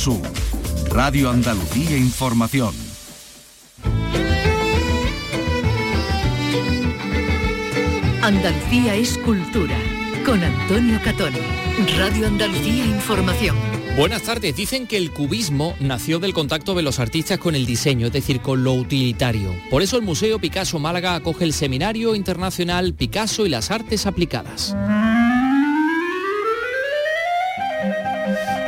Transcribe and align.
Sur, 0.00 0.22
Radio 0.90 1.28
Andalucía 1.28 1.94
Información. 1.94 2.74
Andalucía 8.22 8.94
es 8.94 9.18
cultura, 9.18 9.76
con 10.24 10.42
Antonio 10.42 10.98
Catón. 11.04 11.34
Radio 11.98 12.28
Andalucía 12.28 12.86
Información. 12.86 13.54
Buenas 13.94 14.22
tardes. 14.22 14.56
Dicen 14.56 14.86
que 14.86 14.96
el 14.96 15.10
cubismo 15.10 15.76
nació 15.80 16.18
del 16.18 16.32
contacto 16.32 16.74
de 16.74 16.80
los 16.80 16.98
artistas 16.98 17.38
con 17.38 17.54
el 17.54 17.66
diseño, 17.66 18.06
es 18.06 18.12
decir, 18.14 18.40
con 18.40 18.64
lo 18.64 18.72
utilitario. 18.72 19.54
Por 19.68 19.82
eso 19.82 19.98
el 19.98 20.02
Museo 20.02 20.38
Picasso 20.38 20.78
Málaga 20.78 21.14
acoge 21.14 21.44
el 21.44 21.52
Seminario 21.52 22.14
Internacional 22.14 22.94
Picasso 22.94 23.44
y 23.44 23.50
las 23.50 23.70
Artes 23.70 24.06
Aplicadas. 24.06 24.74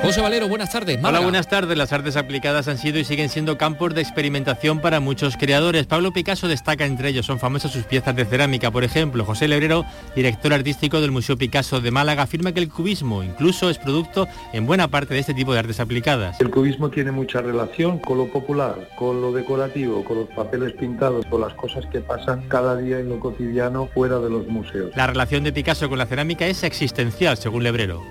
José 0.03 0.21
Valero, 0.21 0.49
buenas 0.49 0.73
tardes. 0.73 0.99
Hola, 1.01 1.21
buenas 1.21 1.47
tardes. 1.47 1.79
Las 1.79 1.93
artes 1.93 2.17
aplicadas 2.17 2.67
han 2.67 2.77
sido 2.77 2.99
y 2.99 3.05
siguen 3.05 3.29
siendo 3.29 3.57
campos 3.57 3.95
de 3.95 4.01
experimentación 4.01 4.81
para 4.81 4.99
muchos 4.99 5.37
creadores. 5.37 5.87
Pablo 5.87 6.13
Picasso 6.13 6.49
destaca 6.49 6.85
entre 6.87 7.11
ellos. 7.11 7.25
Son 7.25 7.39
famosas 7.39 7.71
sus 7.71 7.85
piezas 7.85 8.17
de 8.17 8.25
cerámica, 8.25 8.73
por 8.73 8.83
ejemplo. 8.83 9.25
José 9.25 9.47
Lebrero, 9.47 9.85
director 10.17 10.53
artístico 10.53 11.01
del 11.01 11.13
Museo 11.13 11.37
Picasso 11.37 11.81
de 11.81 11.93
Málaga, 11.93 12.25
afirma 12.25 12.51
que 12.51 12.59
el 12.59 12.69
cubismo 12.69 13.23
incluso 13.23 13.71
es 13.71 13.79
producto 13.79 14.27
en 14.53 14.67
buena 14.67 14.89
parte 14.89 15.15
de 15.15 15.21
este 15.21 15.35
tipo 15.35 15.53
de 15.53 15.61
artes 15.61 15.79
aplicadas. 15.79 16.41
El 16.41 16.51
cubismo 16.51 16.91
tiene 16.91 17.13
mucha 17.13 17.41
relación 17.41 18.01
con 18.01 18.19
lo 18.19 18.27
popular, 18.27 18.89
con 18.97 19.21
lo 19.21 19.31
decorativo, 19.31 20.03
con 20.03 20.19
los 20.19 20.29
papeles 20.31 20.73
pintados, 20.73 21.25
con 21.27 21.43
las 21.43 21.55
cosas 21.55 21.87
que 21.87 22.01
pasan 22.01 22.43
cada 22.49 22.77
día 22.77 22.99
en 22.99 23.09
lo 23.09 23.21
cotidiano 23.21 23.89
fuera 23.95 24.19
de 24.19 24.31
los 24.31 24.49
museos. 24.49 24.91
La 24.97 25.07
relación 25.07 25.45
de 25.45 25.53
Picasso 25.53 25.89
con 25.89 25.99
la 25.99 26.07
cerámica 26.07 26.45
es 26.47 26.65
existencial, 26.65 27.37
según 27.37 27.63
Lebrero. 27.63 28.03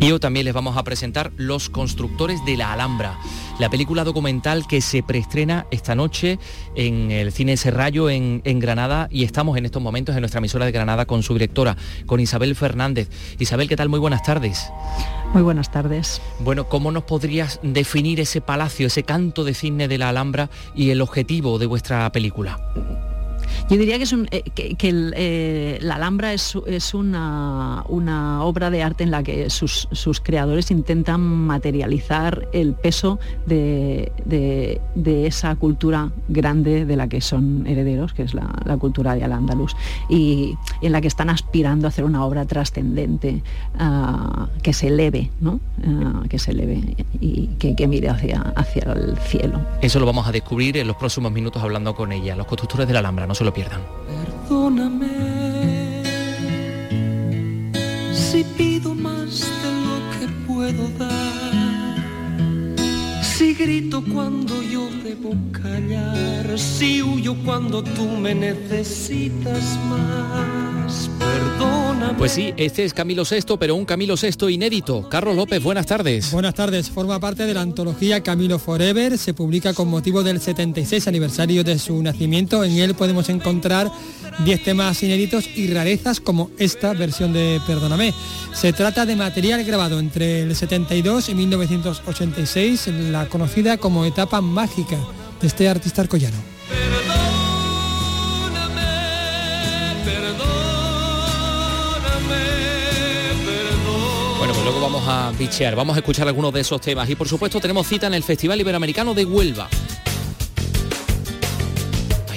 Y 0.00 0.12
hoy 0.12 0.20
también 0.20 0.44
les 0.44 0.54
vamos 0.54 0.76
a 0.76 0.84
presentar 0.84 1.32
Los 1.36 1.68
Constructores 1.68 2.44
de 2.44 2.56
la 2.56 2.72
Alhambra, 2.72 3.18
la 3.58 3.68
película 3.68 4.04
documental 4.04 4.68
que 4.68 4.80
se 4.80 5.02
preestrena 5.02 5.66
esta 5.72 5.96
noche 5.96 6.38
en 6.76 7.10
el 7.10 7.32
Cine 7.32 7.56
Serrallo 7.56 8.08
en, 8.08 8.40
en, 8.44 8.60
Granada 8.60 9.08
y 9.10 9.24
estamos 9.24 9.58
en 9.58 9.64
estos 9.64 9.82
momentos 9.82 10.14
en 10.14 10.20
nuestra 10.20 10.38
emisora 10.38 10.66
de 10.66 10.72
Granada 10.72 11.04
con 11.04 11.24
su 11.24 11.32
directora, 11.32 11.76
con 12.06 12.20
Isabel 12.20 12.54
Fernández. 12.54 13.10
Isabel, 13.40 13.68
¿qué 13.68 13.74
tal? 13.74 13.88
Muy 13.88 13.98
buenas 13.98 14.22
tardes. 14.22 14.70
Muy 15.34 15.42
buenas 15.42 15.72
tardes. 15.72 16.22
Bueno, 16.38 16.68
¿cómo 16.68 16.92
nos 16.92 17.02
podrías 17.02 17.58
definir 17.64 18.20
ese 18.20 18.40
palacio, 18.40 18.86
ese 18.86 19.02
canto 19.02 19.42
de 19.42 19.54
cine 19.54 19.88
de 19.88 19.98
la 19.98 20.10
Alhambra 20.10 20.48
y 20.76 20.90
el 20.90 21.00
objetivo 21.00 21.58
de 21.58 21.66
vuestra 21.66 22.10
película? 22.12 22.60
Yo 23.70 23.76
diría 23.76 23.98
que, 23.98 24.04
eh, 24.30 24.76
el, 24.88 25.14
eh, 25.16 25.78
la 25.82 25.96
Alhambra 25.96 26.32
es, 26.32 26.54
una, 26.94 27.84
obra 28.40 28.70
de 28.70 28.82
arte 28.82 29.04
en 29.04 29.10
la 29.10 29.22
que 29.22 29.50
sus, 29.50 29.88
creadores 30.22 30.70
intentan 30.70 31.20
materializar 31.20 32.48
el 32.52 32.74
peso 32.74 33.18
de, 33.46 34.80
esa 35.04 35.54
cultura 35.56 36.10
grande 36.28 36.84
de 36.84 36.96
la 36.96 37.08
que 37.08 37.20
son 37.20 37.66
herederos, 37.66 38.12
que 38.12 38.22
es 38.22 38.34
la, 38.34 38.48
cultura 38.78 39.14
de 39.14 39.24
Al-Ándalus, 39.24 39.76
y, 40.08 40.56
en 40.82 40.92
la 40.92 41.00
que 41.00 41.08
están 41.08 41.30
aspirando 41.30 41.86
a 41.86 41.88
hacer 41.88 42.04
una 42.04 42.24
obra 42.24 42.44
trascendente, 42.44 43.42
uh, 43.78 44.46
que 44.62 44.72
se 44.72 44.88
eleve, 44.88 45.30
¿no? 45.40 45.60
Uh, 45.86 46.26
que 46.28 46.38
se 46.40 46.50
eleve 46.50 46.96
y 47.20 47.46
que, 47.58 47.76
que 47.76 47.86
mire 47.86 48.08
hacia, 48.08 48.40
hacia 48.56 48.82
el 48.92 49.16
cielo. 49.18 49.60
Eso 49.80 50.00
lo 50.00 50.06
vamos 50.06 50.26
a 50.26 50.32
descubrir 50.32 50.76
en 50.76 50.88
los 50.88 50.96
próximos 50.96 51.30
minutos 51.30 51.62
hablando 51.62 51.94
con 51.94 52.10
ella, 52.10 52.34
los 52.34 52.46
constructores 52.46 52.88
de 52.88 52.94
la 52.94 52.98
Alhambra, 52.98 53.26
no 53.28 53.34
se 53.34 53.44
lo 53.44 53.54
pierdan. 53.54 53.80
Perdóname 54.48 56.02
si 58.12 58.42
pido 58.56 58.94
más 58.94 59.40
de 59.62 59.70
lo 59.86 59.98
que 60.18 60.26
puedo 60.46 60.88
dar. 60.98 62.76
Si 63.22 63.54
grito 63.54 64.02
cuando 64.12 64.60
yo 64.62 64.88
debo 65.04 65.30
callar, 65.52 66.58
si 66.58 67.02
huyo 67.02 67.36
cuando 67.44 67.84
tú 67.84 68.08
me 68.08 68.34
necesitas 68.34 69.78
más. 69.88 70.67
Pues 72.18 72.32
sí, 72.32 72.52
este 72.56 72.84
es 72.84 72.94
Camilo 72.94 73.22
VI, 73.22 73.56
pero 73.60 73.76
un 73.76 73.84
Camilo 73.84 74.16
VI 74.20 74.52
inédito. 74.52 75.08
Carlos 75.08 75.36
López, 75.36 75.62
buenas 75.62 75.86
tardes. 75.86 76.32
Buenas 76.32 76.52
tardes. 76.52 76.90
Forma 76.90 77.20
parte 77.20 77.46
de 77.46 77.54
la 77.54 77.60
antología 77.60 78.24
Camilo 78.24 78.58
Forever. 78.58 79.16
Se 79.16 79.34
publica 79.34 79.72
con 79.72 79.88
motivo 79.88 80.24
del 80.24 80.40
76 80.40 81.06
aniversario 81.06 81.62
de 81.62 81.78
su 81.78 82.02
nacimiento. 82.02 82.64
En 82.64 82.76
él 82.78 82.94
podemos 82.96 83.28
encontrar 83.28 83.90
10 84.44 84.64
temas 84.64 85.00
inéditos 85.02 85.48
y 85.54 85.72
rarezas 85.72 86.18
como 86.18 86.50
esta 86.58 86.92
versión 86.92 87.32
de 87.32 87.60
Perdóname. 87.66 88.12
Se 88.52 88.72
trata 88.72 89.06
de 89.06 89.14
material 89.14 89.62
grabado 89.64 90.00
entre 90.00 90.42
el 90.42 90.56
72 90.56 91.28
y 91.28 91.34
1986, 91.36 92.88
la 93.10 93.28
conocida 93.28 93.78
como 93.78 94.04
etapa 94.04 94.40
mágica 94.40 94.98
de 95.40 95.46
este 95.46 95.68
artista 95.68 96.02
arcollano. 96.02 96.57
Luego 104.70 104.82
vamos 104.82 105.08
a 105.08 105.32
bichear, 105.38 105.74
vamos 105.74 105.96
a 105.96 106.00
escuchar 106.00 106.28
algunos 106.28 106.52
de 106.52 106.60
esos 106.60 106.78
temas 106.78 107.08
y 107.08 107.14
por 107.14 107.26
supuesto 107.26 107.58
tenemos 107.58 107.86
cita 107.86 108.06
en 108.06 108.12
el 108.12 108.22
Festival 108.22 108.60
Iberoamericano 108.60 109.14
de 109.14 109.24
Huelva. 109.24 109.66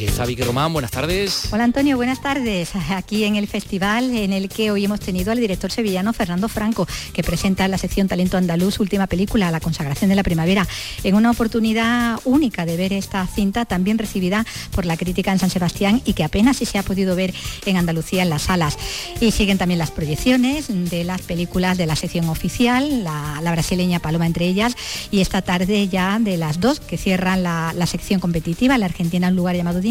Está 0.05 0.25
Vicky 0.25 0.41
Román, 0.41 0.73
buenas 0.73 0.91
tardes. 0.91 1.49
Hola 1.51 1.63
Antonio, 1.63 1.95
buenas 1.95 2.21
tardes. 2.21 2.71
Aquí 2.89 3.23
en 3.23 3.35
el 3.35 3.47
festival 3.47 4.15
en 4.15 4.33
el 4.33 4.49
que 4.49 4.71
hoy 4.71 4.85
hemos 4.85 4.99
tenido 4.99 5.31
al 5.31 5.39
director 5.39 5.71
sevillano 5.71 6.11
Fernando 6.11 6.49
Franco, 6.49 6.87
que 7.13 7.23
presenta 7.23 7.65
en 7.65 7.71
la 7.71 7.77
sección 7.77 8.07
Talento 8.07 8.37
Andaluz, 8.37 8.79
última 8.79 9.07
película, 9.07 9.51
La 9.51 9.59
consagración 9.59 10.09
de 10.09 10.15
la 10.15 10.23
primavera, 10.23 10.67
en 11.03 11.15
una 11.15 11.29
oportunidad 11.29 12.19
única 12.25 12.65
de 12.65 12.77
ver 12.77 12.93
esta 12.93 13.27
cinta, 13.27 13.65
también 13.65 13.97
recibida 13.97 14.45
por 14.73 14.85
la 14.85 14.97
crítica 14.97 15.31
en 15.31 15.39
San 15.39 15.49
Sebastián 15.49 16.01
y 16.03 16.13
que 16.13 16.23
apenas 16.23 16.57
si 16.57 16.65
se 16.65 16.79
ha 16.79 16.83
podido 16.83 17.15
ver 17.15 17.33
en 17.65 17.77
Andalucía 17.77 18.23
en 18.23 18.29
las 18.29 18.43
salas. 18.43 18.77
Y 19.19 19.31
siguen 19.31 19.57
también 19.57 19.77
las 19.77 19.91
proyecciones 19.91 20.67
de 20.67 21.03
las 21.03 21.21
películas 21.21 21.77
de 21.77 21.85
la 21.85 21.95
sección 21.95 22.27
oficial, 22.29 23.03
la, 23.03 23.51
brasileña 23.51 23.99
Paloma 23.99 24.25
entre 24.25 24.45
ellas, 24.45 24.75
y 25.11 25.21
esta 25.21 25.41
tarde 25.41 25.87
ya 25.89 26.17
de 26.19 26.37
las 26.37 26.59
dos 26.59 26.79
que 26.79 26.97
cierran 26.97 27.43
la 27.43 27.85
sección 27.85 28.19
competitiva, 28.19 28.77
la 28.77 28.85
argentina 28.85 29.27
un 29.27 29.35
lugar 29.35 29.55
llamado 29.55 29.81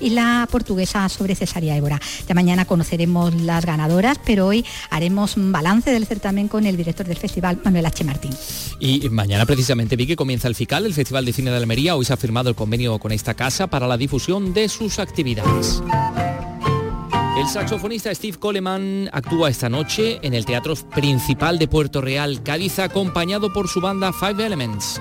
Y 0.00 0.10
la 0.10 0.46
portuguesa 0.50 1.08
sobre 1.08 1.34
Cesaria 1.34 1.76
Évora. 1.76 2.00
Ya 2.28 2.34
mañana 2.34 2.64
conoceremos 2.64 3.34
las 3.34 3.64
ganadoras, 3.64 4.18
pero 4.24 4.46
hoy 4.46 4.64
haremos 4.90 5.36
un 5.36 5.52
balance 5.52 5.90
del 5.90 6.06
certamen 6.06 6.48
con 6.48 6.66
el 6.66 6.76
director 6.76 7.06
del 7.06 7.16
festival, 7.16 7.60
Manuel 7.64 7.86
H. 7.86 8.04
Martín. 8.04 8.32
Y 8.78 9.08
mañana 9.08 9.46
precisamente 9.46 9.96
vi 9.96 10.06
que 10.06 10.16
comienza 10.16 10.48
el 10.48 10.54
FICAL, 10.54 10.86
el 10.86 10.94
Festival 10.94 11.24
de 11.24 11.32
Cine 11.32 11.50
de 11.50 11.56
Almería. 11.56 11.96
Hoy 11.96 12.04
se 12.04 12.12
ha 12.12 12.16
firmado 12.16 12.50
el 12.50 12.54
convenio 12.54 12.98
con 12.98 13.12
esta 13.12 13.34
casa 13.34 13.68
para 13.68 13.86
la 13.86 13.96
difusión 13.96 14.52
de 14.52 14.68
sus 14.68 14.98
actividades. 14.98 15.82
El 17.38 17.48
saxofonista 17.48 18.14
Steve 18.14 18.38
Coleman 18.38 19.08
actúa 19.12 19.48
esta 19.48 19.68
noche 19.68 20.20
en 20.22 20.34
el 20.34 20.44
Teatro 20.44 20.74
Principal 20.76 21.58
de 21.58 21.66
Puerto 21.66 22.00
Real, 22.00 22.42
Cádiz, 22.42 22.78
acompañado 22.78 23.52
por 23.52 23.68
su 23.68 23.80
banda 23.80 24.12
Five 24.12 24.44
Elements. 24.44 25.00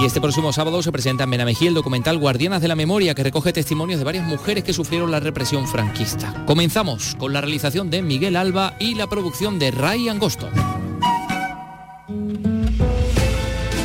Y 0.00 0.04
este 0.04 0.20
próximo 0.20 0.52
sábado 0.52 0.80
se 0.80 0.92
presenta 0.92 1.24
en 1.24 1.30
Benamejí 1.30 1.66
el 1.66 1.74
documental 1.74 2.18
Guardianas 2.18 2.62
de 2.62 2.68
la 2.68 2.76
Memoria, 2.76 3.16
que 3.16 3.24
recoge 3.24 3.52
testimonios 3.52 3.98
de 3.98 4.04
varias 4.04 4.24
mujeres 4.24 4.62
que 4.62 4.72
sufrieron 4.72 5.10
la 5.10 5.18
represión 5.18 5.66
franquista. 5.66 6.44
Comenzamos 6.46 7.16
con 7.16 7.32
la 7.32 7.40
realización 7.40 7.90
de 7.90 8.00
Miguel 8.00 8.36
Alba 8.36 8.76
y 8.78 8.94
la 8.94 9.08
producción 9.08 9.58
de 9.58 9.72
Ray 9.72 10.08
Angosto. 10.08 10.48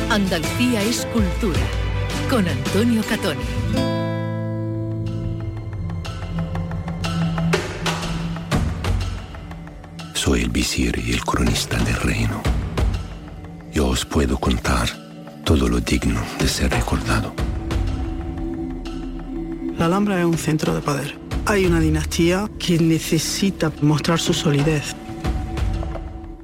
Andalucía 0.08 0.82
es 0.82 1.04
cultura, 1.06 1.58
con 2.30 2.46
Antonio 2.46 3.02
Catoni. 3.08 3.40
Soy 10.14 10.42
el 10.42 10.50
visir 10.50 10.96
y 11.04 11.12
el 11.12 11.24
cronista 11.24 11.76
del 11.78 11.96
reino. 11.96 12.40
Yo 13.72 13.88
os 13.88 14.04
puedo 14.04 14.38
contar 14.38 15.03
todo 15.44 15.68
lo 15.68 15.78
digno 15.80 16.22
de 16.38 16.48
ser 16.48 16.70
recordado. 16.70 17.34
La 19.78 19.86
Alhambra 19.86 20.18
es 20.18 20.24
un 20.24 20.38
centro 20.38 20.74
de 20.74 20.80
poder. 20.80 21.18
Hay 21.46 21.66
una 21.66 21.80
dinastía 21.80 22.50
que 22.58 22.78
necesita 22.78 23.70
mostrar 23.82 24.18
su 24.18 24.32
solidez. 24.32 24.96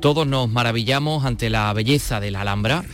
Todos 0.00 0.26
nos 0.26 0.50
maravillamos 0.50 1.24
ante 1.24 1.48
la 1.48 1.72
belleza 1.72 2.20
de 2.20 2.30
la 2.30 2.42
Alhambra, 2.42 2.84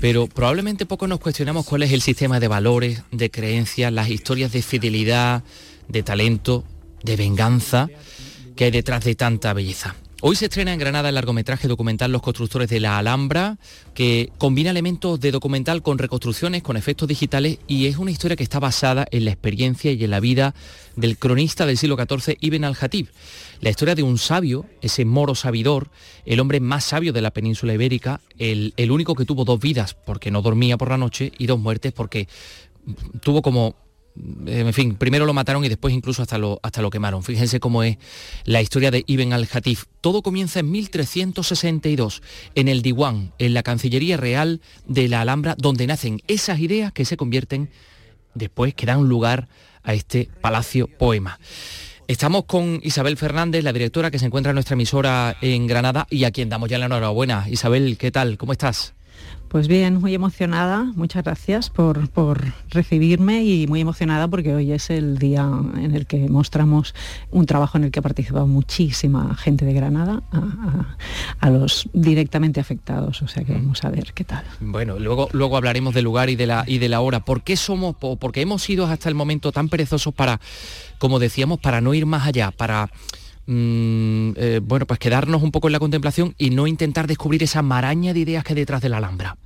pero 0.00 0.26
probablemente 0.26 0.86
poco 0.86 1.06
nos 1.06 1.20
cuestionamos 1.20 1.66
cuál 1.66 1.84
es 1.84 1.92
el 1.92 2.02
sistema 2.02 2.40
de 2.40 2.48
valores, 2.48 3.02
de 3.12 3.30
creencias, 3.30 3.92
las 3.92 4.08
historias 4.08 4.52
de 4.52 4.62
fidelidad, 4.62 5.44
de 5.86 6.02
talento, 6.02 6.64
de 7.04 7.16
venganza 7.16 7.88
que 8.56 8.64
hay 8.64 8.70
detrás 8.72 9.04
de 9.04 9.14
tanta 9.14 9.52
belleza. 9.52 9.94
Hoy 10.20 10.34
se 10.34 10.46
estrena 10.46 10.72
en 10.72 10.80
Granada 10.80 11.10
el 11.10 11.14
largometraje 11.14 11.68
documental 11.68 12.10
Los 12.10 12.22
constructores 12.22 12.68
de 12.68 12.80
la 12.80 12.98
Alhambra, 12.98 13.56
que 13.94 14.32
combina 14.36 14.70
elementos 14.70 15.20
de 15.20 15.30
documental 15.30 15.80
con 15.80 15.96
reconstrucciones, 15.96 16.64
con 16.64 16.76
efectos 16.76 17.06
digitales 17.06 17.60
y 17.68 17.86
es 17.86 17.98
una 17.98 18.10
historia 18.10 18.36
que 18.36 18.42
está 18.42 18.58
basada 18.58 19.06
en 19.12 19.24
la 19.24 19.30
experiencia 19.30 19.92
y 19.92 20.02
en 20.02 20.10
la 20.10 20.18
vida 20.18 20.56
del 20.96 21.18
cronista 21.18 21.66
del 21.66 21.78
siglo 21.78 21.96
XIV 21.96 22.36
Ibn 22.40 22.64
al-Hatib. 22.64 23.10
La 23.60 23.70
historia 23.70 23.94
de 23.94 24.02
un 24.02 24.18
sabio, 24.18 24.66
ese 24.80 25.04
moro 25.04 25.36
sabidor, 25.36 25.88
el 26.26 26.40
hombre 26.40 26.58
más 26.58 26.82
sabio 26.82 27.12
de 27.12 27.22
la 27.22 27.30
península 27.30 27.74
ibérica, 27.74 28.20
el, 28.38 28.74
el 28.76 28.90
único 28.90 29.14
que 29.14 29.24
tuvo 29.24 29.44
dos 29.44 29.60
vidas 29.60 29.94
porque 29.94 30.32
no 30.32 30.42
dormía 30.42 30.76
por 30.76 30.88
la 30.88 30.98
noche 30.98 31.30
y 31.38 31.46
dos 31.46 31.60
muertes 31.60 31.92
porque 31.92 32.26
tuvo 33.22 33.40
como 33.40 33.76
en 34.46 34.72
fin, 34.72 34.96
primero 34.96 35.26
lo 35.26 35.34
mataron 35.34 35.64
y 35.64 35.68
después 35.68 35.94
incluso 35.94 36.22
hasta 36.22 36.38
lo, 36.38 36.60
hasta 36.62 36.82
lo 36.82 36.90
quemaron. 36.90 37.22
Fíjense 37.22 37.60
cómo 37.60 37.82
es 37.82 37.98
la 38.44 38.62
historia 38.62 38.90
de 38.90 39.04
Ibn 39.06 39.32
al-Hatif. 39.32 39.84
Todo 40.00 40.22
comienza 40.22 40.60
en 40.60 40.70
1362, 40.70 42.22
en 42.54 42.68
el 42.68 42.82
Diwan, 42.82 43.32
en 43.38 43.54
la 43.54 43.62
Cancillería 43.62 44.16
Real 44.16 44.60
de 44.86 45.08
la 45.08 45.20
Alhambra, 45.20 45.54
donde 45.58 45.86
nacen 45.86 46.20
esas 46.28 46.60
ideas 46.60 46.92
que 46.92 47.04
se 47.04 47.16
convierten 47.16 47.70
después, 48.34 48.74
que 48.74 48.86
dan 48.86 49.08
lugar 49.08 49.48
a 49.82 49.94
este 49.94 50.28
Palacio 50.40 50.86
Poema. 50.86 51.38
Estamos 52.08 52.44
con 52.44 52.80
Isabel 52.82 53.18
Fernández, 53.18 53.62
la 53.62 53.72
directora 53.72 54.10
que 54.10 54.18
se 54.18 54.26
encuentra 54.26 54.50
en 54.50 54.54
nuestra 54.54 54.74
emisora 54.74 55.36
en 55.42 55.66
Granada 55.66 56.06
y 56.08 56.24
a 56.24 56.30
quien 56.30 56.48
damos 56.48 56.70
ya 56.70 56.78
la 56.78 56.86
enhorabuena. 56.86 57.46
Isabel, 57.50 57.98
¿qué 57.98 58.10
tal? 58.10 58.38
¿Cómo 58.38 58.52
estás? 58.52 58.94
Pues 59.48 59.66
bien, 59.66 59.98
muy 59.98 60.14
emocionada, 60.14 60.84
muchas 60.94 61.24
gracias 61.24 61.70
por, 61.70 61.98
recibirme 62.68 63.44
y 63.44 63.66
muy 63.66 63.80
emocionada 63.80 64.28
porque 64.28 64.54
hoy 64.54 64.72
es 64.72 64.90
el 64.90 65.16
día 65.16 65.50
en 65.76 65.94
el 65.94 66.06
que 66.06 66.28
mostramos 66.28 66.94
un 67.30 67.46
trabajo 67.46 67.78
en 67.78 67.84
el 67.84 67.90
que 67.90 68.00
ha 68.00 68.02
participado 68.02 68.46
muchísima 68.46 69.34
gente 69.36 69.64
de 69.64 69.72
Granada 69.72 70.22
a, 71.40 71.48
los 71.48 71.88
directamente 71.94 72.60
afectados, 72.60 73.22
o 73.22 73.28
sea 73.28 73.42
que 73.42 73.54
vamos 73.54 73.82
a 73.84 73.88
ver 73.88 74.12
qué 74.12 74.24
tal. 74.24 74.44
Bueno, 74.60 74.98
luego, 74.98 75.30
luego 75.32 75.56
hablaremos 75.56 75.94
del 75.94 76.04
lugar 76.04 76.28
y 76.28 76.36
de, 76.36 76.46
la, 76.46 76.64
y 76.66 76.76
de 76.76 76.90
la 76.90 77.00
hora. 77.00 77.24
¿Por 77.24 77.42
qué 77.42 77.56
somos, 77.56 77.96
porque 77.96 78.42
hemos 78.42 78.62
sido 78.62 78.84
hasta 78.86 79.08
el 79.08 79.14
momento 79.14 79.50
tan 79.50 79.70
perezosos 79.70 80.12
para, 80.12 80.40
como 80.98 81.18
decíamos, 81.18 81.58
para 81.58 81.80
no 81.80 81.94
ir 81.94 82.04
más 82.04 82.26
allá, 82.26 82.50
para 82.50 82.90
Mm, 83.50 84.32
eh, 84.36 84.60
bueno, 84.62 84.84
pues 84.84 85.00
quedarnos 85.00 85.42
un 85.42 85.50
poco 85.50 85.68
en 85.68 85.72
la 85.72 85.78
contemplación 85.78 86.34
y 86.36 86.50
no 86.50 86.66
intentar 86.66 87.06
descubrir 87.06 87.42
esa 87.42 87.62
maraña 87.62 88.12
de 88.12 88.20
ideas 88.20 88.44
que 88.44 88.52
hay 88.52 88.58
detrás 88.58 88.82
de 88.82 88.90
la 88.90 88.98
Alhambra. 88.98 89.38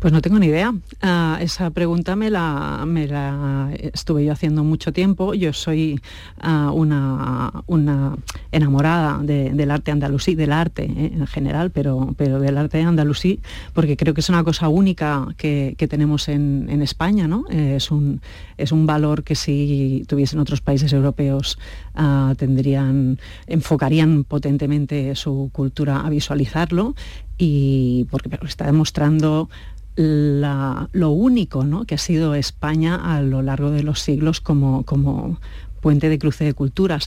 Pues 0.00 0.14
no 0.14 0.22
tengo 0.22 0.38
ni 0.38 0.46
idea. 0.46 0.74
Ah, 1.02 1.36
esa 1.42 1.68
pregunta 1.68 2.16
me 2.16 2.30
la, 2.30 2.84
me 2.86 3.06
la, 3.06 3.70
estuve 3.78 4.24
yo 4.24 4.32
haciendo 4.32 4.64
mucho 4.64 4.94
tiempo. 4.94 5.34
Yo 5.34 5.52
soy 5.52 6.00
ah, 6.40 6.70
una, 6.72 7.62
una, 7.66 8.16
enamorada 8.50 9.18
del 9.22 9.70
arte 9.70 9.90
andalusí, 9.90 10.34
del 10.34 10.52
arte 10.52 10.84
eh, 10.84 11.12
en 11.14 11.26
general, 11.26 11.70
pero, 11.70 12.14
pero 12.16 12.40
del 12.40 12.56
arte 12.56 12.80
andalusí, 12.80 13.40
porque 13.74 13.98
creo 13.98 14.14
que 14.14 14.22
es 14.22 14.30
una 14.30 14.42
cosa 14.42 14.68
única 14.68 15.28
que, 15.36 15.76
tenemos 15.90 16.30
en, 16.30 16.80
España. 16.80 17.28
¿no? 17.28 17.44
Eh, 17.50 17.74
es, 17.76 17.90
un, 17.90 18.22
es 18.56 18.72
un 18.72 18.86
valor 18.86 19.22
que 19.22 19.34
si 19.34 20.04
tuviesen 20.08 20.38
otros 20.38 20.62
países 20.62 20.94
europeos 20.94 21.58
ah, 21.94 22.32
tendrían, 22.38 23.18
enfocarían 23.46 24.24
potentemente 24.24 25.14
su 25.14 25.50
cultura 25.52 26.00
a 26.00 26.08
visualizarlo 26.08 26.94
y 27.36 28.06
porque 28.10 28.30
está 28.46 28.66
demostrando 28.66 29.48
lo 29.96 31.10
único 31.10 31.84
que 31.86 31.94
ha 31.94 31.98
sido 31.98 32.34
España 32.34 32.96
a 32.96 33.22
lo 33.22 33.42
largo 33.42 33.70
de 33.70 33.82
los 33.82 34.00
siglos 34.00 34.40
como, 34.40 34.84
como 34.84 35.38
puente 35.80 36.08
de 36.08 36.18
cruce 36.18 36.44
de 36.44 36.54
culturas. 36.54 37.06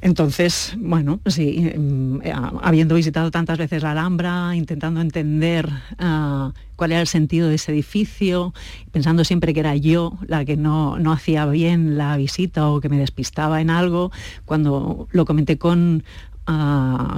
Entonces, 0.00 0.76
bueno, 0.78 1.20
sí, 1.26 1.72
mm, 1.76 2.20
habiendo 2.62 2.94
visitado 2.94 3.30
tantas 3.32 3.58
veces 3.58 3.82
la 3.82 3.92
Alhambra, 3.92 4.54
intentando 4.54 5.00
entender 5.00 5.68
ah, 5.98 6.52
cuál 6.76 6.92
era 6.92 7.00
el 7.00 7.08
sentido 7.08 7.48
de 7.48 7.56
ese 7.56 7.72
edificio, 7.72 8.54
pensando 8.92 9.24
siempre 9.24 9.52
que 9.52 9.60
era 9.60 9.74
yo 9.74 10.16
la 10.26 10.44
que 10.44 10.56
no, 10.56 10.98
no, 11.00 11.10
hacía 11.10 11.46
bien 11.46 11.98
la 11.98 12.16
visita 12.16 12.68
o 12.68 12.80
que 12.80 12.88
me 12.88 12.98
despistaba 12.98 13.60
en 13.60 13.70
algo, 13.70 14.12
cuando 14.44 15.08
lo 15.10 15.24
comenté 15.24 15.58
con 15.58 16.04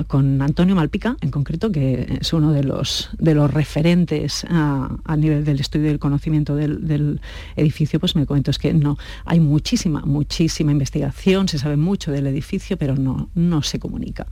con 0.09 0.43
Antonio 0.43 0.75
Malpica, 0.75 1.17
en 1.21 1.31
concreto, 1.31 1.71
que 1.71 2.19
es 2.21 2.33
uno 2.33 2.53
de 2.53 2.65
los, 2.65 3.11
de 3.17 3.35
los 3.35 3.53
referentes 3.53 4.45
a, 4.49 5.17
nivel 5.17 5.45
del 5.45 5.61
estudio 5.61 5.87
del 5.87 6.01
conocimiento 6.01 6.57
del, 6.57 7.21
edificio, 7.55 8.01
pues 8.01 8.17
me 8.17 8.27
comento 8.27 8.51
es 8.51 8.59
que 8.59 8.75
no, 8.75 8.99
hay 9.25 9.39
muchísima, 9.39 10.01
muchísima 10.01 10.73
investigación, 10.73 11.47
se 11.47 11.59
sabe 11.59 11.77
mucho 11.77 12.11
del 12.11 12.27
edificio, 12.27 12.77
pero 12.77 12.97
no, 12.97 13.31
no 13.35 13.63
se 13.63 13.79
comunica. 13.79 14.27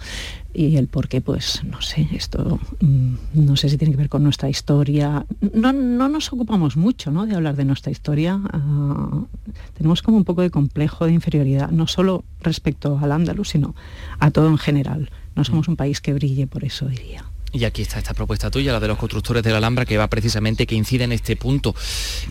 Y 0.58 0.76
el 0.76 0.88
por 0.88 1.06
qué, 1.06 1.20
pues 1.20 1.62
no 1.62 1.80
sé, 1.80 2.08
esto 2.12 2.58
mm, 2.80 3.14
no 3.34 3.54
sé 3.54 3.68
si 3.68 3.78
tiene 3.78 3.92
que 3.92 3.96
ver 3.96 4.08
con 4.08 4.24
nuestra 4.24 4.48
historia. 4.48 5.24
No, 5.54 5.72
no 5.72 6.08
nos 6.08 6.32
ocupamos 6.32 6.76
mucho 6.76 7.12
¿no? 7.12 7.26
de 7.26 7.36
hablar 7.36 7.54
de 7.54 7.64
nuestra 7.64 7.92
historia. 7.92 8.40
Ah, 8.52 9.22
tenemos 9.74 10.02
como 10.02 10.16
un 10.16 10.24
poco 10.24 10.42
de 10.42 10.50
complejo 10.50 11.06
de 11.06 11.12
inferioridad, 11.12 11.70
no 11.70 11.86
solo 11.86 12.24
respecto 12.40 12.98
al 13.00 13.12
Andalus, 13.12 13.50
sino 13.50 13.76
a 14.18 14.32
todo 14.32 14.48
en 14.48 14.58
general. 14.58 15.12
No 15.36 15.44
somos 15.44 15.68
un 15.68 15.76
país 15.76 16.00
que 16.00 16.12
brille 16.12 16.48
por 16.48 16.64
eso, 16.64 16.88
diría. 16.88 17.24
Y 17.52 17.64
aquí 17.64 17.82
está 17.82 17.98
esta 17.98 18.12
propuesta 18.12 18.50
tuya, 18.50 18.72
la 18.72 18.80
de 18.80 18.88
los 18.88 18.98
constructores 18.98 19.44
de 19.44 19.52
la 19.52 19.58
Alhambra, 19.58 19.86
que 19.86 19.96
va 19.96 20.08
precisamente, 20.08 20.66
que 20.66 20.74
incide 20.74 21.04
en 21.04 21.12
este 21.12 21.36
punto. 21.36 21.72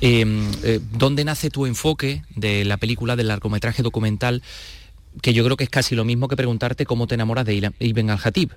Em, 0.02 0.52
eh, 0.64 0.82
¿Dónde 0.98 1.24
nace 1.24 1.50
tu 1.50 1.66
enfoque 1.66 2.24
de 2.36 2.66
la 2.66 2.76
película, 2.76 3.16
del 3.16 3.30
largometraje 3.30 3.84
documental? 3.84 4.44
Que 5.22 5.34
yo 5.34 5.44
creo 5.44 5.58
que 5.58 5.64
es 5.64 5.70
casi 5.70 5.96
lo 5.96 6.06
mismo 6.06 6.28
que 6.28 6.36
preguntarte 6.36 6.86
cómo 6.86 7.08
te 7.08 7.16
enamoras 7.16 7.46
de 7.46 7.72
Ibn 7.80 8.10
al-Hatib. 8.10 8.52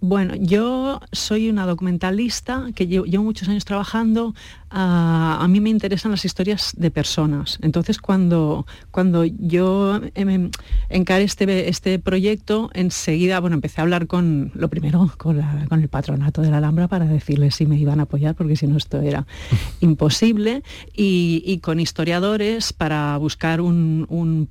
Bueno, 0.00 0.34
yo 0.36 1.00
soy 1.10 1.50
una 1.50 1.66
documentalista 1.66 2.68
que 2.76 2.86
llevo, 2.86 3.24
muchos 3.24 3.48
años 3.48 3.64
trabajando. 3.64 4.32
a 4.70 5.44
mí 5.48 5.60
me 5.60 5.70
interesan 5.70 6.12
las 6.12 6.24
historias 6.24 6.72
de 6.76 6.92
personas. 6.92 7.58
Entonces, 7.62 7.98
cuando, 7.98 8.64
cuando 8.92 9.24
yo 9.24 10.00
em, 10.14 10.52
encaré 10.88 11.24
este, 11.24 11.68
este 11.68 11.98
proyecto, 11.98 12.70
enseguida, 12.74 13.40
bueno, 13.40 13.54
empecé 13.54 13.80
a 13.80 13.82
hablar 13.82 14.06
con, 14.06 14.52
lo 14.54 14.68
primero, 14.68 15.10
con, 15.16 15.40
el 15.40 15.88
patronato 15.88 16.42
de 16.42 16.50
la 16.50 16.58
Alhambra 16.58 16.86
para 16.86 17.06
decirles 17.06 17.56
si 17.56 17.66
me 17.66 17.76
iban 17.76 17.98
a 17.98 18.04
apoyar, 18.04 18.36
porque 18.36 18.54
si 18.54 18.68
no 18.68 18.76
esto 18.76 19.00
era 19.00 19.26
imposible, 19.80 20.62
y, 20.94 21.58
con 21.58 21.80
historiadores 21.80 22.72
para 22.72 23.16
buscar 23.16 23.60
un, 23.60 24.06
un 24.08 24.48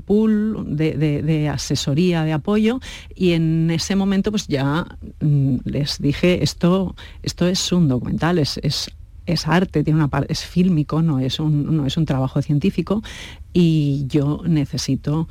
pool 0.00 0.64
de, 0.76 1.48
asesoría, 1.48 2.24
de 2.24 2.32
apoyo, 2.32 2.80
y 3.14 3.32
en 3.32 3.70
ese 3.70 3.96
momento 3.96 4.30
pues 4.30 4.46
ya 4.46 4.86
mm, 5.20 5.56
les 5.64 5.98
dije, 5.98 6.42
esto, 6.42 6.94
esto 7.22 7.46
es 7.46 7.72
un 7.72 7.88
documental, 7.88 8.38
es, 8.38 8.60
es, 8.62 9.48
arte, 9.48 9.84
tiene 9.84 10.04
una 10.04 10.24
es 10.28 10.44
fílmico, 10.44 11.02
no 11.02 11.18
es, 11.20 11.40
un, 11.40 11.76
no 11.76 11.86
es 11.86 11.96
un 11.96 12.04
trabajo 12.04 12.42
científico, 12.42 13.02
y 13.52 14.04
yo 14.08 14.42
necesito 14.46 15.28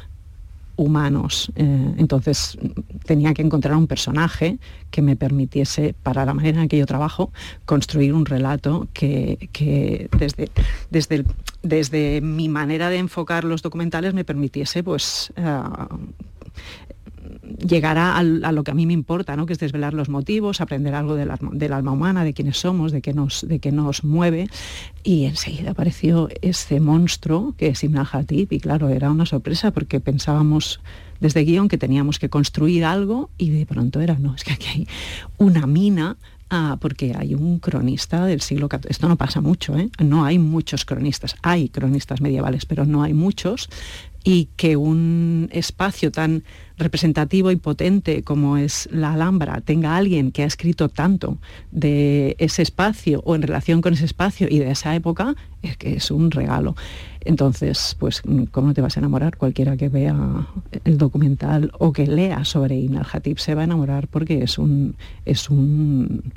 humanos. 0.81 1.51
Eh, 1.55 1.93
entonces 1.97 2.57
tenía 3.05 3.33
que 3.33 3.41
encontrar 3.41 3.75
un 3.75 3.88
personaje 3.88 4.57
que 4.89 5.01
me 5.01 5.15
permitiese, 5.15 5.93
para 6.01 6.25
la 6.25 6.33
manera 6.33 6.61
en 6.61 6.67
que 6.67 6.77
yo 6.77 6.85
trabajo, 6.85 7.31
construir 7.65 8.13
un 8.13 8.25
relato 8.25 8.88
que, 8.93 10.09
desde, 10.17 10.50
desde, 10.89 11.25
desde, 11.61 12.21
mi 12.21 12.50
manera 12.50 12.89
de 12.89 12.97
enfocar 12.97 13.43
los 13.43 13.61
documentales 13.61 14.13
me 14.13 14.25
permitiese 14.25 14.83
pues, 14.83 15.31
eh, 15.35 15.61
llegar 17.68 17.98
a, 17.98 18.24
lo 18.24 18.63
que 18.63 18.72
a 18.72 18.74
mí 18.74 18.86
me 18.86 18.94
importa, 18.94 19.36
¿no? 19.36 19.46
que 19.46 19.53
es 19.53 19.60
desvelar 19.60 19.94
los 19.94 20.10
motivos, 20.10 20.62
aprender 20.62 20.96
algo 20.96 21.15
del, 21.15 21.74
alma 21.74 21.91
humana, 21.91 22.24
de 22.24 22.34
quiénes 22.34 22.58
somos, 22.58 22.91
de 22.91 23.01
qué 23.01 23.13
nos, 23.13 23.48
de 23.48 23.60
qué 23.60 23.72
nos 23.72 24.03
mueve. 24.03 24.50
Y 25.03 25.25
enseguida 25.25 25.72
apareció 25.72 26.30
ese 26.41 26.80
monstruo 26.80 27.53
que 27.58 27.68
es 27.68 27.84
Ibn 27.84 28.06
Hatib 28.12 28.48
y 28.51 28.60
claro, 28.60 28.89
era 28.89 29.12
una 29.12 29.25
sorpresa 29.25 29.72
porque 29.72 30.00
pensábamos 30.00 30.82
desde 31.20 31.44
guion 31.44 31.70
que 31.70 31.77
teníamos 31.77 32.18
que 32.18 32.30
construir 32.30 32.84
algo 32.84 33.30
y 33.38 33.51
de 33.51 33.65
pronto 33.65 34.01
era, 34.01 34.18
no, 34.18 34.34
es 34.36 34.44
que 34.44 34.53
aquí 34.53 34.68
hay 34.68 34.88
una 35.38 35.68
mina 35.68 36.18
Ah, 36.53 36.75
porque 36.81 37.15
hay 37.17 37.34
un 37.34 37.60
cronista 37.60 38.25
del 38.25 38.41
siglo 38.41 38.67
XIV. 38.70 38.89
Esto 38.89 39.08
no 39.08 39.15
pasa 39.15 39.39
mucho, 39.39 39.77
¿eh? 39.77 39.89
no 40.03 40.25
hay 40.25 40.38
muchos 40.38 40.84
cronistas. 40.84 41.38
Hay 41.41 41.70
cronistas 41.70 42.20
medievales, 42.20 42.65
pero 42.65 42.86
no 42.86 43.03
hay 43.03 43.13
muchos. 43.13 43.70
Y 44.25 44.50
que 44.58 44.75
un 44.75 45.48
espacio 45.53 46.12
tan 46.12 46.43
representativo 46.77 47.51
y 47.51 47.55
potente 47.55 48.24
como 48.24 48.58
es 48.58 48.89
la 48.91 49.13
Alhambra 49.13 49.62
tenga 49.62 49.96
alguien 49.96 50.34
que 50.34 50.43
ha 50.43 50.46
escrito 50.46 50.89
tanto 50.89 51.38
de 51.72 52.36
ese 52.38 52.63
espacio 52.63 53.22
o 53.24 53.34
en 53.36 53.43
relación 53.43 53.79
con 53.79 53.93
ese 53.93 54.03
espacio 54.03 54.48
y 54.50 54.60
de 54.60 54.72
esa 54.72 54.93
época, 54.93 55.36
es 55.62 55.77
que 55.77 55.93
es 55.93 56.12
un 56.12 56.31
regalo. 56.31 56.75
Entonces, 57.23 57.95
pues, 57.99 58.21
¿cómo 58.51 58.67
no 58.67 58.73
te 58.73 58.81
vas 58.81 58.97
a 58.97 58.99
enamorar? 58.99 59.37
Cualquiera 59.37 59.77
que 59.77 59.89
vea 59.89 60.47
el 60.85 60.97
documental 60.97 61.71
o 61.77 61.93
que 61.93 62.07
lea 62.07 62.45
sobre 62.45 62.75
Ibn 62.77 62.97
al-Hatib 62.97 63.37
se 63.37 63.55
va 63.55 63.61
a 63.61 63.65
enamorar 63.65 64.07
porque 64.07 64.43
es 64.43 64.57
un, 64.57 64.95
es 65.25 65.49
un 65.49 66.33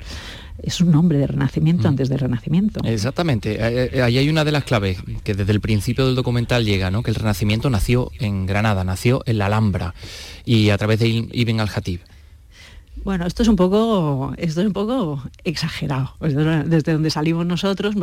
es 0.61 0.81
un 0.81 0.95
hombre 0.95 1.17
de 1.17 1.27
renacimiento 1.27 1.83
mm. 1.83 1.87
antes 1.87 2.09
del 2.09 2.19
renacimiento. 2.19 2.79
Exactamente. 2.83 3.53
Eh, 3.53 3.89
eh, 3.93 4.01
ahí 4.01 4.17
hay 4.17 4.29
una 4.29 4.43
de 4.43 4.51
las 4.51 4.63
claves 4.63 4.97
que 5.23 5.33
desde 5.33 5.51
el 5.51 5.61
principio 5.61 6.05
del 6.05 6.15
documental 6.15 6.65
llega, 6.65 6.91
¿no? 6.91 7.03
Que 7.03 7.11
el 7.11 7.15
renacimiento 7.15 7.69
nació 7.69 8.11
en 8.19 8.45
Granada, 8.45 8.83
nació 8.83 9.21
en 9.25 9.37
la 9.37 9.47
Alhambra 9.47 9.93
y 10.45 10.69
a 10.69 10.77
través 10.77 10.99
de 10.99 11.07
Ibn 11.31 11.59
al-Hatib. 11.59 12.01
Bueno, 13.05 13.27
esto 13.27 13.43
es 13.43 13.49
un 13.49 13.55
poco, 13.55 14.33
esto 14.35 14.61
es 14.61 14.67
un 14.67 14.73
poco 14.73 15.21
exagerado. 15.43 16.15
Desde 16.19 16.93
donde 16.93 17.11
salimos 17.11 17.45
nosotros, 17.45 17.93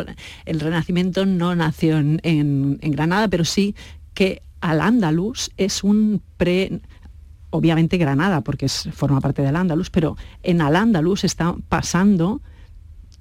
el 0.44 0.60
Renacimiento 0.60 1.26
no 1.26 1.56
nació 1.56 1.98
en, 1.98 2.78
Granada, 2.80 3.26
pero 3.26 3.44
sí 3.44 3.74
que 4.14 4.42
al 4.60 4.80
Andalus 4.80 5.50
es 5.56 5.82
un 5.82 6.22
pre 6.36 6.80
obviamente 7.50 7.96
Granada, 7.96 8.42
porque 8.42 8.68
forma 8.68 9.20
parte 9.20 9.42
del 9.42 9.56
Andalus, 9.56 9.90
pero 9.90 10.16
en 10.44 10.60
al 10.60 10.76
Andalus 10.76 11.24
está 11.24 11.56
pasando 11.68 12.40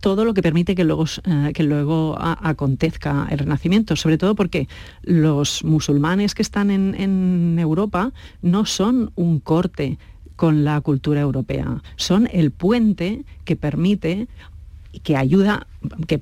todo 0.02 0.24
lo 0.24 0.36
que 0.36 0.44
permite 0.44 0.76
que 0.76 0.84
luego, 0.84 1.06
eh, 1.24 1.52
que 1.52 1.64
luego 1.64 2.16
acontezca 2.20 3.28
el 3.32 3.40
Renacimiento, 3.40 3.96
sobre 3.96 4.20
todo 4.20 4.36
porque 4.36 4.68
los 5.02 5.64
musulmanes 5.64 6.36
que 6.36 6.44
están 6.44 6.70
en 6.70 7.58
Europa 7.58 8.14
no 8.44 8.68
son 8.68 9.12
un 9.16 9.40
corte 9.40 9.98
con 10.42 10.64
la 10.64 10.82
cultura 10.82 11.22
europea. 11.22 11.84
Son 11.98 12.28
el 12.34 12.50
puente 12.50 13.26
que 13.46 13.56
permite 13.56 14.28
que 15.04 15.16
ayuda, 15.16 15.68
que, 16.08 16.20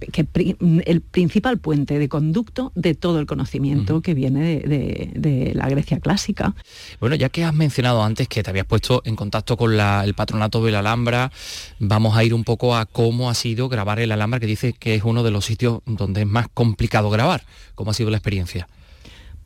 el 0.86 1.00
principal 1.00 1.58
puente 1.58 1.98
de 1.98 2.10
conducto 2.10 2.74
de 2.76 2.96
todo 2.96 3.22
el 3.22 3.26
conocimiento 3.26 4.02
que 4.02 4.14
viene 4.14 4.60
de, 4.60 5.52
la 5.56 5.70
Grecia 5.70 6.02
clásica. 6.02 6.54
Bueno, 7.00 7.16
ya 7.16 7.30
que 7.30 7.46
has 7.46 7.54
mencionado 7.54 8.04
antes 8.04 8.28
que 8.28 8.44
te 8.44 8.50
habías 8.50 8.66
puesto 8.66 9.02
en 9.06 9.16
contacto 9.16 9.56
con 9.56 9.80
el 9.80 10.14
patronato 10.16 10.66
de 10.66 10.74
la 10.74 10.80
Alhambra, 10.80 11.32
vamos 11.80 12.18
a 12.18 12.26
ir 12.26 12.34
un 12.34 12.44
poco 12.44 12.76
a 12.76 12.86
cómo 12.86 13.30
ha 13.30 13.34
sido 13.36 13.70
grabar 13.70 14.02
el 14.02 14.12
Alhambra, 14.12 14.42
que 14.42 14.48
dice 14.48 14.74
que 14.74 14.96
es 14.96 15.04
uno 15.06 15.24
de 15.24 15.32
los 15.32 15.46
sitios 15.46 15.80
donde 15.86 16.24
es 16.24 16.28
más 16.28 16.48
complicado 16.54 17.10
grabar. 17.10 17.44
¿Cómo 17.74 17.92
ha 17.92 17.94
sido 17.94 18.10
la 18.10 18.18
experiencia? 18.18 18.68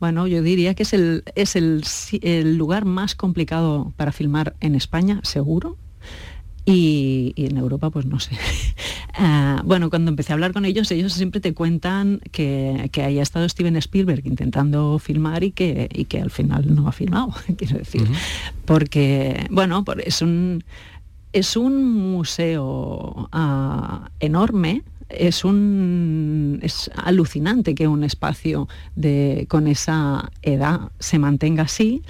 Bueno, 0.04 0.26
yo 0.26 0.42
diría 0.42 0.74
que 0.74 0.82
es 0.82 0.92
el, 0.92 1.24
es 1.34 1.56
el, 1.56 2.58
lugar 2.58 2.84
más 2.84 3.14
complicado 3.14 3.94
para 3.96 4.12
filmar 4.12 4.54
en 4.60 4.74
España, 4.74 5.20
seguro. 5.22 5.78
Y, 6.66 7.32
en 7.36 7.56
Europa, 7.56 7.88
pues 7.88 8.04
no 8.04 8.20
sé. 8.20 8.36
Ah, 9.16 9.62
bueno, 9.64 9.90
cuando 9.90 10.10
empecé 10.10 10.32
a 10.32 10.34
hablar 10.34 10.52
con 10.52 10.64
ellos, 10.64 10.90
ellos 10.90 11.12
siempre 11.12 11.40
te 11.40 11.54
cuentan 11.54 12.20
que, 12.32 12.90
que 12.90 13.04
haya 13.04 13.22
estado 13.22 13.48
Steven 13.48 13.76
Spielberg 13.76 14.26
intentando 14.26 14.98
filmar 14.98 15.44
y 15.44 15.52
que, 15.52 15.88
y 15.94 16.06
que 16.06 16.20
al 16.20 16.32
final 16.32 16.74
no 16.74 16.88
ha 16.88 16.92
filmado, 16.92 17.32
quiero 17.56 17.78
decir. 17.78 18.06
Porque, 18.64 19.46
bueno, 19.50 19.84
es 20.04 20.20
un, 20.20 20.64
es 21.32 21.56
un 21.56 21.84
museo 22.12 23.28
ah, 23.32 24.10
enorme, 24.18 24.82
es, 25.18 25.44
un, 25.44 26.58
es 26.62 26.90
alucinante 26.96 27.74
que 27.74 27.88
un 27.88 28.04
espacio 28.04 28.68
de, 28.94 29.46
con 29.48 29.66
esa 29.66 30.30
edad 30.42 30.92
se 30.98 31.18
mantenga 31.18 31.64
así 31.64 32.02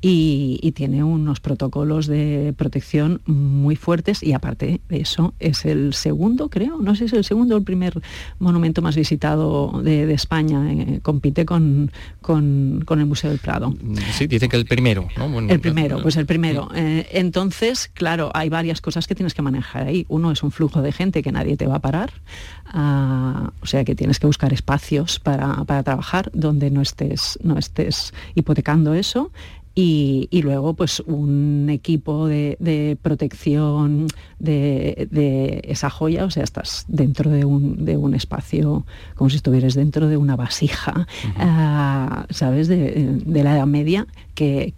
y, 0.00 0.72
tiene 0.76 1.02
unos 1.02 1.40
protocolos 1.40 2.06
de 2.06 2.52
protección 2.56 3.22
muy 3.24 3.76
fuertes 3.76 4.22
y 4.22 4.34
aparte 4.34 4.80
de 4.88 5.00
eso 5.00 5.32
es 5.38 5.64
el 5.64 5.94
segundo, 5.94 6.50
creo, 6.50 6.78
no 6.78 6.94
sé 6.94 7.00
si 7.00 7.04
es 7.06 7.12
el 7.14 7.24
segundo 7.24 7.54
o 7.54 7.58
el 7.58 7.64
primer 7.64 8.00
monumento 8.38 8.82
más 8.82 8.94
visitado 8.94 9.80
de, 9.82 10.12
España, 10.12 10.70
eh, 10.70 11.00
compite 11.02 11.46
con, 11.46 11.90
con, 12.20 12.84
el 12.88 13.06
Museo 13.06 13.30
del 13.30 13.38
Prado. 13.38 13.74
Sí, 14.12 14.26
dicen 14.26 14.50
que 14.50 14.56
el 14.56 14.66
primero, 14.66 15.08
el 15.48 15.60
primero, 15.60 16.02
pues 16.02 16.16
el 16.16 16.26
primero. 16.26 16.68
Eh, 16.74 17.06
entonces, 17.12 17.90
claro, 17.92 18.30
hay 18.34 18.48
varias 18.48 18.80
cosas 18.80 19.06
que 19.06 19.14
tienes 19.14 19.34
que 19.34 19.42
manejar 19.42 19.86
ahí. 19.86 20.04
Uno 20.08 20.30
es 20.30 20.42
un 20.42 20.50
flujo 20.50 20.82
de 20.82 20.92
gente 20.92 21.22
que 21.22 21.32
nadie 21.32 21.56
te 21.56 21.66
va 21.66 21.76
a 21.76 21.80
parar, 21.80 22.12
ah, 22.66 23.50
o 23.62 23.66
sea 23.66 23.84
que 23.84 23.94
tienes 23.94 24.18
que 24.18 24.26
buscar 24.26 24.52
espacios 24.52 25.18
para, 25.20 25.64
para 25.64 25.82
trabajar 25.82 26.30
donde 26.34 26.70
no 26.70 26.82
estés, 26.82 27.38
no 27.42 27.58
estés 27.58 28.12
hipotecando 28.34 28.94
eso 28.94 29.32
y, 29.78 30.40
luego 30.40 30.72
pues 30.72 31.00
un 31.00 31.68
equipo 31.68 32.26
de, 32.26 32.96
protección 33.02 34.06
de, 34.38 35.60
esa 35.64 35.90
joya, 35.90 36.24
o 36.24 36.30
sea, 36.30 36.44
estás 36.44 36.84
dentro 36.88 37.30
de 37.30 37.44
un, 37.44 38.14
espacio 38.14 38.86
como 39.14 39.30
si 39.30 39.36
estuvieras 39.36 39.74
dentro 39.74 40.08
de 40.08 40.16
una 40.16 40.36
vasija, 40.36 41.06
ah, 41.36 42.26
¿sabes?, 42.30 42.68
de, 42.68 43.22
la 43.26 43.54
Edad 43.54 43.66
Media, 43.66 44.06
que, 44.34 44.74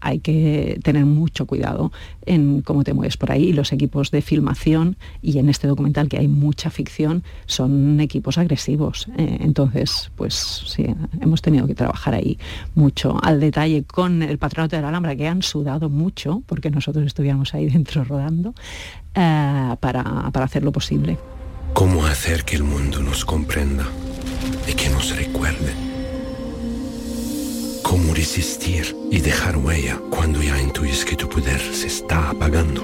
hay 0.00 0.18
que 0.20 0.80
tener 0.82 1.04
mucho 1.04 1.46
cuidado 1.46 1.92
en 2.24 2.62
cómo 2.62 2.82
te 2.82 2.94
mueves 2.94 3.16
por 3.16 3.30
ahí. 3.30 3.48
Y 3.48 3.52
los 3.52 3.72
equipos 3.72 4.10
de 4.10 4.22
filmación, 4.22 4.96
y 5.22 5.38
en 5.38 5.48
este 5.48 5.68
documental 5.68 6.08
que 6.08 6.18
hay 6.18 6.28
mucha 6.28 6.70
ficción, 6.70 7.22
son 7.46 8.00
equipos 8.00 8.38
agresivos. 8.38 9.08
Eh, 9.16 9.38
entonces, 9.40 10.10
pues 10.16 10.34
sí, 10.66 10.86
hemos 11.20 11.42
tenido 11.42 11.66
que 11.66 11.74
trabajar 11.74 12.14
ahí 12.14 12.38
mucho 12.74 13.18
al 13.22 13.40
detalle 13.40 13.84
con 13.84 14.22
el 14.22 14.38
patronato 14.38 14.76
de 14.76 14.82
la 14.82 14.88
Alhambra, 14.88 15.14
que 15.14 15.28
han 15.28 15.42
sudado 15.42 15.88
mucho, 15.88 16.42
porque 16.46 16.70
nosotros 16.70 17.06
estuviéramos 17.06 17.54
ahí 17.54 17.66
dentro 17.68 18.04
rodando, 18.04 18.54
eh, 19.14 19.76
para, 19.80 20.30
para 20.30 20.44
hacerlo 20.44 20.72
posible. 20.72 21.18
¿Cómo 21.72 22.06
hacer 22.06 22.44
que 22.44 22.56
el 22.56 22.62
mundo 22.62 23.00
nos 23.00 23.24
comprenda 23.24 23.84
y 24.66 24.72
que 24.72 24.88
nos 24.88 25.14
recuerde? 25.16 25.74
¿Cómo 27.82 28.14
resistir 28.14 28.96
y 29.10 29.20
dejar 29.20 29.56
huella 29.56 29.98
cuando 30.10 30.42
ya 30.42 30.60
intuyes 30.60 31.04
que 31.04 31.16
tu 31.16 31.28
poder 31.28 31.60
se 31.60 31.86
está 31.86 32.30
apagando? 32.30 32.82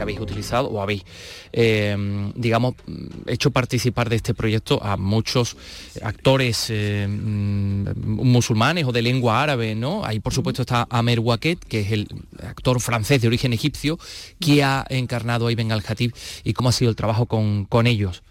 Habéis 0.00 0.20
utilizado 0.20 0.68
o 0.68 0.82
habéis, 0.82 1.04
eh, 1.52 1.96
digamos, 2.34 2.74
hecho 3.26 3.50
participar 3.50 4.08
de 4.08 4.16
este 4.16 4.34
proyecto 4.34 4.82
a 4.82 4.96
muchos 4.96 5.56
actores 6.02 6.66
eh, 6.70 7.06
mm, 7.08 7.88
musulmanes 8.04 8.84
o 8.86 8.92
de 8.92 9.02
lengua 9.02 9.42
árabe, 9.42 9.74
¿no? 9.74 10.04
Ahí, 10.04 10.20
por 10.20 10.32
supuesto, 10.32 10.62
está 10.62 10.86
Amer 10.90 11.20
Waket, 11.20 11.64
que 11.64 11.80
es 11.80 11.92
el 11.92 12.08
actor 12.42 12.80
francés 12.80 13.20
de 13.22 13.28
origen 13.28 13.52
egipcio, 13.52 13.98
que 14.40 14.62
ha 14.62 14.84
encarnado 14.88 15.46
a 15.46 15.52
Ibn 15.52 15.72
al-Khatib 15.72 16.12
y 16.44 16.52
cómo 16.52 16.68
ha 16.68 16.72
sido 16.72 16.90
el 16.90 16.96
trabajo 16.96 17.26
con, 17.26 17.64
con 17.64 17.86
ellos. 17.86 18.22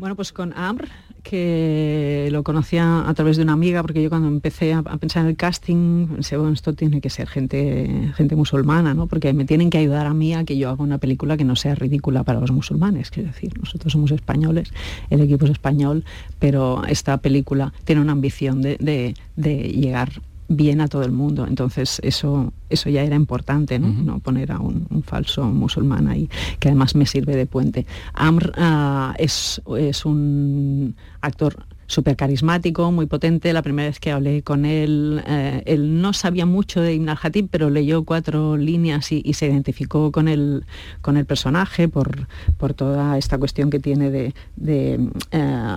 Bueno, 0.00 0.16
pues 0.16 0.32
con 0.32 0.54
Amr, 0.56 0.88
que 1.22 2.30
lo 2.32 2.42
conocía 2.42 3.06
a 3.06 3.12
través 3.12 3.36
de 3.36 3.42
una 3.42 3.52
amiga, 3.52 3.82
porque 3.82 4.02
yo 4.02 4.08
cuando 4.08 4.28
empecé 4.28 4.72
a, 4.72 4.82
pensar 4.82 5.24
en 5.24 5.28
el 5.28 5.36
casting, 5.36 6.06
pensé, 6.06 6.38
bueno, 6.38 6.54
esto 6.54 6.72
tiene 6.72 7.02
que 7.02 7.10
ser 7.10 7.28
gente, 7.28 8.10
gente 8.14 8.34
musulmana, 8.34 8.94
¿no? 8.94 9.08
Porque 9.08 9.34
me 9.34 9.44
tienen 9.44 9.68
que 9.68 9.76
ayudar 9.76 10.06
a 10.06 10.14
mí 10.14 10.32
a 10.32 10.44
que 10.44 10.56
yo 10.56 10.70
haga 10.70 10.82
una 10.82 10.96
película 10.96 11.36
que 11.36 11.44
no 11.44 11.54
sea 11.54 11.74
ridícula 11.74 12.24
para 12.24 12.40
los 12.40 12.50
musulmanes. 12.50 13.10
Quiero 13.10 13.28
decir, 13.28 13.52
nosotros 13.58 13.92
somos 13.92 14.10
españoles, 14.10 14.72
el 15.10 15.20
equipo 15.20 15.44
es 15.44 15.50
español, 15.50 16.06
pero 16.38 16.82
esta 16.86 17.18
película 17.18 17.74
tiene 17.84 18.00
una 18.00 18.12
ambición 18.12 18.62
de, 18.62 18.78
de, 18.78 19.14
de 19.36 19.64
llegar 19.68 20.22
bien 20.50 20.80
a 20.80 20.88
todo 20.88 21.04
el 21.04 21.12
mundo. 21.12 21.46
Entonces 21.46 22.00
eso, 22.02 22.52
eso 22.68 22.90
ya 22.90 23.02
era 23.02 23.16
importante, 23.16 23.78
¿no? 23.78 24.18
poner 24.18 24.52
a 24.52 24.58
un, 24.58 24.86
falso 25.04 25.44
musulmán 25.44 26.08
ahí, 26.08 26.28
que 26.58 26.68
además 26.68 26.94
me 26.94 27.06
sirve 27.06 27.36
de 27.36 27.46
puente. 27.46 27.86
Amr 28.12 28.52
ah, 28.56 29.14
es, 29.18 29.62
es 29.78 30.04
un 30.04 30.94
actor 31.20 31.64
súper 31.86 32.16
carismático, 32.16 32.92
muy 32.92 33.06
potente. 33.06 33.52
La 33.52 33.62
primera 33.62 33.88
vez 33.88 33.98
que 33.98 34.12
hablé 34.12 34.42
con 34.42 34.64
él, 34.64 35.22
eh, 35.26 35.62
él 35.66 36.00
no 36.00 36.12
sabía 36.12 36.46
mucho 36.46 36.80
de 36.80 36.94
Ibn 36.94 37.08
al-Hatib, 37.08 37.48
pero 37.50 37.68
leyó 37.68 38.04
cuatro 38.04 38.56
líneas 38.56 39.10
y, 39.12 39.32
se 39.34 39.46
identificó 39.46 40.12
con 40.12 40.28
el, 40.28 40.64
con 41.00 41.16
el 41.16 41.24
personaje 41.24 41.88
por, 41.88 42.28
por 42.58 42.74
toda 42.74 43.18
esta 43.18 43.38
cuestión 43.38 43.70
que 43.70 43.80
tiene 43.80 44.10
de, 44.10 44.34
de 44.56 45.00
eh, 45.32 45.72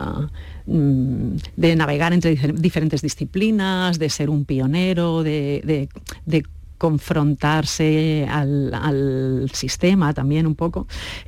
mm, 0.66 1.36
navegar 1.78 2.14
entre 2.14 2.36
diferentes 2.54 3.02
disciplinas, 3.02 4.00
de 4.00 4.10
ser 4.10 4.30
un 4.30 4.46
pionero, 4.46 5.24
de, 5.24 5.90
de 6.26 6.44
confrontarse 6.84 8.28
al, 8.30 9.50
sistema 9.54 10.14
también 10.14 10.46
un 10.46 10.54
poco. 10.54 10.86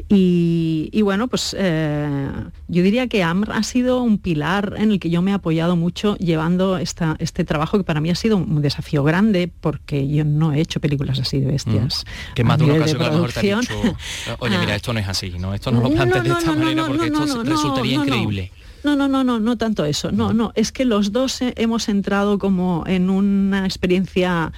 Y, 0.10 1.02
bueno, 1.02 1.30
pues 1.30 1.56
eh, 1.58 2.30
yo 2.68 2.84
diría 2.84 3.08
que 3.08 3.24
AMR 3.24 3.54
ha 3.54 3.64
sido 3.64 4.02
un 4.02 4.18
pilar 4.18 4.74
en 4.78 4.92
el 4.92 5.00
que 5.00 5.10
yo 5.10 5.22
me 5.22 5.32
he 5.32 5.34
apoyado 5.34 5.78
mucho 5.78 6.18
llevando 6.18 6.78
esta, 6.78 7.16
este 7.20 7.46
trabajo 7.46 7.78
que 7.78 7.86
para 7.86 8.02
mí 8.02 8.10
ha 8.10 8.16
sido 8.16 8.36
un 8.36 8.62
desafío 8.62 9.06
grande 9.06 9.50
porque 9.62 10.10
yo 10.10 10.26
no 10.26 10.52
he 10.52 10.60
hecho 10.60 10.82
películas 10.82 11.20
así 11.20 11.40
de 11.40 11.46
bestias. 11.46 12.04
Mm. 12.04 12.34
Que 12.34 12.44
más 12.44 12.58
de 12.58 12.66
una 12.66 12.74
ocasión 12.74 13.02
a 13.02 13.06
lo 13.06 13.12
mejor 13.14 13.32
te 13.32 13.42
dicho, 13.42 13.98
oye, 14.40 14.58
mira, 14.58 14.76
esto 14.76 14.92
no 14.92 15.00
es 15.00 15.08
así, 15.08 15.30
¿no? 15.40 15.54
Esto 15.54 15.72
no 15.72 15.80
lo 15.80 15.90
plantees 15.90 16.24
de 16.26 16.32
esta 16.32 16.54
manera 16.54 16.86
porque 16.86 17.06
esto 17.06 17.44
resultaría 17.44 17.96
increíble. 17.96 18.52
No, 18.86 18.96
no, 18.96 19.08
no, 19.08 19.24
no, 19.24 19.40
no 19.40 19.58
tanto 19.58 19.84
eso. 19.84 20.12
No, 20.12 20.32
no, 20.32 20.52
es 20.54 20.72
que 20.72 20.86
los 20.86 21.12
dos 21.12 21.40
hemos 21.42 21.90
entrado 21.90 22.38
como 22.38 22.84
en 22.86 23.10
una 23.10 23.66
experiencia 23.66 24.54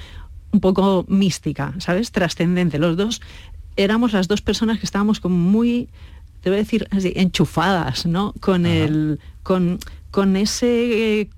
un 0.52 0.60
poco 0.60 1.06
mística, 1.08 1.74
¿sabes? 1.78 2.12
Trascendente. 2.12 2.78
Los 2.78 2.98
dos 2.98 3.22
éramos 3.78 4.12
las 4.12 4.28
dos 4.28 4.42
personas 4.42 4.80
que 4.80 4.86
estábamos 4.86 5.22
como 5.22 5.38
muy, 5.38 5.88
te 6.42 6.50
voy 6.50 6.58
a 6.58 6.60
decir 6.60 6.90
así, 6.92 7.14
enchufadas, 7.16 8.06
¿no? 8.06 8.34
Con 8.42 8.66
el. 8.66 9.22
Con, 9.44 9.80
con 10.12 10.36
ese... 10.36 11.22
Eh, 11.22 11.30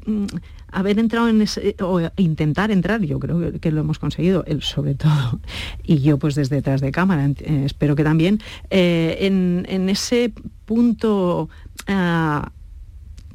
haber 0.72 0.98
entrado 0.98 1.30
en 1.30 1.42
ese, 1.44 1.76
o 1.82 2.00
intentar 2.18 2.72
entrar, 2.72 3.02
yo 3.02 3.20
creo 3.20 3.60
que, 3.60 3.72
lo 3.72 3.82
hemos 3.82 3.98
conseguido, 3.98 4.44
él 4.46 4.62
sobre 4.62 4.94
todo, 4.94 5.40
y 5.84 6.00
yo 6.00 6.20
pues 6.20 6.36
desde 6.36 6.58
detrás 6.58 6.80
de 6.82 6.92
cámara, 6.92 7.26
eh, 7.26 7.64
espero 7.66 7.96
que 7.96 8.04
también, 8.04 8.40
en, 8.70 9.90
ese 9.90 10.32
punto 10.66 11.50
ah, 11.88 12.52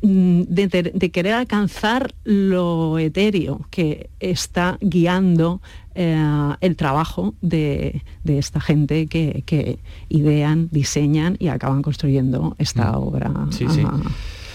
mm, 0.05 0.43
de, 0.49 1.11
querer 1.11 1.35
alcanzar 1.35 2.15
lo 2.25 2.99
etéreo 2.99 3.67
que 3.71 4.11
está 4.21 4.79
guiando 4.81 5.61
eh, 5.95 6.55
el 6.61 6.77
trabajo 6.77 7.35
de, 7.41 8.03
esta 8.25 8.61
gente 8.61 9.07
que, 9.07 9.79
idean, 10.09 10.69
diseñan 10.71 11.37
y 11.39 11.49
acaban 11.49 11.83
construyendo 11.83 12.55
esta 12.59 12.93
mm. 12.93 12.97
obra. 12.97 13.33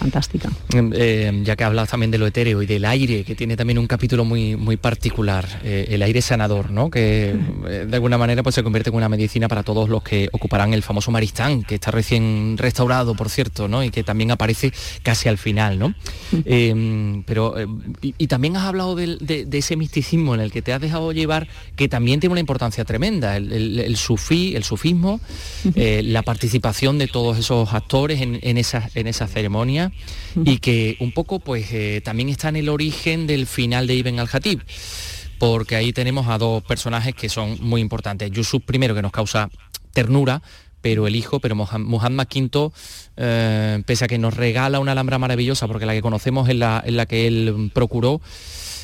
Fantástica. 0.00 0.48
Em, 0.72 0.90
eh, 0.94 1.42
ya 1.44 1.56
que 1.56 1.64
hablas 1.64 1.90
también 1.90 2.10
de 2.10 2.16
lo 2.16 2.26
etéreo 2.26 2.62
y 2.62 2.66
del 2.66 2.86
aire, 2.86 3.22
que 3.22 3.34
tiene 3.34 3.54
también 3.56 3.78
un 3.78 3.86
capítulo 3.86 4.24
muy, 4.24 4.56
muy 4.56 4.78
particular, 4.78 5.46
eh, 5.62 5.88
el 5.90 6.02
aire 6.02 6.22
sanador, 6.22 6.70
¿no? 6.70 6.90
que 6.90 7.36
de 7.86 7.94
alguna 7.94 8.16
manera 8.16 8.42
pues, 8.42 8.54
se 8.54 8.62
convierte 8.62 8.88
en 8.90 8.96
una 8.96 9.08
medicina 9.08 9.46
para 9.46 9.62
todos 9.62 9.88
los 9.88 10.02
que 10.02 10.28
ocuparán 10.32 10.72
el 10.72 10.82
famoso 10.82 11.10
Maristán, 11.10 11.62
que 11.62 11.74
está 11.74 11.90
recién 11.90 12.56
restaurado, 12.56 13.14
por 13.14 13.28
cierto, 13.28 13.68
¿no? 13.68 13.84
y 13.84 13.90
que 13.90 14.02
también 14.02 14.30
aparece 14.30 14.72
casi 15.02 15.28
al 15.28 15.36
final. 15.36 15.78
¿no? 15.78 15.94
Em, 16.46 17.22
pero, 17.24 17.54
y, 18.00 18.26
también 18.26 18.56
has 18.56 18.64
hablado 18.64 18.94
de, 18.96 19.46
ese 19.52 19.76
misticismo 19.76 20.34
en 20.34 20.40
el 20.40 20.50
que 20.50 20.62
te 20.62 20.72
has 20.72 20.80
dejado 20.80 21.12
llevar 21.12 21.46
que 21.76 21.88
también 21.88 22.20
tiene 22.20 22.32
una 22.32 22.40
importancia 22.40 22.84
tremenda, 22.84 23.36
el, 23.36 23.96
sufí, 23.96 24.56
el 24.56 24.64
sufismo, 24.64 25.20
eh, 25.74 26.02
la 26.04 26.22
participación 26.22 26.96
de 26.96 27.08
todos 27.08 27.38
esos 27.38 27.74
actores 27.74 28.20
en, 28.22 28.38
en 28.42 28.56
esa, 28.56 28.88
en 28.94 29.06
esa 29.06 29.26
y 30.44 30.58
que 30.58 30.96
un 31.00 31.12
poco 31.12 31.40
pues 31.40 31.72
eh, 31.72 32.00
también 32.04 32.28
está 32.28 32.48
en 32.48 32.56
el 32.56 32.68
origen 32.68 33.26
del 33.26 33.46
final 33.46 33.86
de 33.86 33.94
Ibn 33.94 34.18
al-Hatib 34.20 34.62
porque 35.40 35.74
ahí 35.74 35.94
tenemos 35.94 36.28
a 36.28 36.36
dos 36.36 36.62
personajes 36.62 37.14
que 37.14 37.30
son 37.30 37.56
muy 37.60 37.80
importantes. 37.80 38.30
Yusuf 38.30 38.62
primero, 38.62 38.94
que 38.94 39.00
nos 39.00 39.10
causa 39.10 39.48
ternura, 39.94 40.42
pero 40.82 41.06
el 41.06 41.16
hijo, 41.16 41.40
pero 41.40 41.54
Muhammad 41.54 42.26
V, 42.26 42.70
eh, 43.16 43.82
pese 43.86 44.04
a 44.04 44.08
que 44.08 44.18
nos 44.18 44.34
regala 44.34 44.80
una 44.80 44.92
alhambra 44.92 45.18
maravillosa, 45.18 45.66
porque 45.66 45.86
la 45.86 45.94
que 45.94 46.02
conocemos 46.02 46.48
es 46.50 46.56
la, 46.56 46.84
la 46.86 47.06
que 47.06 47.26
él 47.26 47.70
procuró, 47.72 48.20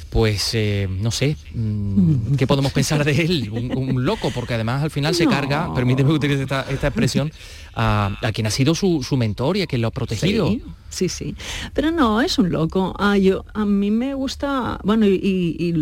pues 0.08 0.52
eh, 0.54 0.88
no 0.88 1.10
sé, 1.10 1.36
mm, 1.54 2.36
¿qué 2.36 2.46
podemos 2.46 2.72
pensar 2.72 3.04
de 3.04 3.20
él? 3.20 3.50
Un, 3.50 4.04
loco, 4.06 4.30
porque 4.34 4.54
además 4.54 4.82
al 4.82 4.90
final 4.90 5.14
se 5.14 5.26
carga, 5.26 5.74
permíteme 5.74 6.10
utilizar 6.10 6.66
esta, 6.70 6.86
expresión, 6.86 7.30
a, 7.74 8.16
quien 8.32 8.46
ha 8.46 8.50
sido 8.50 8.74
su, 8.74 9.04
mentor 9.18 9.58
y 9.58 9.62
a 9.62 9.66
quien 9.66 9.82
lo 9.82 9.88
ha 9.88 9.90
protegido. 9.90 10.48
Sí, 10.48 10.62
sí, 10.96 11.34
pero 11.74 11.90
no, 11.90 12.20
es 12.20 12.38
un 12.38 12.50
loco. 12.50 12.94
Ah, 12.98 13.16
yo, 13.18 13.44
a 13.54 13.64
mí 13.64 13.90
me 13.90 14.14
gusta, 14.14 14.80
bueno, 14.82 15.06
y, 15.06 15.72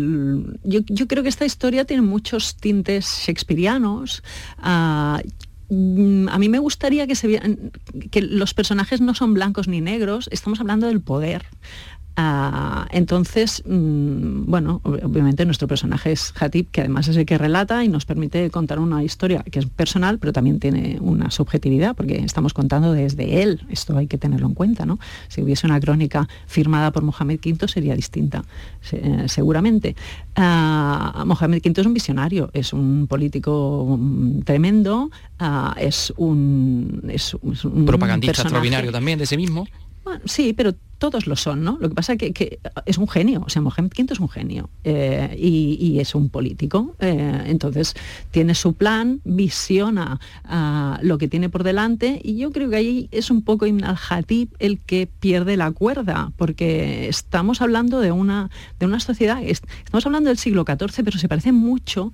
yo, 0.63 1.07
creo 1.07 1.23
que 1.23 1.29
esta 1.29 1.45
historia 1.45 1.85
tiene 1.85 2.01
muchos 2.01 2.55
tintes 2.55 3.23
shakespearianos. 3.25 4.23
Ah, 4.57 5.21
mm, 5.69 6.27
a 6.29 6.37
mí 6.37 6.49
me 6.49 6.59
gustaría 6.59 7.07
que 7.07 7.15
se 7.15 7.27
vean 7.27 7.71
que 8.11 8.21
los 8.21 8.53
personajes 8.53 9.01
no 9.01 9.13
son 9.13 9.33
blancos 9.33 9.67
ni 9.67 9.81
negros, 9.81 10.29
estamos 10.31 10.59
hablando 10.59 10.87
del 10.87 11.01
poder. 11.01 11.45
Ah, 12.17 12.87
entonces, 12.91 13.61
mm, 13.65 14.45
bueno, 14.45 14.79
obviamente 14.83 15.45
nuestro 15.45 15.67
personaje 15.67 16.13
es 16.13 16.33
Hatip, 16.39 16.71
que 16.71 16.81
además 16.81 17.09
es 17.09 17.17
el 17.17 17.25
que 17.25 17.37
relata 17.37 17.83
y 17.83 17.89
nos 17.89 18.05
permite 18.05 18.49
contar 18.51 18.79
una 18.79 19.03
historia 19.03 19.43
que 19.43 19.59
es 19.59 19.65
personal, 19.65 20.17
pero 20.17 20.31
también 20.31 20.59
tiene 20.59 20.97
una 21.01 21.29
subjetividad, 21.29 21.93
porque 21.93 22.19
estamos 22.19 22.53
contando 22.53 22.93
desde 22.93 23.41
él. 23.43 23.65
Esto 23.69 23.97
hay 23.97 24.07
que 24.07 24.17
tenerlo 24.17 24.47
en 24.47 24.53
cuenta, 24.53 24.85
¿no? 24.85 24.97
Si 25.27 25.41
hubiese 25.41 25.67
una 25.67 25.79
crónica 25.81 26.29
firmada 26.47 26.91
por 26.91 27.03
Mohamed 27.03 27.39
V 27.45 27.67
sería 27.67 27.95
distinta, 27.95 28.45
eh, 28.93 29.25
seguramente. 29.27 29.95
Uh, 30.37 31.25
Mohamed 31.25 31.61
V 31.65 31.81
es 31.81 31.87
un 31.87 31.93
visionario, 31.93 32.49
es 32.53 32.71
un 32.71 33.07
político 33.07 33.97
mm, 33.99 34.41
tremendo, 34.41 35.11
ah, 35.39 35.75
es, 35.77 36.13
un, 36.15 37.03
es, 37.09 37.33
un 37.33 37.85
propagandista 37.85 38.43
extraordinario 38.43 38.93
también 38.93 39.19
de 39.19 39.25
sí 39.25 39.35
mismo. 39.35 39.67
Sí, 40.25 40.53
pero 40.53 40.73
todos 40.97 41.27
lo 41.27 41.35
son, 41.35 41.63
¿no? 41.63 41.77
Lo 41.79 41.89
que 41.89 41.95
pasa 41.95 42.13
es 42.13 42.33
que, 42.33 42.59
es 42.85 42.97
un 42.97 43.07
genio, 43.07 43.43
o 43.45 43.49
sea, 43.49 43.61
Mohamed 43.61 43.91
V 43.97 44.13
es 44.13 44.19
un 44.19 44.29
genio 44.29 44.69
eh, 44.83 45.35
y, 45.37 45.99
es 45.99 46.15
un 46.15 46.29
político. 46.29 46.95
Eh, 46.99 47.43
entonces, 47.45 47.95
tiene 48.31 48.55
su 48.55 48.73
plan, 48.73 49.21
visiona 49.23 50.19
ah, 50.45 50.99
lo 51.01 51.17
que 51.17 51.27
tiene 51.27 51.49
por 51.49 51.63
delante 51.63 52.19
y 52.23 52.37
yo 52.37 52.51
creo 52.51 52.69
que 52.69 52.75
ahí 52.77 53.09
es 53.11 53.29
un 53.29 53.41
poco 53.41 53.65
Ibn 53.65 53.83
al-Hatib 53.83 54.49
el 54.59 54.79
que 54.79 55.07
pierde 55.19 55.57
la 55.57 55.71
cuerda, 55.71 56.31
porque 56.37 57.07
estamos 57.07 57.61
hablando 57.61 57.99
de 57.99 58.11
una, 58.11 58.49
de 58.79 58.85
una 58.85 58.99
sociedad, 58.99 59.43
estamos 59.43 60.05
hablando 60.05 60.29
del 60.29 60.37
siglo 60.37 60.65
XIV, 60.65 61.03
pero 61.03 61.19
se 61.19 61.27
parece 61.27 61.51
mucho 61.51 62.13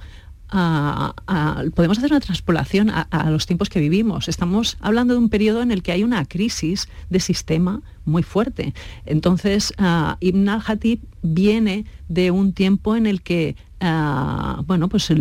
podemos 0.52 1.98
hacer 1.98 2.12
una 2.12 2.20
transpolación 2.20 2.90
a, 2.90 3.30
los 3.30 3.46
tiempos 3.46 3.70
que 3.70 3.80
vivimos. 3.80 4.28
Estamos 4.28 4.78
hablando 4.82 5.14
de 5.14 5.20
un 5.20 5.30
periodo 5.30 5.62
en 5.62 5.72
el 5.72 5.82
que 5.82 5.94
hay 5.94 6.04
una 6.04 6.26
crisis 6.26 6.90
de 7.10 7.20
sistema 7.20 7.82
muy 8.06 8.24
fuerte. 8.24 8.74
Entonces, 9.06 9.74
uh, 9.80 10.16
Ibn 10.20 10.50
al-Hatib 10.50 11.00
viene 11.22 11.86
de 12.10 12.32
un 12.32 12.54
tiempo 12.54 12.96
en 12.96 13.06
el 13.06 13.22
que 13.22 13.56
Ah, 13.84 14.62
bueno, 14.68 14.90
pues 14.90 15.12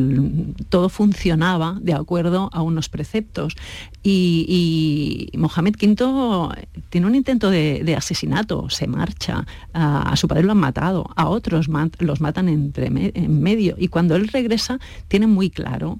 todo 0.68 0.90
funcionaba 0.90 1.78
de 1.80 1.94
acuerdo 1.94 2.50
a 2.52 2.60
unos 2.60 2.90
preceptos. 2.90 3.56
Y, 4.02 5.30
Mohamed 5.34 5.76
V 5.80 6.68
tiene 6.90 7.06
un 7.06 7.14
intento 7.14 7.48
de, 7.48 7.94
asesinato, 7.96 8.68
se 8.68 8.86
marcha, 8.86 9.46
a 9.72 10.14
su 10.16 10.28
padre 10.28 10.42
lo 10.42 10.52
han 10.52 10.58
matado, 10.58 11.08
a 11.16 11.28
otros 11.28 11.68
los 12.00 12.20
matan 12.20 12.50
entre 12.50 12.88
en 12.88 13.42
medio. 13.42 13.76
Y 13.78 13.88
cuando 13.88 14.14
él 14.14 14.28
regresa, 14.28 14.78
tiene 15.08 15.26
muy 15.26 15.48
claro 15.48 15.98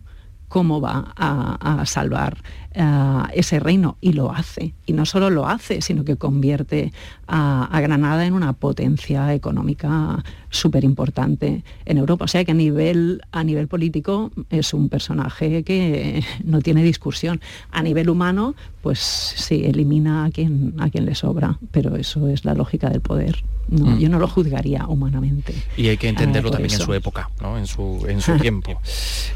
cómo 0.50 0.80
va 0.80 1.14
a, 1.16 1.86
salvar 1.86 2.36
eh, 2.72 3.22
ese 3.34 3.58
reino 3.58 3.96
y 4.00 4.12
lo 4.12 4.32
hace. 4.32 4.74
Y 4.86 4.92
no 4.92 5.04
solo 5.04 5.30
lo 5.30 5.48
hace, 5.48 5.80
sino 5.82 6.04
que 6.04 6.16
convierte 6.16 6.92
a, 7.26 7.80
Granada 7.80 8.26
en 8.26 8.34
una 8.34 8.52
potencia 8.52 9.32
económica 9.34 10.22
súper 10.50 10.84
importante 10.84 11.64
en 11.84 11.98
Europa. 11.98 12.26
O 12.26 12.28
sea 12.28 12.44
que 12.44 12.52
a 12.52 12.54
nivel, 12.54 13.22
a 13.32 13.42
nivel 13.42 13.68
político 13.68 14.30
es 14.50 14.74
un 14.74 14.88
personaje 14.88 15.62
que 15.64 16.22
no 16.44 16.60
tiene 16.60 16.82
discusión. 16.82 17.40
A 17.70 17.82
nivel 17.82 18.10
humano, 18.10 18.54
pues 18.82 18.98
sí, 18.98 19.62
elimina 19.64 20.26
a 20.26 20.30
quien, 20.30 20.74
a 20.78 20.90
quien 20.90 21.06
le 21.06 21.14
sobra, 21.14 21.58
pero 21.70 21.96
eso 21.96 22.28
es 22.28 22.44
la 22.44 22.54
lógica 22.54 22.90
del 22.90 23.00
poder. 23.00 23.42
Mm. 23.68 23.98
Yo 23.98 24.08
no 24.08 24.18
lo 24.18 24.26
juzgaría 24.26 24.86
humanamente. 24.86 25.54
Y 25.76 25.88
hay 25.88 25.96
que 25.96 26.08
entenderlo 26.08 26.50
también 26.50 26.72
en 26.72 26.80
su 26.80 26.92
época, 26.92 27.30
en 27.56 27.66
su, 27.66 28.04
en 28.08 28.20
su 28.20 28.36
tiempo. 28.40 28.80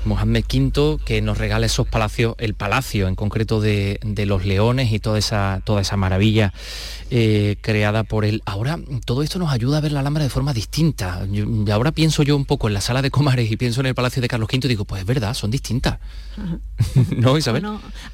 Mohamed 0.05 0.45
V, 0.53 0.99
que 1.05 1.23
nos 1.23 1.39
regala 1.39 1.67
esos 1.67 1.87
palacios, 1.87 2.35
el 2.39 2.55
palacio 2.55 3.07
en 3.07 3.15
concreto 3.25 3.61
de, 3.61 3.99
los 4.27 4.45
leones 4.45 4.93
y 4.93 4.99
toda 4.99 5.19
esa, 5.19 5.63
toda 5.65 5.81
esa 5.81 5.97
maravilla 5.97 6.53
eh, 7.11 7.57
creada 7.61 8.05
por 8.05 8.25
él. 8.25 8.43
Ahora, 8.45 8.79
todo 9.05 9.23
esto 9.23 9.39
nos 9.39 9.53
ayuda 9.53 9.79
a 9.79 9.81
ver 9.81 9.93
la 9.93 10.01
Alhambra 10.01 10.23
de 10.23 10.31
forma 10.31 10.53
distinta. 10.53 11.27
y 11.31 11.71
ahora 11.71 11.93
pienso 11.93 12.23
yo 12.23 12.37
un 12.37 12.45
poco 12.45 12.69
en 12.69 12.75
la 12.75 12.81
sala 12.81 13.01
de 13.03 13.11
Comares 13.11 13.51
y 13.51 13.57
pienso 13.57 13.81
en 13.81 13.87
el 13.87 13.95
Palacio 13.95 14.21
de 14.21 14.29
Carlos 14.29 14.49
V 14.53 14.67
y 14.67 14.69
digo, 14.69 14.85
pues 14.85 15.01
es 15.01 15.07
verdad, 15.07 15.33
son 15.33 15.51
distintas. 15.51 15.99
¿No, 17.17 17.39
Isabel? 17.39 17.65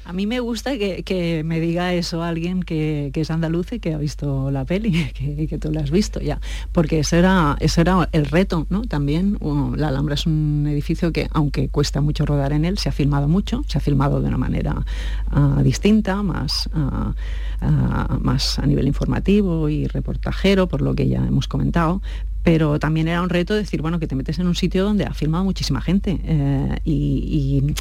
a 0.05 0.13
mí 0.13 0.27
me 0.27 0.39
gusta 0.39 0.77
que, 0.77 1.41
me 1.45 1.59
diga 1.59 1.93
eso 1.93 2.23
alguien 2.23 2.63
que, 2.63 3.11
es 3.13 3.31
andaluz 3.31 3.73
y 3.73 3.79
que 3.79 3.93
ha 3.93 3.97
visto 3.97 4.51
la 4.51 4.65
peli, 4.65 5.11
que, 5.13 5.47
que 5.47 5.57
tú 5.57 5.71
la 5.71 5.81
has 5.81 5.91
visto 5.91 6.21
ya, 6.21 6.39
porque 6.71 6.99
ese 6.99 7.19
era, 7.19 7.57
ese 7.59 7.81
era 7.81 8.07
el 8.11 8.25
reto, 8.25 8.67
¿no? 8.69 8.83
También 8.83 9.37
la 9.75 9.89
Alhambra 9.89 10.15
es 10.15 10.25
un 10.25 10.67
edificio 10.69 11.11
que, 11.11 11.27
aunque 11.31 11.69
cuesta 11.69 12.01
mucho 12.01 12.25
rodar 12.25 12.53
en 12.53 12.65
él, 12.65 12.77
se 12.77 12.89
ha 12.89 12.91
filmado 12.91 13.27
mucho, 13.27 13.63
se 13.67 13.77
ha 13.77 13.81
filmado 13.81 14.21
de 14.21 14.27
una 14.27 14.37
manera 14.37 14.85
ah, 15.29 15.61
distinta, 15.63 16.23
más, 16.23 16.69
ah, 16.73 17.13
ah, 17.61 18.17
más 18.21 18.59
a 18.59 18.65
nivel 18.65 18.87
informativo 18.87 19.69
y 19.69 19.87
reportajero, 19.87 20.67
por 20.67 20.81
lo 20.81 20.95
que 20.95 21.07
ya 21.07 21.25
hemos 21.25 21.47
comentado, 21.47 22.01
pero 22.43 22.79
también 22.79 23.07
era 23.07 23.21
un 23.21 23.29
reto 23.29 23.53
decir, 23.53 23.81
bueno, 23.81 23.99
que 23.99 24.07
te 24.07 24.15
metes 24.15 24.39
en 24.39 24.47
un 24.47 24.55
sitio 24.55 24.83
donde 24.83 25.05
ha 25.05 25.13
filmado 25.13 25.43
muchísima 25.43 25.81
gente 25.81 26.19
eh, 26.23 26.79
y, 26.83 27.73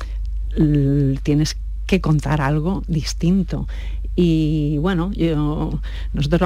tienes 1.23 1.57
que 1.87 2.01
contar 2.01 2.41
algo 2.41 2.83
distinto 2.89 3.69
y 4.17 4.79
bueno, 4.79 5.13
nosotros 6.13 6.43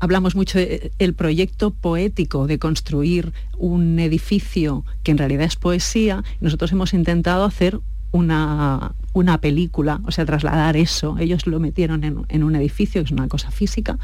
hablamos, 0.00 0.36
mucho 0.36 0.58
del 0.58 1.14
proyecto 1.14 1.70
poético 1.70 2.46
de 2.46 2.58
construir 2.58 3.32
un 3.58 3.98
edificio 3.98 4.84
que 5.02 5.10
en 5.10 5.18
realidad 5.18 5.46
es 5.46 5.56
poesía. 5.56 6.22
Nosotros 6.40 6.70
hemos 6.72 6.92
intentado 6.94 7.44
hacer 7.44 7.80
una, 8.12 8.92
una 9.16 9.40
película, 9.40 9.98
o 10.04 10.10
sea, 10.10 10.26
trasladar 10.26 10.76
eso. 10.76 11.16
Ellos 11.18 11.46
lo 11.46 11.58
metieron 11.58 12.04
en, 12.04 12.42
un 12.44 12.54
edificio, 12.54 13.00
que 13.00 13.06
es 13.06 13.12
una 13.12 13.28
cosa 13.28 13.50
física, 13.50 13.98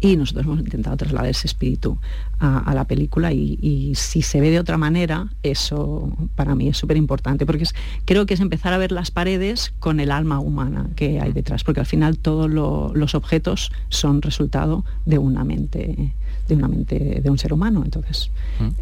y 0.00 0.16
nosotros 0.16 0.46
hemos 0.46 0.60
intentado 0.60 0.96
trasladar 0.96 1.28
ese 1.28 1.46
espíritu 1.46 1.98
a, 2.38 2.72
la 2.74 2.84
película 2.86 3.34
y, 3.34 3.92
si 3.96 4.22
se 4.22 4.40
ve 4.40 4.48
de 4.48 4.58
otra 4.58 4.78
manera, 4.78 5.28
eso 5.42 6.10
para 6.36 6.54
mí 6.54 6.68
es 6.68 6.78
súper 6.78 6.96
importante, 6.96 7.44
porque 7.44 7.66
creo 8.06 8.24
que 8.24 8.32
es 8.32 8.40
empezar 8.40 8.72
a 8.72 8.78
ver 8.78 8.92
las 8.92 9.10
paredes 9.10 9.74
con 9.78 10.00
el 10.00 10.10
alma 10.10 10.40
humana 10.40 10.88
que 10.96 11.20
hay 11.20 11.32
detrás, 11.32 11.62
porque 11.62 11.80
al 11.80 11.86
final 11.86 12.16
todos 12.16 12.48
los 12.50 13.14
objetos 13.14 13.70
son 13.90 14.22
resultado 14.22 14.86
de 15.04 15.18
una 15.18 15.44
mente, 15.44 16.14
de 16.48 16.54
una 16.54 16.68
mente 16.68 17.20
de 17.22 17.30
un 17.30 17.36
ser 17.36 17.52
humano. 17.52 17.82
Entonces, 17.84 18.30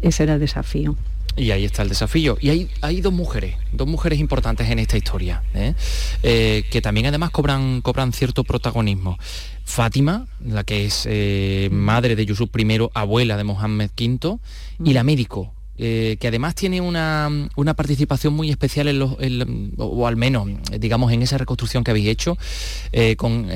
ese 0.01 0.23
era 0.23 0.35
el 0.35 0.39
desafío. 0.39 0.95
Y 1.37 1.51
ahí 1.51 1.65
está 1.65 1.81
el 1.81 1.89
desafío. 1.89 2.37
Y 2.39 2.49
hay, 2.49 2.69
hay 2.81 3.01
dos 3.01 3.11
mujeres, 3.11 3.55
dos 3.73 3.87
mujeres 3.87 4.19
importantes 4.19 4.69
en 4.69 4.79
esta 4.79 4.95
historia, 4.95 5.43
¿eh? 5.53 5.73
Eh, 6.23 6.63
que 6.71 6.81
también 6.81 7.07
además 7.07 7.31
cobran, 7.31 7.81
cobran 7.81 8.13
cierto 8.13 8.43
protagonismo. 8.43 9.17
Fátima, 9.65 10.27
la 10.45 10.63
que 10.63 10.85
es 10.85 11.05
eh, 11.09 11.69
madre 11.71 12.15
de 12.15 12.25
Yusuf 12.25 12.49
I, 12.57 12.87
abuela 12.93 13.35
de 13.35 13.43
Mohammed 13.43 13.89
V, 13.99 14.37
y 14.83 14.93
la 14.93 15.03
médico, 15.03 15.54
que 15.77 16.27
además 16.27 16.55
tiene 16.55 16.81
una, 16.81 17.49
participación 17.75 18.33
muy 18.33 18.49
especial 18.49 18.87
en 18.87 18.99
los, 18.99 19.17
o, 19.77 20.07
al 20.07 20.15
menos, 20.15 20.47
digamos, 20.79 21.11
en 21.11 21.21
esa 21.21 21.37
reconstrucción 21.37 21.83
que 21.83 21.91
habéis 21.91 22.07
hecho 22.07 22.37
con, 23.17 23.49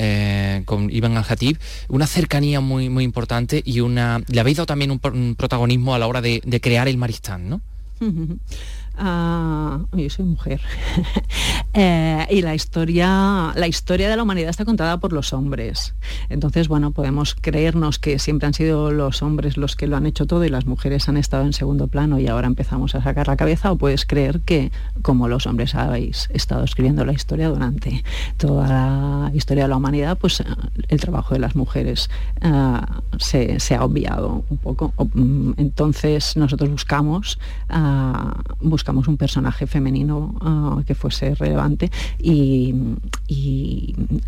con 0.65 0.89
Ibn 0.89 1.17
al-Hatib, 1.17 1.57
una 1.87 2.07
cercanía 2.07 2.59
muy, 2.59 2.89
muy 2.89 3.03
importante 3.03 3.61
y 3.65 3.79
una. 3.79 4.21
Le 4.27 4.39
habéis 4.39 4.57
dado 4.57 4.67
también 4.67 4.91
un, 4.91 5.35
protagonismo 5.35 5.95
a 5.95 5.99
la 5.99 6.07
hora 6.07 6.21
de, 6.21 6.41
de 6.45 6.61
crear 6.61 6.87
el 6.87 6.97
Maristán, 6.97 7.49
¿no? 7.49 7.61
Yo 8.99 10.09
soy 10.09 10.25
mujer. 10.25 10.61
Eh, 11.75 12.25
y 12.31 12.41
la 12.41 12.55
historia, 12.55 13.53
la 13.55 13.67
historia 13.67 14.09
de 14.09 14.17
la 14.17 14.23
humanidad 14.23 14.49
está 14.49 14.65
contada 14.65 14.99
por 14.99 15.13
los 15.13 15.33
hombres. 15.33 15.93
Entonces, 16.27 16.67
bueno, 16.67 16.91
podemos 16.91 17.35
creernos 17.39 17.99
que 17.99 18.17
siempre 18.17 18.47
han 18.47 18.55
sido 18.55 18.91
los 18.91 19.21
hombres 19.21 19.55
los 19.55 19.75
que 19.75 19.85
lo 19.85 19.95
han 19.95 20.07
hecho 20.07 20.25
todo 20.25 20.43
y 20.43 20.49
las 20.49 20.65
mujeres 20.65 21.07
han 21.09 21.15
estado 21.15 21.43
en 21.45 21.53
segundo 21.53 21.87
plano 21.87 22.19
y 22.19 22.27
ahora 22.27 22.47
empezamos 22.47 22.95
a 22.95 23.03
sacar 23.03 23.27
la 23.27 23.37
cabeza, 23.37 23.71
o 23.71 23.75
puedes 23.75 24.07
creer 24.07 24.41
que, 24.41 24.71
como 25.03 25.27
los 25.27 25.45
hombres 25.45 25.75
habéis 25.75 26.27
estado 26.33 26.63
escribiendo 26.63 27.05
la 27.05 27.13
historia 27.13 27.49
durante 27.49 28.03
toda 28.37 28.67
la 28.67 29.31
historia 29.35 29.65
de 29.65 29.69
la 29.69 29.77
humanidad, 29.77 30.17
pues 30.17 30.39
eh, 30.39 30.45
el 30.87 30.99
trabajo 30.99 31.35
de 31.35 31.39
las 31.39 31.55
mujeres 31.55 32.09
eh, 32.41 33.57
se, 33.59 33.75
ha 33.75 33.83
obviado 33.83 34.43
un 34.49 34.57
poco. 34.57 34.91
Mm, 35.13 35.51
entonces, 35.57 36.35
nosotros 36.35 36.69
buscamos, 36.71 37.39
buscamos 38.59 38.88
un 38.91 39.17
personaje 39.17 39.67
femenino 39.67 40.35
ah, 40.41 40.81
que 40.85 40.95
fuese 40.95 41.35
relevante 41.35 41.91
y, 42.21 42.75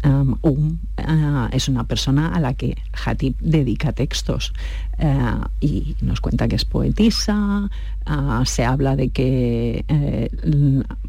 ah, 0.04 1.50
es 1.52 1.68
una 1.70 1.86
persona 1.86 2.30
a 2.30 2.40
la 2.40 2.54
que 2.54 2.78
Hatip 3.06 3.40
dedica 3.40 3.92
textos 3.92 4.54
eh, 5.04 5.34
y 5.62 5.96
nos 6.02 6.22
cuenta 6.22 6.48
que 6.48 6.56
es 6.56 6.64
poetisa, 6.64 7.68
ah, 8.06 8.44
se 8.46 8.64
habla 8.64 8.96
de 8.96 9.10
que 9.10 9.84
eh, 9.88 10.30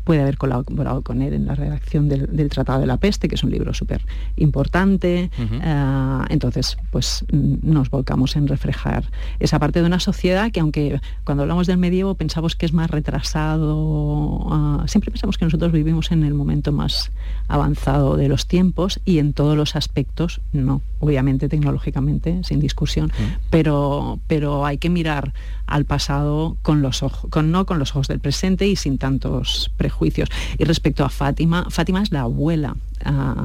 puede 0.04 0.22
haber 0.22 0.38
colaborado 0.38 1.02
con 1.02 1.20
él 1.20 1.34
en 1.34 1.46
la 1.46 1.54
redacción 1.54 2.08
del, 2.08 2.48
Tratado 2.48 2.80
de 2.80 2.86
la 2.86 2.96
Peste, 2.96 3.28
que 3.28 3.34
es 3.34 3.44
un 3.44 3.50
libro 3.50 3.74
súper 3.74 4.00
importante. 4.36 5.30
Eh, 5.38 6.18
entonces, 6.30 6.78
pues 6.90 7.26
nos 7.30 7.90
volcamos 7.90 8.34
en 8.36 8.48
reflejar 8.48 9.04
esa 9.40 9.58
parte 9.58 9.80
de 9.80 9.86
una 9.86 10.00
sociedad 10.00 10.50
que 10.50 10.60
aunque 10.60 10.98
cuando 11.24 11.42
hablamos 11.42 11.66
del 11.66 11.76
medievo 11.76 12.14
pensamos 12.14 12.56
que 12.56 12.64
es 12.64 12.72
más 12.72 12.90
retrasado, 12.90 14.46
ah, 14.50 14.84
siempre 14.86 15.10
pensamos 15.10 15.36
que 15.36 15.44
nosotros 15.44 15.70
vivimos 15.70 16.10
en 16.12 16.24
el 16.24 16.32
momento 16.32 16.72
más 16.72 17.12
avanzado 17.46 18.16
de 18.16 18.28
los 18.28 18.46
tiempos 18.46 19.00
y 19.04 19.18
en 19.18 19.34
todos 19.34 19.54
los 19.54 19.76
aspectos 19.76 20.40
no, 20.54 20.80
obviamente 20.98 21.50
tecnológicamente, 21.50 22.40
sin 22.42 22.58
discusión, 22.58 23.12
pero 23.50 23.81
pero, 24.26 24.66
hay 24.66 24.78
que 24.78 24.90
mirar 24.90 25.32
al 25.66 25.84
pasado 25.84 26.56
con 26.62 26.82
los 26.82 27.02
ojos, 27.02 27.30
con, 27.30 27.50
no 27.50 27.66
con 27.66 27.78
los 27.78 27.90
ojos 27.90 28.08
del 28.08 28.20
presente 28.20 28.66
y 28.66 28.76
sin 28.76 28.98
tantos 28.98 29.70
prejuicios. 29.76 30.28
Y 30.58 30.64
respecto 30.64 31.04
a 31.04 31.08
Fátima, 31.08 31.66
Fátima 31.70 32.02
es 32.02 32.12
la 32.12 32.22
abuela 32.22 32.76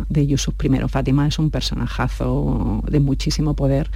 de 0.09 0.27
Yusuf 0.27 0.55
I. 0.63 0.87
Fátima 0.87 1.27
es 1.27 1.39
un 1.39 1.49
personajazo 1.49 2.83
de 2.87 2.99
muchísimo 2.99 3.55
poder 3.55 3.89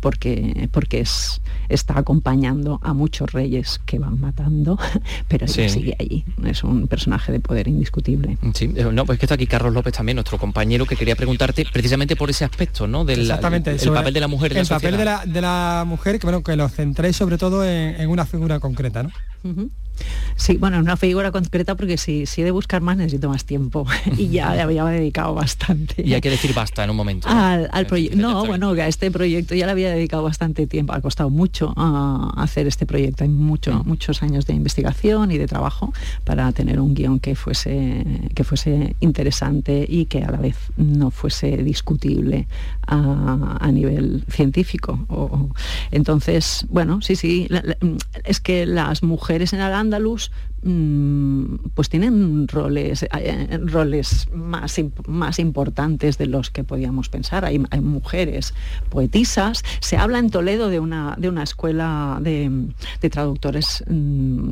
porque, 0.00 0.68
porque 0.72 1.00
es, 1.00 1.40
está 1.68 1.98
acompañando 1.98 2.78
a 2.82 2.92
muchos 2.92 3.32
reyes 3.32 3.80
que 3.86 3.98
van 3.98 4.20
matando, 4.20 4.78
pero 5.28 5.46
ella 5.46 5.68
sigue 5.68 5.96
allí. 5.98 6.24
Es 6.44 6.64
un 6.64 6.88
personaje 6.88 7.32
de 7.32 7.40
poder 7.40 7.68
indiscutible. 7.68 8.38
Sí, 8.54 8.72
eh, 8.74 8.86
no, 8.92 9.04
pues 9.06 9.18
que 9.18 9.26
está 9.26 9.34
aquí 9.34 9.46
Carlos 9.46 9.72
López 9.72 9.94
también, 9.94 10.16
nuestro 10.16 10.38
compañero, 10.38 10.86
que 10.86 10.96
quería 10.96 11.16
preguntarte 11.16 11.66
precisamente 11.72 12.16
por 12.16 12.30
ese 12.30 12.44
aspecto, 12.44 12.86
¿no? 12.86 13.04
Del 13.04 13.20
Exactamente, 13.20 13.70
el, 13.70 13.92
papel 13.92 14.14
de 14.14 14.20
la 14.20 14.28
mujer. 14.28 14.56
el 14.56 14.66
papel 14.66 14.96
de 14.96 15.04
la, 15.04 15.24
de 15.24 15.40
la, 15.40 15.84
mujer, 15.86 16.18
que 16.18 16.26
bueno, 16.26 16.42
que 16.42 16.56
lo 16.56 16.68
centréis 16.68 17.16
sobre 17.16 17.38
todo 17.38 17.64
en, 17.64 18.00
en 18.00 18.08
una 18.08 18.26
figura 18.26 18.60
concreta, 18.60 19.02
¿no? 19.02 19.10
Sí, 20.36 20.56
bueno, 20.56 20.78
una 20.78 20.96
figura 20.96 21.30
concreta 21.30 21.74
porque 21.74 21.96
si, 21.96 22.26
si 22.26 22.42
he 22.42 22.44
de 22.44 22.50
buscar 22.50 22.80
más 22.80 22.96
necesito 22.96 23.28
más 23.28 23.44
tiempo 23.44 23.86
y 24.16 24.28
ya 24.28 24.54
le 24.54 24.62
había 24.62 24.84
dedicado 24.84 25.34
bastante. 25.34 26.02
Y 26.02 26.14
hay 26.14 26.20
que 26.20 26.30
decir 26.30 26.54
basta 26.54 26.84
en 26.84 26.90
un 26.90 26.96
momento. 26.96 27.28
Al, 27.28 27.86
proyecto. 27.86 28.16
No, 28.16 28.46
bueno, 28.46 28.74
que 28.74 28.82
a 28.82 28.88
este 28.88 29.10
proyecto 29.10 29.54
ya 29.54 29.66
le 29.66 29.72
había 29.72 29.90
dedicado 29.90 30.22
bastante 30.22 30.66
tiempo, 30.66 30.92
ha 30.92 31.00
costado 31.00 31.30
mucho 31.30 31.72
a 31.76 32.32
hacer 32.36 32.66
este 32.66 32.86
proyecto, 32.86 33.24
hay 33.24 33.30
mucho, 33.30 33.72
mm. 33.72 33.88
muchos 33.88 34.22
años 34.22 34.46
de 34.46 34.54
investigación 34.54 35.30
y 35.30 35.38
de 35.38 35.46
trabajo 35.46 35.92
para 36.24 36.50
tener 36.52 36.80
un 36.80 36.94
guion 36.94 37.20
que 37.20 37.34
fuese, 37.34 38.04
que 38.34 38.44
fuese 38.44 38.96
interesante 39.00 39.84
y 39.88 40.06
que 40.06 40.22
a 40.24 40.30
la 40.30 40.38
vez 40.38 40.56
no 40.76 41.10
fuese 41.10 41.58
discutible 41.58 42.46
a, 42.90 43.70
nivel 43.72 44.24
científico. 44.28 44.98
entonces, 45.90 46.66
bueno, 46.68 47.00
sí, 47.02 47.16
sí, 47.16 47.48
es 48.24 48.40
que 48.40 48.66
las 48.66 49.02
mujeres 49.02 49.52
en 49.52 49.60
el 49.60 49.72
Andalus 49.72 50.32
pues 50.62 51.88
tienen 51.88 52.46
roles, 52.48 53.02
eh, 53.02 53.58
roles 53.64 54.28
más, 54.34 54.80
más 55.06 55.38
importantes 55.38 56.18
de 56.18 56.26
los 56.26 56.50
que 56.50 56.64
podíamos 56.64 57.08
pensar. 57.08 57.44
Hay, 57.44 57.58
mujeres 57.80 58.54
poetisas. 58.90 59.62
Se 59.80 59.96
habla 59.96 60.18
en 60.18 60.30
Toledo 60.30 60.68
de 60.68 60.80
una, 60.80 61.16
de 61.18 61.28
una 61.28 61.42
escuela 61.42 62.18
de, 62.20 62.68
traductores 63.10 63.84
mm, 63.88 64.50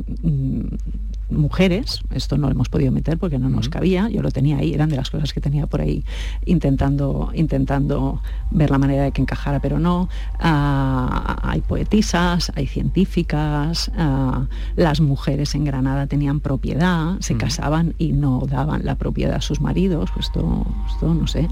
mujeres, 1.29 2.01
esto 2.11 2.37
no 2.37 2.47
lo 2.47 2.53
hemos 2.53 2.69
podido 2.69 2.91
meter 2.91 3.17
porque 3.17 3.37
no 3.37 3.49
nos 3.49 3.69
cabía, 3.69 4.09
yo 4.09 4.21
lo 4.21 4.31
tenía 4.31 4.57
ahí, 4.57 4.73
eran 4.73 4.89
de 4.89 4.95
las 4.95 5.09
cosas 5.09 5.33
que 5.33 5.41
tenía 5.41 5.67
por 5.67 5.81
ahí 5.81 6.03
intentando, 6.45 7.31
intentando 7.33 8.21
ver 8.51 8.71
la 8.71 8.77
manera 8.77 9.03
de 9.03 9.11
que 9.11 9.21
encajara, 9.21 9.59
pero 9.59 9.79
no. 9.79 10.09
Ah, 10.39 11.37
hay 11.43 11.61
poetisas, 11.61 12.51
hay 12.55 12.67
científicas, 12.67 13.91
ah, 13.95 14.47
las 14.75 15.01
mujeres 15.01 15.55
en 15.55 15.65
Granada 15.65 15.98
tenían 16.07 16.39
propiedad, 16.39 17.19
se 17.19 17.35
casaban 17.37 17.95
y 17.97 18.11
no 18.11 18.41
daban 18.47 18.85
la 18.85 18.95
propiedad 18.95 19.35
a 19.35 19.41
sus 19.41 19.61
maridos, 19.61 20.09
pues 20.13 20.27
esto, 20.27 20.65
esto 20.87 21.13
no 21.13 21.27
sé, 21.27 21.47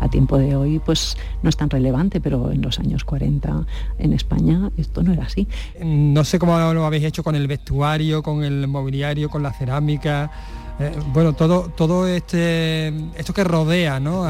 a, 0.00 0.08
tiempo 0.08 0.38
de 0.38 0.56
hoy 0.56 0.78
pues 0.78 1.16
no 1.42 1.50
es 1.50 1.56
tan 1.56 1.70
relevante, 1.70 2.20
pero 2.20 2.50
en 2.50 2.62
los 2.62 2.78
años 2.78 3.04
40 3.04 3.66
en 3.98 4.12
España 4.12 4.70
esto 4.76 5.02
no 5.02 5.12
era 5.12 5.24
así. 5.24 5.46
No 5.82 6.24
sé 6.24 6.38
cómo 6.38 6.58
lo 6.72 6.86
habéis 6.86 7.04
hecho 7.04 7.22
con 7.22 7.34
el 7.34 7.46
vestuario, 7.46 8.22
con 8.22 8.44
el 8.44 8.66
mobiliario 8.68 9.28
con 9.28 9.42
la 9.42 9.52
cerámica. 9.52 10.30
Eh, 10.80 10.92
bueno, 11.08 11.32
todo, 11.32 11.72
todo 11.76 12.06
este 12.06 12.88
esto 13.16 13.34
que 13.34 13.42
rodea, 13.42 13.98
¿no? 13.98 14.22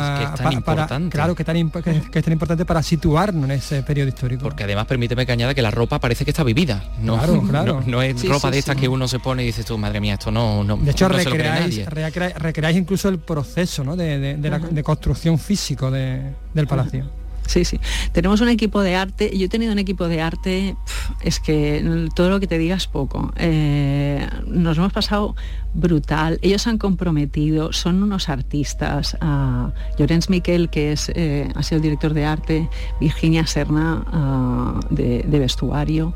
claro, 1.11 1.35
que, 1.35 1.45
tan, 1.45 1.71
que, 1.71 1.91
es 2.15 2.25
tan 2.25 2.33
importante 2.33 2.65
para 2.65 2.83
situarnos 2.83 3.45
en 3.45 3.51
ese 3.51 3.83
periodo 3.83 4.09
histórico. 4.09 4.43
Porque 4.45 4.65
además 4.65 4.87
permíteme 4.87 5.27
que 5.27 5.33
añada 5.33 5.55
que 5.55 5.61
la 5.61 5.71
ropa 5.71 5.99
parece 5.99 6.25
que 6.25 6.31
está 6.31 6.43
vivida. 6.45 6.85
No, 7.03 7.19
claro, 7.19 7.43
claro. 7.49 7.83
no, 7.87 8.01
es 8.01 8.27
ropa 8.27 8.51
de 8.51 8.59
estas 8.59 8.77
que 8.77 8.89
uno 8.89 9.07
se 9.09 9.19
pone 9.19 9.43
y 9.43 9.47
dices 9.47 9.67
tú, 9.67 9.77
madre 9.77 10.01
mía, 10.01 10.15
esto 10.15 10.31
no, 10.31 10.65
no 10.65 10.79
De 10.79 10.93
hecho, 10.93 11.09
recreáis, 11.09 11.85
recreáis, 11.87 12.77
incluso 12.77 13.11
el 13.11 13.19
proceso 13.19 13.85
¿no? 13.85 13.95
de, 13.95 14.37
de, 14.37 14.83
construcción 14.83 15.39
físico 15.39 15.91
del 15.91 16.67
palacio. 16.67 17.28
Sí, 17.49 17.65
sí. 17.65 17.81
Tenemos 18.13 18.43
un 18.43 18.49
equipo 18.49 18.83
de 18.83 18.95
arte. 18.95 19.37
Yo 19.37 19.47
he 19.47 19.49
tenido 19.49 19.73
un 19.73 19.79
equipo 19.79 20.07
de 20.07 20.21
arte, 20.21 20.77
es 21.23 21.41
que 21.41 21.83
todo 22.15 22.29
lo 22.29 22.41
que 22.41 22.47
te 22.47 22.59
digas 22.59 22.87
poco. 22.87 23.33
Eh, 23.37 24.29
nos 24.47 24.77
hemos 24.77 24.93
pasado 24.93 25.35
brutal. 25.73 26.39
Ellos 26.43 26.67
han 26.67 26.77
comprometido, 26.77 27.73
son 27.73 28.03
unos 28.03 28.29
artistas. 28.29 29.17
Uh, 29.23 29.73
Miquel, 30.29 30.69
que 30.69 30.93
es, 30.93 31.11
eh, 31.15 31.49
ha 31.55 31.63
sido 31.63 31.77
el 31.77 31.83
director 31.83 32.13
de 32.13 32.27
arte, 32.27 32.69
Virginia 33.01 33.47
Serna 33.47 34.05
ah, 34.13 34.81
de, 34.91 35.25
vestuario. 35.39 36.13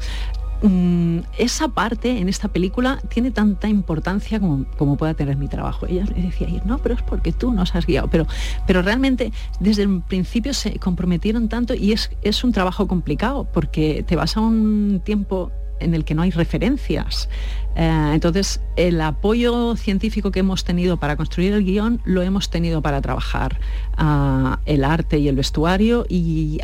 Mm, 0.63 1.21
esa 1.39 1.69
parte 1.69 2.19
en 2.19 2.29
esta 2.29 2.47
película 2.47 3.01
tiene 3.09 3.33
tanta 3.33 3.69
importancia 3.69 4.39
como, 4.39 4.65
como 4.79 4.97
pueda 4.97 5.15
tener 5.15 5.37
mi 5.37 5.49
trabajo. 5.49 5.87
Ella 5.87 6.05
le 6.05 6.23
decía, 6.23 6.49
no, 6.65 6.79
pero 6.79 6.95
es 6.95 7.03
porque 7.03 7.33
tú 7.33 7.53
nos 7.53 7.75
has 7.75 7.87
guiado. 7.87 8.09
Pero, 8.09 8.27
pero 8.67 8.81
realmente 8.83 9.33
desde 9.59 9.83
el 9.83 10.03
principio 10.03 10.55
se 10.55 10.79
comprometieron 10.79 11.49
tanto 11.49 11.75
y 11.75 11.93
es, 11.93 12.11
es 12.23 12.45
un 12.45 12.53
trabajo 12.53 12.87
complicado 12.87 13.49
porque 13.53 14.05
te 14.07 14.15
vas 14.15 14.37
a 14.37 14.41
un 14.41 15.03
tiempo 15.05 15.51
en 15.81 15.95
el 15.95 16.05
que 16.05 16.15
no 16.15 16.23
hay 16.23 16.31
referencias. 16.31 17.29
Eh, 17.75 18.11
entonces, 18.15 18.61
el 18.77 19.01
apoyo 19.01 19.77
científico 19.77 20.31
que 20.31 20.41
hemos 20.41 20.65
tenido 20.65 20.99
para 20.99 21.17
construir 21.17 21.53
el 21.53 21.65
guion 21.65 22.01
lo 22.05 22.23
hemos 22.23 22.51
tenido 22.51 22.83
para 22.83 23.01
trabajar 23.01 23.59
ah, 23.97 24.61
el 24.67 24.85
arte 24.85 25.19
y 25.19 25.29
el 25.29 25.37
vestuario 25.37 26.05
y 26.09 26.59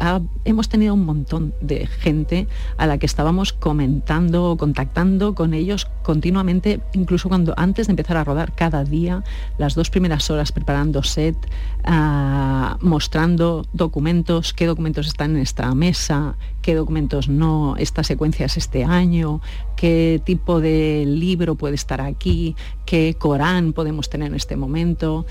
hemos 0.45 0.69
tenido 0.69 0.95
un 0.95 1.05
montón 1.05 1.55
de 1.61 1.87
gente 1.87 2.49
a 2.77 2.87
la 2.87 2.99
que 2.99 3.07
estábamos 3.07 3.53
comentando, 3.53 4.57
contactando 4.59 5.35
con 5.35 5.55
ellos 5.55 5.87
continuamente, 6.03 6.81
incluso 6.93 7.29
cuando 7.29 7.55
antes 7.57 7.87
de 7.87 7.93
empezar 7.93 8.17
a 8.17 8.25
rodar 8.25 8.55
cada 8.55 8.85
día, 8.85 9.23
las 9.59 9.75
dos 9.75 9.91
primeras 9.91 10.31
horas 10.31 10.53
preparando 10.53 11.03
set, 11.03 11.37
ah, 11.85 12.79
mostrando 12.81 13.67
documentos, 13.73 14.53
qué 14.53 14.67
documentos 14.67 15.07
están 15.07 15.37
en 15.37 15.43
esta 15.43 15.75
mesa, 15.75 16.37
qué 16.63 16.75
documentos 16.75 17.29
no, 17.29 17.77
esta 17.77 18.05
secuencia 18.05 18.47
es 18.47 18.57
este 18.57 18.85
año, 18.85 19.41
qué 19.77 20.21
tipo 20.25 20.61
de 20.61 21.05
libro 21.07 21.55
puede 21.55 21.75
estar 21.75 22.01
aquí, 22.01 22.57
qué 22.85 23.15
Corán 23.19 23.73
podemos 23.73 24.09
tener 24.11 24.29
en 24.29 24.35
este 24.35 24.57
momento. 24.57 25.27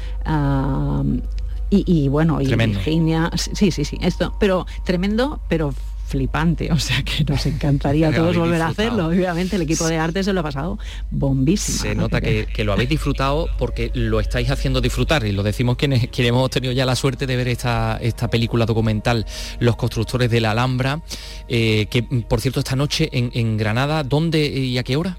Y, 1.70 2.08
bueno, 2.08 2.42
y 2.42 2.54
Virginia, 2.54 3.30
sí, 3.36 3.72
sí, 3.72 3.84
sí, 3.84 3.98
esto, 4.02 4.36
pero 4.40 4.66
tremendo, 4.86 5.42
pero 5.50 5.74
flipante, 6.08 6.72
o 6.72 6.80
sea 6.80 7.04
que 7.04 7.26
nos 7.26 7.46
encantaría 7.46 8.10
a 8.10 8.12
todos 8.14 8.36
volver 8.38 8.62
a 8.62 8.68
hacerlo. 8.68 9.08
Obviamente 9.08 9.58
el 9.58 9.62
equipo 9.64 9.88
de 9.88 9.98
arte 9.98 10.24
se 10.24 10.34
lo 10.34 10.40
ha 10.40 10.44
pasado 10.44 10.80
bombísimo. 11.12 11.80
Se 11.80 11.96
nota 11.96 12.22
que, 12.22 12.48
lo 12.64 12.74
habéis 12.74 12.90
disfrutado 12.90 13.48
porque 13.58 13.92
lo 13.94 14.20
estáis 14.20 14.50
haciendo 14.50 14.82
disfrutar 14.82 15.26
y 15.26 15.32
lo 15.32 15.44
decimos 15.44 15.76
quienes, 15.76 16.08
quienes 16.08 16.30
hemos 16.30 16.50
tenido 16.50 16.74
ya 16.74 16.86
la 16.86 16.96
suerte 16.96 17.28
de 17.28 17.36
ver 17.36 17.50
esta, 17.50 17.98
esta 18.02 18.30
película 18.30 18.66
documental 18.66 19.26
Los 19.60 19.76
constructores 19.76 20.32
de 20.32 20.42
la 20.42 20.52
Alhambra, 20.52 21.02
eh, 21.48 21.88
que 21.90 22.04
por 22.04 22.42
cierto 22.42 22.60
esta 22.60 22.76
noche 22.76 23.10
en, 23.12 23.32
en 23.34 23.58
Granada, 23.58 24.04
¿dónde 24.04 24.46
y 24.48 24.78
a 24.78 24.84
qué 24.84 24.96
hora? 24.96 25.18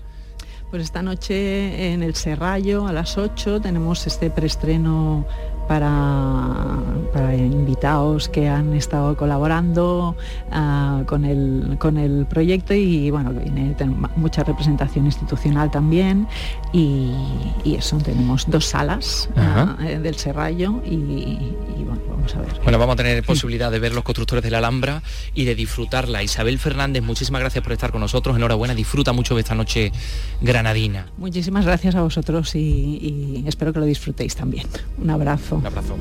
Pues 0.70 0.82
esta 0.82 1.02
noche 1.02 1.92
en 1.92 2.02
el 2.02 2.14
Serrallo 2.14 2.86
a 2.86 2.92
las 2.92 3.16
8 3.16 3.60
tenemos 3.62 4.06
este 4.06 4.30
preestreno 4.30 5.26
para, 5.68 6.78
para 7.12 7.36
invitados 7.36 8.28
que 8.28 8.48
han 8.48 8.72
estado 8.72 9.16
colaborando 9.16 10.16
ah, 10.50 11.02
con, 11.06 11.26
el, 11.26 11.76
con 11.78 11.98
el 11.98 12.26
proyecto 12.26 12.74
y 12.74 13.10
bueno, 13.10 13.32
viene 13.32 13.76
mucha 14.16 14.42
representación 14.42 15.04
institucional 15.04 15.70
también 15.70 16.26
y, 16.72 17.12
eso, 17.64 17.98
tenemos 17.98 18.50
dos 18.50 18.64
salas 18.64 19.28
ah, 19.36 19.76
eh, 19.82 19.98
del 19.98 20.16
Serrallo 20.16 20.82
y, 20.84 21.38
bueno, 21.84 22.00
vamos 22.08 22.34
a 22.34 22.40
ver. 22.40 22.60
Bueno, 22.64 22.78
vamos 22.78 22.94
a 22.94 22.96
tener 22.96 23.22
posibilidad 23.24 23.70
de 23.70 23.78
ver 23.78 23.92
los 23.92 24.02
constructores 24.04 24.42
de 24.42 24.50
la 24.50 24.58
Alhambra 24.58 25.02
y 25.34 25.44
de 25.44 25.54
disfrutarla. 25.54 26.22
Isabel 26.22 26.58
Fernández, 26.58 27.02
muchísimas 27.02 27.40
gracias 27.40 27.62
por 27.62 27.72
estar 27.72 27.92
con 27.92 28.00
nosotros, 28.00 28.36
enhorabuena, 28.36 28.74
disfruta 28.74 29.12
mucho 29.12 29.34
de 29.34 29.42
esta 29.42 29.54
noche 29.54 29.92
granadina. 30.40 31.06
Muchísimas 31.18 31.66
gracias 31.66 31.94
a 31.94 32.02
vosotros 32.02 32.54
y 32.54 33.44
espero 33.46 33.72
que 33.72 33.80
lo 33.80 33.86
disfrutéis 33.86 34.34
también. 34.34 34.66
Un 35.00 35.10
abrazo. 35.10 35.57
Un 35.58 35.66
abrazo. 35.66 35.96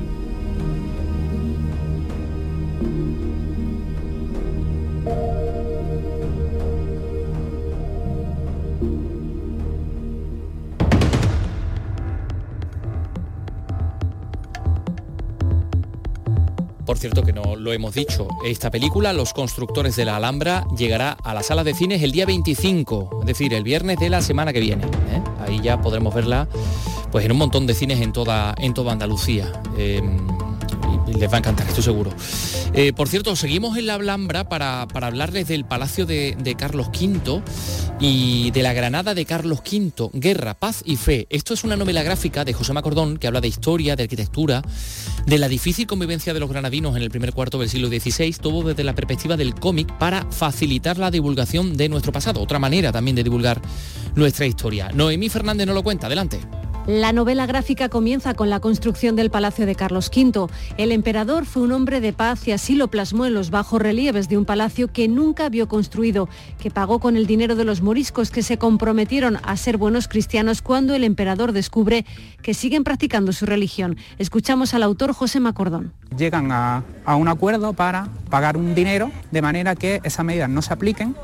Por 16.88 16.96
cierto 16.96 17.22
que 17.22 17.34
no 17.34 17.54
lo 17.54 17.74
hemos 17.74 17.94
dicho, 17.94 18.26
esta 18.46 18.70
película, 18.70 19.12
Los 19.12 19.34
constructores 19.34 19.94
de 19.94 20.06
la 20.06 20.16
Alhambra, 20.16 20.66
llegará 20.74 21.18
a 21.22 21.34
las 21.34 21.48
salas 21.48 21.66
de 21.66 21.74
cines 21.74 22.02
el 22.02 22.12
día 22.12 22.24
25, 22.24 23.18
es 23.20 23.26
decir, 23.26 23.52
el 23.52 23.62
viernes 23.62 23.98
de 23.98 24.08
la 24.08 24.22
semana 24.22 24.54
que 24.54 24.60
viene. 24.60 24.84
¿eh? 24.84 25.22
Ahí 25.38 25.60
ya 25.60 25.82
podremos 25.82 26.14
verla 26.14 26.48
pues 27.12 27.26
en 27.26 27.32
un 27.32 27.36
montón 27.36 27.66
de 27.66 27.74
cines 27.74 28.00
en 28.00 28.14
toda, 28.14 28.54
en 28.56 28.72
toda 28.72 28.92
Andalucía. 28.92 29.60
Em, 29.76 30.16
les 31.16 31.30
va 31.30 31.36
a 31.36 31.38
encantar, 31.38 31.66
estoy 31.66 31.82
seguro. 31.82 32.12
Eh, 32.74 32.92
por 32.92 33.08
cierto, 33.08 33.34
seguimos 33.36 33.76
en 33.76 33.86
la 33.86 33.94
Alhambra 33.94 34.48
para, 34.48 34.82
hablarles 34.82 35.48
del 35.48 35.64
Palacio 35.64 36.06
de, 36.06 36.56
Carlos 36.58 36.88
V 36.88 37.42
y 38.00 38.50
de 38.50 38.62
la 38.62 38.72
Granada 38.72 39.14
de 39.14 39.24
Carlos 39.24 39.60
V, 39.60 40.10
Guerra, 40.12 40.54
Paz 40.54 40.82
y 40.84 40.96
Fe. 40.96 41.26
Esto 41.30 41.54
es 41.54 41.64
una 41.64 41.76
novela 41.76 42.02
gráfica 42.02 42.44
de 42.44 42.52
José 42.52 42.72
Macordón 42.72 43.16
que 43.16 43.26
habla 43.26 43.40
de 43.40 43.48
historia, 43.48 43.96
de 43.96 44.04
arquitectura, 44.04 44.62
de 45.26 45.38
la 45.38 45.48
difícil 45.48 45.86
convivencia 45.86 46.34
de 46.34 46.40
los 46.40 46.48
granadinos 46.50 46.96
en 46.96 47.02
el 47.02 47.10
primer 47.10 47.32
cuarto 47.32 47.58
del 47.58 47.68
siglo 47.68 47.88
XVI, 47.88 48.32
todo 48.40 48.62
desde 48.62 48.84
la 48.84 48.94
perspectiva 48.94 49.36
del 49.36 49.54
cómic 49.54 49.92
para 49.98 50.30
facilitar 50.30 50.98
la 50.98 51.10
divulgación 51.10 51.76
de 51.76 51.88
nuestro 51.88 52.12
pasado. 52.12 52.40
Otra 52.40 52.58
manera 52.58 52.92
también 52.92 53.16
de 53.16 53.24
divulgar 53.24 53.60
nuestra 54.14 54.46
historia. 54.46 54.90
Noemí 54.92 55.28
Fernández 55.28 55.66
no 55.66 55.74
lo 55.74 55.82
cuenta, 55.82 56.06
adelante. 56.06 56.40
La 56.88 57.12
novela 57.12 57.44
gráfica 57.44 57.90
comienza 57.90 58.32
con 58.32 58.48
la 58.48 58.60
construcción 58.60 59.14
del 59.14 59.30
Palacio 59.30 59.66
de 59.66 59.74
Carlos 59.74 60.10
V. 60.10 60.46
El 60.78 60.90
emperador 60.90 61.44
fue 61.44 61.60
un 61.60 61.72
hombre 61.72 62.00
de 62.00 62.14
paz 62.14 62.48
y 62.48 62.52
así 62.52 62.76
lo 62.76 62.88
plasmó 62.88 63.26
en 63.26 63.34
los 63.34 63.50
bajos 63.50 63.82
relieves 63.82 64.30
de 64.30 64.38
un 64.38 64.46
palacio 64.46 64.88
que 64.88 65.06
nunca 65.06 65.50
vio 65.50 65.68
construido, 65.68 66.30
que 66.58 66.70
pagó 66.70 66.98
con 66.98 67.18
el 67.18 67.26
dinero 67.26 67.56
de 67.56 67.66
los 67.66 67.82
moriscos 67.82 68.30
que 68.30 68.42
se 68.42 68.56
comprometieron 68.56 69.36
a 69.42 69.54
ser 69.58 69.76
buenos 69.76 70.08
cristianos 70.08 70.62
cuando 70.62 70.94
el 70.94 71.04
emperador 71.04 71.52
descubre 71.52 72.06
que 72.40 72.54
siguen 72.54 72.84
practicando 72.84 73.34
su 73.34 73.44
religión. 73.44 73.98
Escuchamos 74.16 74.72
al 74.72 74.82
autor 74.82 75.12
José 75.12 75.40
Macordón. 75.40 75.92
Llegan 76.16 76.50
a, 76.52 76.84
un 77.18 77.28
acuerdo 77.28 77.74
para 77.74 78.08
pagar 78.30 78.56
un 78.56 78.74
dinero 78.74 79.10
de 79.30 79.42
manera 79.42 79.76
que 79.76 80.00
esas 80.04 80.24
medidas 80.24 80.48
no 80.48 80.62
se 80.62 80.72
apliquen 80.72 81.14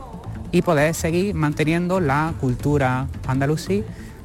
y 0.53 0.61
poder 0.61 0.95
seguir 0.95 1.35
manteniendo 1.35 2.01
la 2.01 2.35
cultura 2.39 3.09
andalusí 3.27 3.83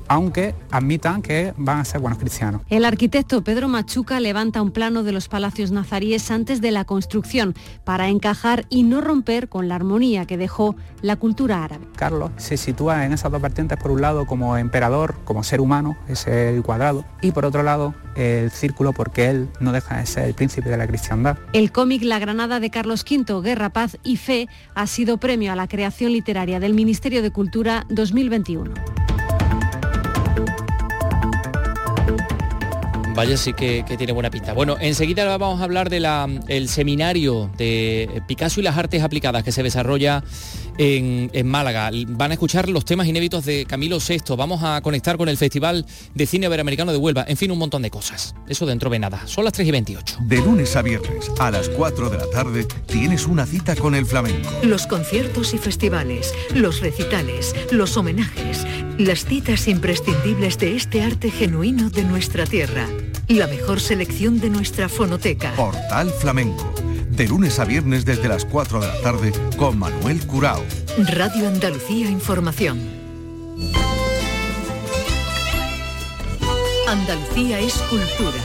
aunque 0.10 0.54
admitan 0.72 1.22
que 1.22 1.54
van 1.56 1.80
a 1.80 1.86
ser 1.86 2.02
buenos 2.02 2.20
cristianos. 2.20 2.62
El 2.70 2.84
arquitecto 2.84 3.42
Pedro 3.44 3.70
Machuca 3.70 4.20
levanta 4.20 4.62
un 4.62 4.72
plano 4.72 5.04
de 5.04 5.14
los 5.14 5.30
palacios 5.30 5.72
nazaríes 5.72 6.30
antes 6.32 6.60
de 6.60 6.72
la 6.72 6.84
construcción 6.84 7.56
para 7.86 8.10
encajar 8.10 8.66
y 8.70 8.84
no 8.84 9.00
romper 9.00 9.48
con 9.48 9.70
la 9.70 9.76
armonía 9.76 10.26
que 10.26 10.38
dejó 10.38 10.76
la 11.02 11.16
cultura 11.16 11.64
árabe. 11.64 11.88
Carlos 11.96 12.32
se 12.38 12.58
sitúa 12.58 13.06
en 13.06 13.14
esas 13.14 13.32
dos 13.32 13.42
vertientes, 13.42 13.78
por 13.78 13.92
un 13.92 14.02
lado 14.02 14.26
como 14.26 14.58
emperador, 14.58 15.16
como 15.24 15.44
ser 15.44 15.62
humano, 15.62 15.96
es 16.08 16.28
el 16.28 16.62
cuadrado, 16.64 17.06
y 17.22 17.32
por 17.32 17.46
otro 17.46 17.64
lado 17.64 17.94
el 18.16 18.52
círculo 18.52 18.92
porque 18.92 19.30
él 19.30 19.48
no 19.60 19.72
deja 19.72 19.98
de 19.98 20.06
ser 20.06 20.26
el 20.26 20.34
príncipe 20.34 20.70
de 20.70 20.78
la 20.78 20.88
cristiandad. 20.88 21.38
El 21.54 21.72
cómic 21.72 22.04
La 22.04 22.20
Granada 22.20 22.60
de 22.60 22.70
Carlos 22.70 23.06
V, 23.10 23.42
Guerra, 23.42 23.70
Paz 23.70 23.98
y 24.04 24.18
Fe 24.18 24.48
ha 24.74 24.88
sido 24.88 25.18
premio 25.18 25.54
a 25.54 25.56
la 25.56 25.68
creación 25.68 26.12
literaria 26.12 26.60
del 26.60 26.74
Ministerio 26.74 27.22
de 27.22 27.32
Cultura 27.32 27.86
2021. 27.90 28.74
Vaya, 33.20 33.36
sí 33.36 33.52
que, 33.52 33.84
tiene 33.98 34.14
buena 34.14 34.32
pinta. 34.32 34.54
Bueno, 34.54 34.78
enseguida 34.80 35.26
vamos 35.36 35.60
a 35.60 35.66
hablar 35.66 35.90
del 35.90 36.70
seminario 36.70 37.52
de 37.58 38.24
Picasso 38.30 38.62
y 38.62 38.64
las 38.64 38.78
artes 38.78 39.04
aplicadas 39.04 39.44
que 39.44 39.52
se 39.52 39.62
desarrolla 39.62 40.24
en, 40.78 41.30
Málaga. 41.46 41.92
Van 42.08 42.32
a 42.32 42.36
escuchar 42.36 42.70
los 42.70 42.86
temas 42.86 43.08
inéditos 43.08 43.44
de 43.44 43.66
Camilo 43.66 43.98
VI. 43.98 44.38
Vamos 44.38 44.64
a 44.64 44.80
conectar 44.80 45.18
con 45.18 45.28
el 45.28 45.36
Festival 45.36 45.86
de 46.16 46.26
Cine 46.26 46.46
Iberoamericano 46.46 46.94
de 46.94 46.98
Huelva. 46.98 47.26
En 47.28 47.36
fin, 47.36 47.52
un 47.52 47.58
montón 47.58 47.82
de 47.82 47.92
cosas. 47.92 48.36
Eso 48.48 48.66
dentro 48.66 48.90
de 48.90 49.00
nada. 49.00 49.28
Son 49.28 49.44
las 49.44 49.52
3 49.52 49.68
y 49.68 49.72
28. 49.72 50.18
De 50.22 50.38
lunes 50.38 50.78
a 50.78 50.82
viernes 50.82 51.30
a 51.40 51.52
las 51.52 51.68
4 51.68 52.10
de 52.10 52.18
la 52.20 52.30
tarde 52.30 52.66
tienes 52.86 53.26
una 53.26 53.46
cita 53.46 53.76
con 53.76 53.96
el 53.96 54.06
flamenco. 54.06 54.50
Los 54.64 54.88
conciertos 54.88 55.54
y 55.54 55.58
festivales, 55.58 56.34
los 56.56 56.80
recitales, 56.80 57.54
los 57.70 57.98
homenajes, 57.98 58.66
las 58.98 59.26
citas 59.26 59.68
imprescindibles 59.68 60.58
de 60.58 60.78
este 60.78 61.02
arte 61.02 61.32
genuino 61.32 61.90
de 61.90 62.06
nuestra 62.06 62.46
tierra. 62.46 62.88
La 63.30 63.46
mejor 63.46 63.80
selección 63.80 64.40
de 64.40 64.50
nuestra 64.50 64.90
fonoteca. 64.90 65.54
Portal 65.56 66.10
Flamenco. 66.10 66.74
De 67.12 67.28
lunes 67.28 67.60
a 67.60 67.66
viernes 67.66 68.04
desde 68.04 68.28
las 68.28 68.44
4 68.44 68.80
de 68.82 68.88
la 68.88 69.02
tarde 69.02 69.32
con 69.56 69.78
Manuel 69.78 70.26
Curao. 70.26 70.64
Radio 70.98 71.48
Andalucía 71.48 72.10
Información. 72.10 72.80
Andalucía 76.88 77.60
es 77.60 77.76
cultura. 77.92 78.40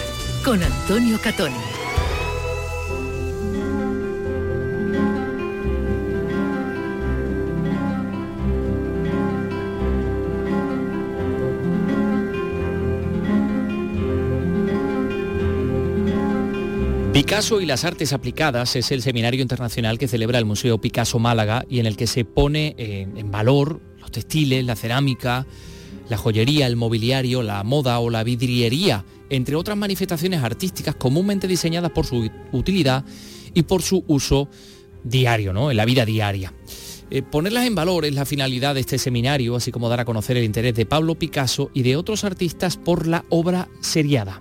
Con 0.45 0.63
Antonio 0.63 1.19
Catoni. 1.19 1.74
Picasso 17.35 17.61
y 17.61 17.67
las 17.67 17.85
artes 17.85 18.13
aplicadas 18.13 18.77
es 18.77 18.93
el 18.93 19.03
seminario 19.03 19.43
internacional 19.43 19.99
que 19.99 20.07
celebra 20.07 20.39
el 20.39 20.45
Museo 20.45 20.81
Picasso 20.81 21.19
Málaga 21.19 21.65
y 21.69 21.81
en 21.81 21.87
el 21.87 21.97
que 21.97 22.07
se 22.07 22.25
pone 22.25 22.77
eh, 22.79 23.09
en 23.17 23.31
valor 23.33 23.81
los 23.99 24.13
textiles, 24.13 24.65
la 24.65 24.77
cerámica, 24.77 25.45
la 26.09 26.17
joyería, 26.17 26.69
el 26.69 26.77
mobiliario, 26.77 27.43
la 27.43 27.65
moda 27.65 27.99
o 27.99 28.09
la 28.09 28.23
vidriería, 28.23 29.05
entre 29.31 29.57
otras 29.57 29.77
manifestaciones 29.77 30.45
artísticas 30.45 30.95
comúnmente 30.95 31.49
diseñadas 31.49 31.91
por 31.91 32.07
su 32.07 32.31
utilidad 32.53 33.05
y 33.53 33.65
por 33.65 33.83
su 33.83 34.05
uso 34.07 34.49
diario, 35.03 35.53
¿no? 35.53 35.73
en 35.73 35.77
la 35.77 35.87
vida 35.87 36.07
diaria. 36.07 36.55
Eh, 37.11 37.23
ponerlas 37.23 37.67
en 37.67 37.75
valor 37.75 38.05
es 38.05 38.15
la 38.15 38.27
finalidad 38.27 38.77
de 38.77 38.83
este 38.83 38.97
seminario, 38.97 39.57
así 39.57 39.73
como 39.73 39.89
dar 39.89 39.99
a 39.99 40.05
conocer 40.05 40.37
el 40.37 40.45
interés 40.45 40.77
de 40.77 40.87
Pablo 40.87 41.17
Picasso 41.17 41.73
y 41.75 41.83
de 41.83 41.97
otros 41.97 42.23
artistas 42.23 42.77
por 42.77 43.09
la 43.09 43.25
obra 43.29 43.69
seriada. 43.81 44.41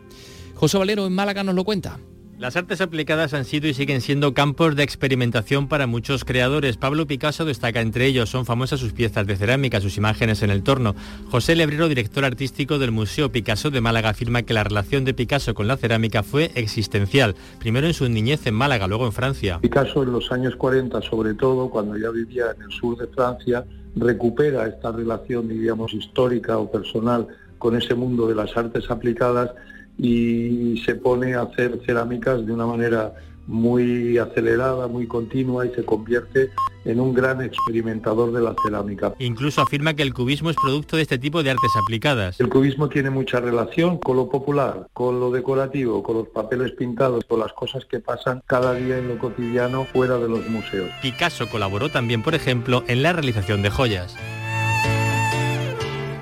José 0.54 0.78
Valero 0.78 1.08
en 1.08 1.14
Málaga 1.14 1.44
nos 1.44 1.56
lo 1.56 1.64
cuenta. 1.64 2.00
Las 2.40 2.56
artes 2.56 2.82
aplicadas 2.82 3.36
han 3.36 3.46
sido 3.46 3.68
y 3.68 3.76
siguen 3.76 4.02
siendo 4.02 4.34
campos 4.34 4.76
de 4.76 4.82
experimentación 4.82 5.68
para 5.68 5.86
muchos 5.86 6.26
creadores. 6.26 6.78
Pablo 6.78 7.06
Picasso 7.06 7.46
destaca 7.46 7.80
entre 7.80 8.08
ellos, 8.08 8.30
son 8.30 8.48
famosas 8.48 8.80
sus 8.80 8.92
piezas 8.92 9.28
de 9.28 9.36
cerámica, 9.36 9.80
sus 9.80 9.98
imágenes 9.98 10.42
en 10.42 10.50
el 10.50 10.64
torno. 10.64 10.96
José 11.30 11.56
Lebrero, 11.56 11.88
director 11.88 12.26
artístico 12.26 12.80
del 12.80 12.92
Museo 12.92 13.32
Picasso 13.32 13.70
de 13.70 13.82
Málaga, 13.82 14.10
afirma 14.10 14.42
que 14.42 14.56
la 14.56 14.64
relación 14.64 15.06
de 15.06 15.14
Picasso 15.14 15.54
con 15.54 15.68
la 15.68 15.78
cerámica 15.78 16.24
fue 16.24 16.52
existencial, 16.56 17.36
primero 17.60 17.86
en 17.86 17.94
su 17.94 18.10
niñez 18.10 18.48
en 18.48 18.56
Málaga, 18.56 18.88
luego 18.88 19.06
en 19.06 19.14
Francia. 19.14 19.60
Picasso 19.62 20.02
en 20.02 20.12
los 20.12 20.32
años 20.32 20.56
40, 20.56 21.04
sobre 21.04 21.36
todo, 21.36 21.70
cuando 21.70 21.96
ya 21.98 22.10
vivía 22.10 22.46
en 22.56 22.64
el 22.64 22.72
sur 22.72 22.98
de 22.98 23.08
Francia, 23.08 23.64
recupera 23.96 24.68
esta 24.68 24.92
relación, 24.92 25.48
diríamos, 25.48 25.94
histórica 25.94 26.58
o 26.58 26.70
personal 26.70 27.28
con 27.60 27.78
ese 27.78 27.94
mundo 27.94 28.28
de 28.28 28.34
las 28.36 28.58
artes 28.58 28.90
aplicadas 28.90 29.52
y 29.98 30.82
se 30.86 30.96
pone 30.96 31.36
a 31.36 31.44
hacer 31.44 31.80
cerámicas 31.86 32.46
de 32.46 32.54
una 32.54 32.66
manera 32.66 33.14
muy 33.48 34.18
acelerada, 34.18 34.88
muy 34.88 35.08
continua 35.08 35.66
y 35.66 35.74
se 35.74 35.84
convierte 35.84 36.50
en 36.86 37.00
un 37.00 37.14
gran 37.14 37.42
experimentador 37.42 38.32
de 38.34 38.42
la 38.42 38.56
cerámica. 38.64 39.14
Incluso 39.20 39.62
afirma 39.62 39.94
que 39.94 40.04
el 40.04 40.14
cubismo 40.14 40.50
es 40.50 40.56
producto 40.62 40.98
de 40.98 41.04
este 41.04 41.18
tipo 41.18 41.44
de 41.44 41.52
artes 41.52 41.72
aplicadas. 41.82 42.40
El 42.40 42.50
cubismo 42.50 42.90
tiene 42.90 43.10
mucha 43.10 43.40
relación 43.40 43.98
con 43.98 44.18
lo 44.18 44.30
popular, 44.30 44.88
con 44.94 45.20
lo 45.20 45.32
decorativo, 45.32 46.04
con 46.04 46.18
los 46.18 46.28
papeles 46.28 46.72
pintados, 46.72 47.24
con 47.26 47.40
las 47.40 47.54
cosas 47.54 47.86
que 47.86 48.00
pasan 48.00 48.42
cada 48.46 48.74
día 48.74 48.98
en 48.98 49.08
lo 49.08 49.18
cotidiano 49.18 49.86
fuera 49.86 50.18
de 50.18 50.28
los 50.28 50.48
museos. 50.50 50.90
Picasso 51.02 51.50
colaboró 51.50 51.90
también, 51.90 52.22
por 52.22 52.36
ejemplo, 52.36 52.84
en 52.88 53.02
la 53.02 53.14
realización 53.14 53.62
de 53.62 53.70
joyas. 53.70 54.16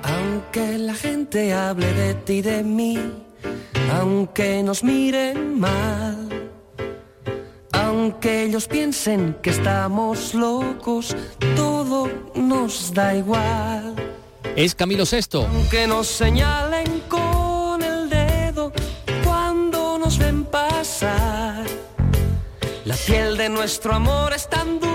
Aunque 0.04 0.78
la 0.78 0.94
gente 0.94 1.52
hable 1.52 1.92
de 1.92 2.14
ti 2.14 2.34
y 2.34 2.42
de 2.42 2.62
mí, 2.62 2.98
aunque 3.98 4.62
nos 4.62 4.82
miren 4.82 5.58
mal, 5.58 6.50
aunque 7.72 8.44
ellos 8.44 8.66
piensen 8.66 9.36
que 9.42 9.50
estamos 9.50 10.34
locos, 10.34 11.16
todo 11.56 12.08
nos 12.34 12.92
da 12.94 13.14
igual. 13.14 13.94
Es 14.56 14.74
Camilo 14.74 15.06
Sesto. 15.06 15.46
Aunque 15.46 15.86
nos 15.86 16.06
señalen 16.06 17.02
con 17.08 17.82
el 17.82 18.08
dedo 18.08 18.72
cuando 19.24 19.98
nos 19.98 20.18
ven 20.18 20.44
pasar, 20.44 21.64
la 22.84 22.96
piel 23.06 23.36
de 23.36 23.48
nuestro 23.48 23.94
amor 23.94 24.32
es 24.32 24.48
tan 24.48 24.80
dura 24.80 24.91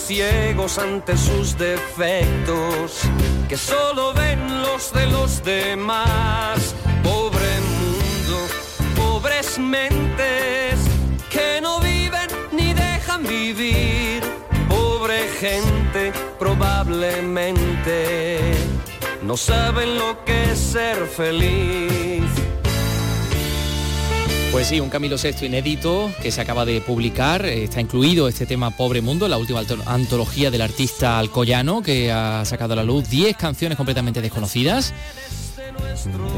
ciegos 0.00 0.78
ante 0.78 1.16
sus 1.16 1.56
defectos 1.56 3.02
que 3.48 3.56
solo 3.56 4.12
ven 4.14 4.62
los 4.62 4.92
de 4.92 5.06
los 5.06 5.42
demás. 5.44 6.74
Pobre 7.02 7.60
mundo, 7.60 8.46
pobres 8.96 9.58
mentes 9.58 10.78
que 11.30 11.60
no 11.60 11.80
viven 11.80 12.28
ni 12.52 12.72
dejan 12.72 13.24
vivir. 13.24 14.22
Pobre 14.68 15.28
gente, 15.40 16.12
probablemente 16.38 18.38
no 19.22 19.36
saben 19.36 19.98
lo 19.98 20.24
que 20.24 20.52
es 20.52 20.58
ser 20.58 21.06
feliz. 21.06 22.24
Pues 24.52 24.66
sí, 24.66 24.80
un 24.80 24.90
Camilo 24.90 25.16
Sexto 25.16 25.46
inédito 25.46 26.10
que 26.20 26.32
se 26.32 26.40
acaba 26.40 26.64
de 26.64 26.80
publicar. 26.80 27.46
Está 27.46 27.80
incluido 27.80 28.26
este 28.26 28.46
tema 28.46 28.72
Pobre 28.72 29.00
Mundo, 29.00 29.28
la 29.28 29.38
última 29.38 29.62
antología 29.86 30.50
del 30.50 30.62
artista 30.62 31.20
alcoyano 31.20 31.82
que 31.82 32.10
ha 32.10 32.44
sacado 32.44 32.72
a 32.72 32.76
la 32.76 32.82
luz 32.82 33.08
10 33.08 33.36
canciones 33.36 33.76
completamente 33.76 34.20
desconocidas 34.20 34.92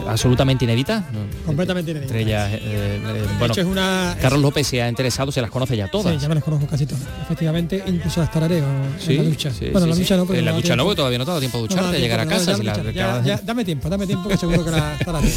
absolutamente 0.09 0.65
inédita. 0.65 1.05
Completamente 1.47 1.91
inédita. 1.91 2.13
Entre 2.13 2.23
ellas, 2.23 2.53
eh, 2.53 2.61
eh, 2.63 3.27
bueno, 3.39 3.55
es 3.57 3.65
una, 3.65 4.17
Carlos 4.21 4.41
López 4.41 4.67
se 4.67 4.83
ha 4.83 4.89
interesado, 4.89 5.33
se 5.33 5.41
las 5.41 5.51
conoce 5.51 5.77
ya 5.77 5.89
todas. 5.89 6.15
Sí, 6.15 6.21
ya 6.21 6.29
me 6.29 6.35
las 6.35 6.45
conozco 6.45 6.67
casi 6.67 6.87
todas. 6.87 7.03
Efectivamente, 7.23 7.83
incluso 7.87 8.21
las 8.21 8.31
tarareo 8.31 8.65
sí, 8.99 9.13
en 9.13 9.25
la 9.25 9.31
ducha. 9.31 9.51
Sí, 9.51 9.69
bueno, 9.73 9.87
sí, 9.87 9.91
la 9.91 9.97
ducha 9.97 10.17
no, 10.17 10.27
porque 10.27 10.39
en 10.39 10.45
la 10.45 10.51
no 10.53 10.57
ducha 10.59 10.77
no, 10.77 10.95
todavía 10.95 11.19
no 11.19 11.25
te 11.25 11.31
ha 11.31 11.33
dado 11.33 11.41
tiempo 11.41 11.59
de 11.59 11.63
ducharte, 11.63 11.87
no, 11.87 11.93
no 11.93 11.99
llegar 11.99 12.21
a 12.21 12.27
casa. 12.27 12.57
si 12.57 12.63
la, 12.63 12.91
ya, 12.93 13.23
ya, 13.23 13.41
dame 13.43 13.65
tiempo, 13.65 13.89
dame 13.89 14.07
tiempo, 14.07 14.29
que 14.29 14.37
seguro 14.37 14.65
que 14.65 14.71
la 14.71 14.97
tarareo. 15.05 15.31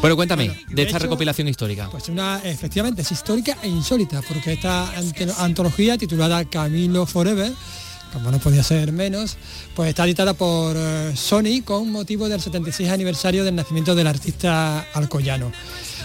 Bueno, 0.00 0.16
cuéntame, 0.16 0.48
Bueno, 0.48 0.62
de, 0.68 0.74
de 0.74 0.82
esta 0.82 0.98
recopilación 0.98 1.48
histórica. 1.48 1.88
Pues 1.90 2.08
una, 2.08 2.40
efectivamente, 2.44 3.02
es 3.02 3.12
histórica 3.12 3.56
e 3.62 3.68
insólita, 3.68 4.22
porque 4.28 4.52
esta 4.52 4.90
antología 5.38 5.96
titulada 5.98 6.44
Camilo 6.44 7.06
Forever, 7.06 7.52
como 8.12 8.30
no 8.30 8.38
podía 8.38 8.62
ser 8.62 8.92
menos, 8.92 9.36
pues 9.74 9.90
está 9.90 10.04
editada 10.04 10.34
por 10.34 10.76
eh, 10.76 11.12
Sony 11.14 11.62
con 11.64 11.90
motivo 11.90 12.28
del 12.28 12.40
76 12.40 12.90
aniversario 12.90 13.44
del 13.44 13.54
nacimiento 13.54 13.94
del 13.94 14.06
artista 14.06 14.86
alcoyano. 14.94 15.52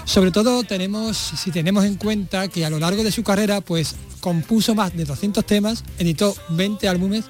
Sobre 0.05 0.31
todo 0.31 0.63
tenemos, 0.63 1.17
si 1.17 1.51
tenemos 1.51 1.85
en 1.85 1.95
cuenta 1.95 2.47
que 2.47 2.65
a 2.65 2.69
lo 2.69 2.79
largo 2.79 3.03
de 3.03 3.11
su 3.11 3.23
carrera, 3.23 3.61
pues 3.61 3.95
compuso 4.19 4.75
más 4.75 4.95
de 4.95 5.05
200 5.05 5.45
temas, 5.45 5.83
editó 5.97 6.35
20 6.49 6.87
álbumes 6.87 7.25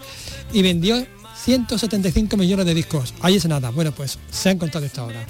y 0.51 0.61
vendió 0.61 1.05
175 1.43 2.37
millones 2.37 2.65
de 2.65 2.73
discos. 2.73 3.13
Ahí 3.21 3.35
es 3.35 3.45
nada. 3.45 3.69
Bueno, 3.69 3.91
pues 3.91 4.17
se 4.31 4.49
han 4.49 4.57
contado 4.57 4.85
esta 4.85 5.03
hora. 5.03 5.25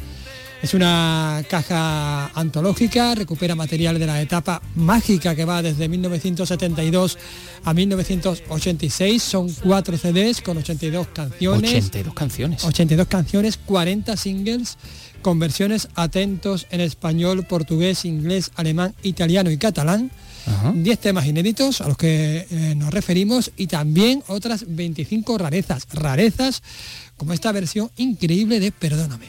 Es 0.63 0.73
una 0.73 1.43
caja 1.49 2.28
antológica, 2.34 3.15
recupera 3.15 3.54
material 3.54 3.99
de 3.99 4.06
la 4.06 4.21
etapa 4.21 4.62
mágica 4.76 5.36
que 5.36 5.43
va 5.43 5.62
desde 5.62 5.89
1972 5.89 7.17
a 7.65 7.73
1986. 7.73 9.21
Son 9.21 9.54
cuatro 9.62 9.97
CDs 9.97 10.39
con 10.39 10.58
82 10.58 11.08
canciones. 11.08 11.69
82 11.69 12.13
canciones. 12.13 12.63
82 12.63 13.08
canciones, 13.08 13.58
40 13.58 14.15
singles 14.15 14.78
con 15.21 15.38
versiones 15.38 15.89
atentos 15.95 16.65
en 16.71 16.80
español, 16.80 17.45
portugués, 17.45 18.06
inglés, 18.06 18.52
alemán, 18.56 18.95
italiano 19.04 19.52
y 19.52 19.58
catalán. 19.58 20.12
10 20.73 20.99
temas 20.99 21.26
inéditos 21.26 21.82
a 21.82 21.89
los 21.89 21.97
que 21.97 22.47
eh, 22.49 22.73
nos 22.76 22.93
referimos 22.93 23.52
y 23.58 23.67
también 23.67 24.23
otras 24.28 24.63
25 24.67 25.38
rarezas. 25.38 25.88
Rarezas 25.91 26.63
como 27.17 27.34
esta 27.34 27.52
versión 27.52 27.91
increíble 27.97 28.62
de 28.62 28.71
Perdóname. 28.71 29.28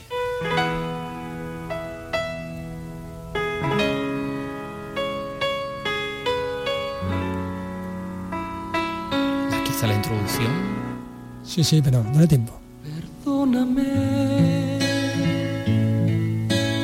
La 9.87 9.92
introducción. 9.92 10.51
Sí, 11.44 11.62
sí, 11.62 11.83
pero 11.85 12.03
dale 12.14 12.27
tiempo. 12.27 12.59
Perdóname 12.83 14.79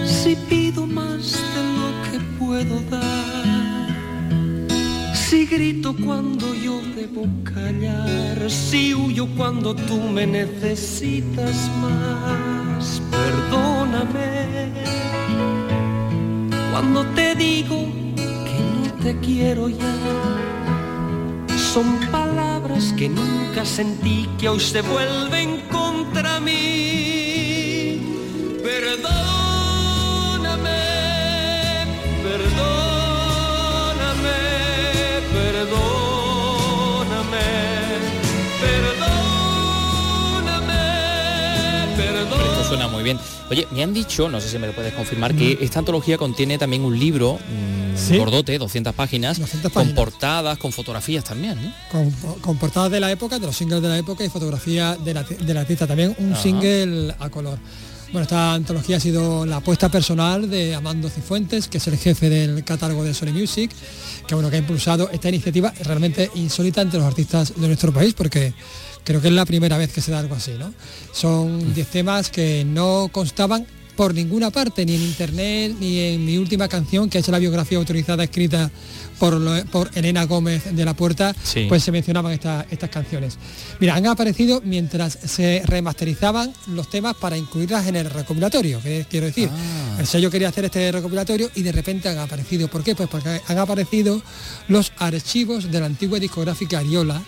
si 0.04 0.36
pido 0.36 0.86
más 0.86 1.32
de 1.54 1.62
lo 1.78 1.88
que 2.04 2.18
puedo 2.38 2.78
dar. 2.90 4.68
Si 5.14 5.46
grito 5.46 5.96
cuando 6.04 6.54
yo 6.54 6.82
debo 6.94 7.26
callar, 7.42 8.50
si 8.50 8.94
huyo 8.94 9.26
cuando 9.34 9.74
tú 9.74 9.98
me 9.98 10.26
necesitas 10.26 11.70
más. 11.80 13.00
Perdóname 13.10 14.74
cuando 16.70 17.06
te 17.14 17.34
digo 17.34 17.78
que 18.44 18.60
no 18.82 18.92
te 19.02 19.18
quiero 19.20 19.70
ya. 19.70 20.59
Son 21.72 22.00
palabras 22.10 22.92
que 22.98 23.08
nunca 23.08 23.64
sentí 23.64 24.28
que 24.40 24.48
hoy 24.48 24.58
se 24.58 24.82
vuelven 24.82 25.60
contra 25.70 26.40
mí. 26.40 28.00
Perdóname, 28.60 29.10
perdóname, 32.24 33.18
perdóname, 35.32 35.78
perdóname, 38.66 39.20
perdóname. 41.96 42.44
Esto 42.50 42.64
suena 42.64 42.88
muy 42.88 43.04
bien. 43.04 43.20
Oye, 43.48 43.68
me 43.70 43.84
han 43.84 43.94
dicho, 43.94 44.28
no 44.28 44.40
sé 44.40 44.48
si 44.48 44.58
me 44.58 44.66
lo 44.66 44.72
puedes 44.72 44.92
confirmar, 44.92 45.36
que 45.36 45.56
esta 45.60 45.78
antología 45.78 46.18
contiene 46.18 46.58
también 46.58 46.84
un 46.84 46.98
libro 46.98 47.34
mm, 47.38 47.79
Sí. 47.96 48.16
gordote, 48.18 48.56
200 48.58 48.94
páginas, 48.94 49.38
200 49.38 49.72
con 49.72 49.94
portadas, 49.94 50.58
con 50.58 50.72
fotografías 50.72 51.22
también, 51.24 51.56
¿no? 51.62 51.72
con, 51.90 52.10
con 52.40 52.56
portadas 52.58 52.90
de 52.90 53.00
la 53.00 53.10
época, 53.10 53.38
de 53.38 53.46
los 53.46 53.56
singles 53.56 53.82
de 53.82 53.88
la 53.88 53.98
época 53.98 54.24
y 54.24 54.28
fotografía 54.28 54.96
de 54.96 55.14
la- 55.14 55.22
del 55.24 55.56
artista. 55.56 55.86
También 55.86 56.14
un 56.18 56.32
Ajá. 56.32 56.42
single 56.42 57.14
a 57.18 57.28
color. 57.30 57.58
Bueno, 58.12 58.22
esta 58.22 58.54
antología 58.54 58.96
ha 58.96 59.00
sido 59.00 59.46
la 59.46 59.56
apuesta 59.56 59.88
personal 59.88 60.50
de 60.50 60.74
Amando 60.74 61.08
Cifuentes, 61.08 61.68
que 61.68 61.78
es 61.78 61.86
el 61.86 61.96
jefe 61.96 62.28
del 62.28 62.64
catálogo 62.64 63.04
de 63.04 63.14
Sony 63.14 63.32
Music, 63.32 63.70
que 64.26 64.34
bueno, 64.34 64.50
que 64.50 64.56
ha 64.56 64.58
impulsado 64.58 65.08
esta 65.12 65.28
iniciativa 65.28 65.72
realmente 65.84 66.28
insólita 66.34 66.82
entre 66.82 66.98
los 66.98 67.06
artistas 67.06 67.52
de 67.56 67.66
nuestro 67.68 67.92
país, 67.92 68.14
porque 68.14 68.52
creo 69.04 69.20
que 69.20 69.28
es 69.28 69.34
la 69.34 69.44
primera 69.46 69.78
vez 69.78 69.92
que 69.92 70.00
se 70.00 70.10
da 70.10 70.18
algo 70.18 70.34
así, 70.34 70.52
¿no? 70.58 70.72
Son 71.12 71.72
10 71.72 71.86
temas 71.86 72.30
que 72.30 72.64
no 72.64 73.08
constaban 73.12 73.64
por 74.00 74.14
ninguna 74.14 74.50
parte, 74.50 74.86
ni 74.86 74.94
en 74.94 75.02
internet, 75.02 75.76
ni 75.78 75.98
en 75.98 76.24
mi 76.24 76.38
última 76.38 76.68
canción, 76.68 77.10
que 77.10 77.18
es 77.18 77.28
la 77.28 77.38
biografía 77.38 77.76
autorizada 77.76 78.24
escrita 78.24 78.70
por, 79.18 79.38
por 79.66 79.90
Elena 79.94 80.24
Gómez 80.24 80.74
de 80.74 80.86
la 80.86 80.94
Puerta, 80.94 81.36
pues 81.68 81.84
se 81.84 81.92
mencionaban 81.92 82.32
estas 82.32 82.90
canciones. 82.90 83.36
Mira, 83.78 83.96
han 83.96 84.06
aparecido 84.06 84.62
mientras 84.64 85.18
se 85.22 85.60
remasterizaban 85.66 86.50
los 86.68 86.88
temas 86.88 87.14
para 87.14 87.36
incluirlas 87.36 87.88
en 87.88 87.96
el 87.96 88.08
recopilatorio, 88.08 88.80
que 88.80 89.04
quiero 89.06 89.26
decir. 89.26 89.50
Ah. 89.52 89.96
El 89.98 90.06
sello 90.06 90.30
quería 90.30 90.48
hacer 90.48 90.64
este 90.64 90.90
recopilatorio 90.90 91.50
y 91.54 91.60
de 91.60 91.72
repente 91.72 92.08
han 92.08 92.16
aparecido. 92.16 92.68
¿Por 92.68 92.82
qué? 92.82 92.94
Pues 92.94 93.10
porque 93.10 93.42
han 93.46 93.58
aparecido 93.58 94.22
los 94.68 94.92
archivos 94.96 95.70
de 95.70 95.78
la 95.78 95.84
antigua 95.84 96.18
discográfica 96.18 96.78
Ariola, 96.78 97.22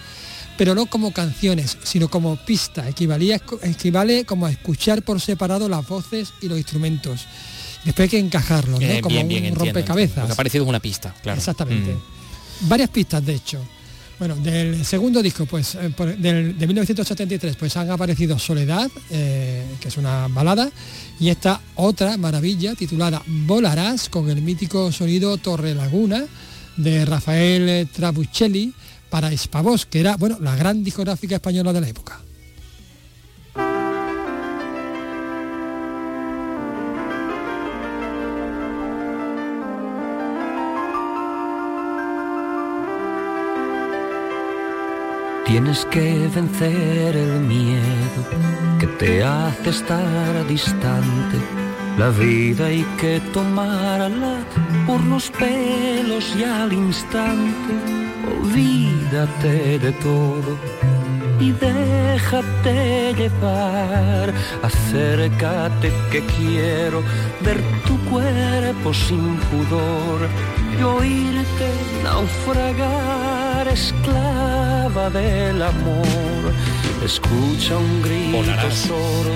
pero 0.57 0.75
no 0.75 0.87
como 0.87 1.13
canciones, 1.13 1.79
sino 1.83 2.09
como 2.09 2.37
pista. 2.37 2.89
Equivalía, 2.89 3.41
equivale 3.63 4.25
como 4.25 4.47
a 4.47 4.51
escuchar 4.51 5.03
por 5.03 5.21
separado 5.21 5.69
las 5.69 5.87
voces 5.87 6.33
y 6.41 6.49
los 6.49 6.59
instrumentos. 6.59 7.27
Después 7.85 8.05
hay 8.07 8.11
que 8.11 8.19
encajarlos, 8.19 8.81
¿no? 8.81 9.01
como 9.01 9.21
un 9.21 9.55
rompecabezas. 9.55 10.31
ha 10.31 10.35
parecido 10.35 10.65
una 10.65 10.81
pista, 10.81 11.15
claro. 11.23 11.39
Exactamente. 11.39 11.93
Mm. 11.93 12.69
Varias 12.69 12.91
pistas, 12.91 13.25
de 13.25 13.35
hecho. 13.35 13.61
Bueno, 14.19 14.37
del 14.37 14.85
segundo 14.85 15.21
disco, 15.21 15.47
pues, 15.47 15.75
eh, 15.75 15.93
de 15.99 16.67
1973, 16.67 17.57
pues 17.57 17.77
han 17.77 17.91
aparecido 17.91 18.39
Soledad, 18.39 18.89
eh, 19.11 19.65
que 19.81 19.89
es 19.89 19.97
una 19.97 20.29
balada, 20.29 20.71
y 21.19 21.29
esta 21.29 21.61
otra 21.75 22.17
maravilla 22.17 22.77
titulada 22.77 23.21
Volarás, 23.27 24.09
con 24.09 24.31
el 24.31 24.41
mítico 24.41 24.93
sonido 24.93 25.39
Torre 25.39 25.75
Laguna, 25.75 26.25
de 26.77 27.05
Rafael 27.05 27.89
Trabuccelli, 27.93 28.73
para 29.13 29.31
Espavos, 29.31 29.85
que 29.85 30.01
era 30.01 30.17
bueno, 30.17 30.39
la 30.41 30.57
gran 30.57 30.83
discográfica 30.83 31.35
española 31.35 31.71
de 31.75 31.81
la 31.83 31.89
época. 31.89 32.19
Tienes 45.45 45.85
que 45.91 46.31
vencer 46.35 47.15
el 47.15 47.41
miedo 47.41 48.23
que 48.81 48.87
te 48.87 49.23
hace 49.23 49.69
estar 49.69 50.49
distante. 50.49 51.72
La 51.99 52.09
vida 52.11 52.66
hay 52.66 52.84
que 53.01 53.20
tomarla 53.32 54.38
por 54.86 55.03
los 55.05 55.30
pelos 55.30 56.34
y 56.36 56.45
al 56.45 56.72
instante 56.72 57.74
olvídate 58.43 59.78
de 59.78 59.93
todo 59.93 60.57
y 61.40 61.53
déjate 61.53 63.14
llevar. 63.14 64.32
Acércate 64.62 65.93
que 66.11 66.20
quiero 66.36 67.03
ver 67.40 67.61
tu 67.86 67.99
cuerpo 68.11 68.95
sin 68.95 69.36
pudor 69.51 70.20
y 70.78 70.82
oírte 70.82 71.68
naufragar, 72.05 73.68
esclava 73.68 75.11
del 75.11 75.62
amor. 75.62 76.43
Escucha 77.05 77.77
un 77.77 78.03
grito. 78.03 78.31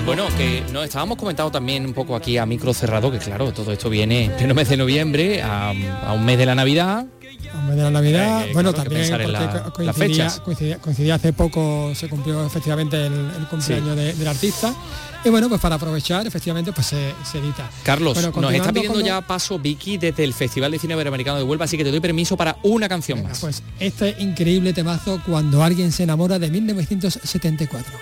Bueno, 0.05 0.25
que 0.37 0.63
nos 0.71 0.85
estábamos 0.85 1.17
comentando 1.17 1.51
también 1.51 1.85
un 1.85 1.93
poco 1.93 2.15
aquí 2.15 2.37
a 2.37 2.45
micro 2.45 2.73
cerrado, 2.73 3.11
que 3.11 3.17
claro, 3.17 3.51
todo 3.51 3.73
esto 3.73 3.89
viene 3.89 4.25
en 4.25 4.31
pleno 4.31 4.53
mes 4.53 4.69
de 4.69 4.77
noviembre, 4.77 5.41
a, 5.41 5.73
a 6.05 6.13
un 6.13 6.25
mes 6.25 6.37
de 6.37 6.45
la 6.45 6.55
Navidad, 6.55 7.05
de 7.75 7.83
la 7.83 7.91
Navidad, 7.91 8.45
bueno, 8.53 8.73
también 8.73 9.09
coincidía, 10.81 11.15
hace 11.15 11.33
poco, 11.33 11.91
se 11.95 12.09
cumplió 12.09 12.45
efectivamente 12.45 13.05
el, 13.05 13.47
cumpleaños 13.49 13.95
del 13.95 14.27
artista. 14.27 14.73
Y 15.23 15.29
bueno, 15.29 15.49
pues 15.49 15.59
para 15.59 15.75
aprovechar, 15.75 16.25
efectivamente, 16.27 16.71
pues 16.71 16.87
se, 16.87 17.37
edita. 17.37 17.69
Carlos, 17.83 18.17
nos 18.35 18.53
está 18.53 18.71
pidiendo 18.71 18.99
ya 19.01 19.21
paso 19.21 19.59
Vicky 19.59 19.97
desde 19.97 20.23
el 20.23 20.33
Festival 20.33 20.71
de 20.71 20.79
Cine 20.79 20.93
Iberoamericano 20.93 21.37
de 21.37 21.43
Huelva, 21.43 21.65
así 21.65 21.77
que 21.77 21.83
te 21.83 21.91
doy 21.91 21.99
permiso 21.99 22.37
para 22.37 22.57
una 22.63 22.87
canción 22.87 23.23
más. 23.23 23.39
Pues 23.39 23.63
este 23.79 24.15
increíble 24.19 24.73
temazo, 24.73 25.21
Cuando 25.25 25.63
alguien 25.63 25.91
se 25.91 26.03
enamora, 26.03 26.39
de 26.39 26.49
1974. 26.49 27.93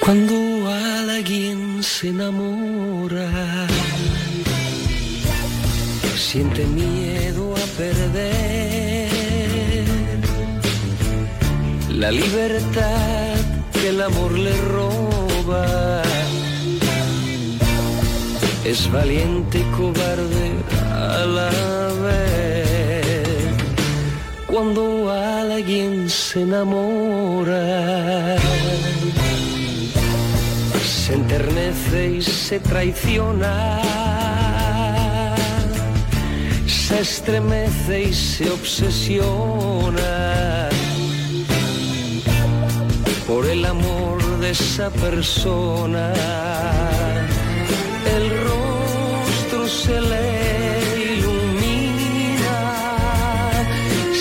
Cuando 0.00 0.68
alguien 0.68 1.82
se 1.82 2.08
enamora 2.08 3.66
siente 6.20 6.64
miedo 6.66 7.54
a 7.56 7.66
perder 7.78 9.08
la 11.88 12.10
libertad 12.10 13.36
que 13.72 13.88
el 13.88 14.02
amor 14.02 14.32
le 14.32 14.54
roba. 14.76 16.02
Es 18.64 18.90
valiente 18.92 19.60
y 19.60 19.62
cobarde 19.76 20.46
a 20.92 21.24
la 21.24 21.50
vez. 22.04 23.48
Cuando 24.46 25.10
alguien 25.10 26.08
se 26.08 26.42
enamora, 26.42 27.64
se 30.84 31.14
enternece 31.14 32.16
y 32.18 32.22
se 32.22 32.60
traiciona 32.60 33.80
se 36.90 37.00
estremece 37.00 38.02
y 38.02 38.12
se 38.12 38.50
obsesiona 38.50 40.10
por 43.28 43.46
el 43.46 43.64
amor 43.64 44.18
de 44.40 44.50
esa 44.50 44.90
persona. 44.90 46.12
El 48.16 48.24
rostro 48.48 49.68
se 49.68 50.00
le 50.00 50.26
ilumina, 51.14 52.60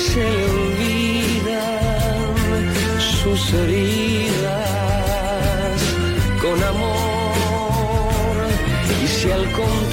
se 0.08 0.24
le 0.36 0.46
olvidan 0.60 1.50
sus 3.22 3.42
heridas 3.54 4.60
con 6.44 6.58
amor 6.64 8.36
y 9.04 9.08
si 9.08 9.32
al 9.32 9.46
contrario 9.52 9.89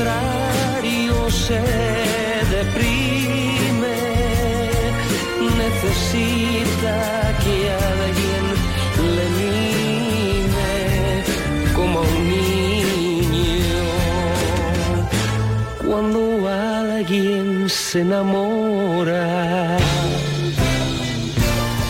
se 17.96 18.02
enamora. 18.02 19.78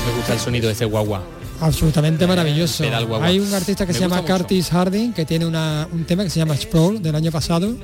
Me 0.07 0.17
gusta 0.17 0.35
el 0.35 0.39
sonido 0.39 0.69
de 0.69 0.73
ese 0.73 0.85
guagua. 0.85 1.21
Absolutamente 1.61 2.27
maravilloso. 2.29 2.85
Hay 3.23 3.41
un 3.41 3.53
artista 3.53 3.85
que 3.85 3.93
se 3.93 4.01
llama 4.01 4.23
Curtis 4.23 4.71
Harding 4.71 5.13
que 5.13 5.25
tiene 5.25 5.47
un 5.47 6.05
tema 6.07 6.23
que 6.23 6.31
se 6.31 6.39
llama 6.39 6.57
Sprawl 6.57 7.03
del 7.03 7.17
año 7.17 7.33
pasado, 7.33 7.75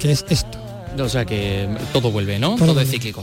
que 0.00 0.12
es 0.12 0.24
esto. 0.30 0.61
O 0.98 1.08
sea 1.08 1.24
que 1.24 1.68
todo 1.92 2.10
vuelve, 2.10 2.38
¿no? 2.38 2.56
Todo, 2.56 2.80
es 2.80 2.90
cíclico. 2.90 3.22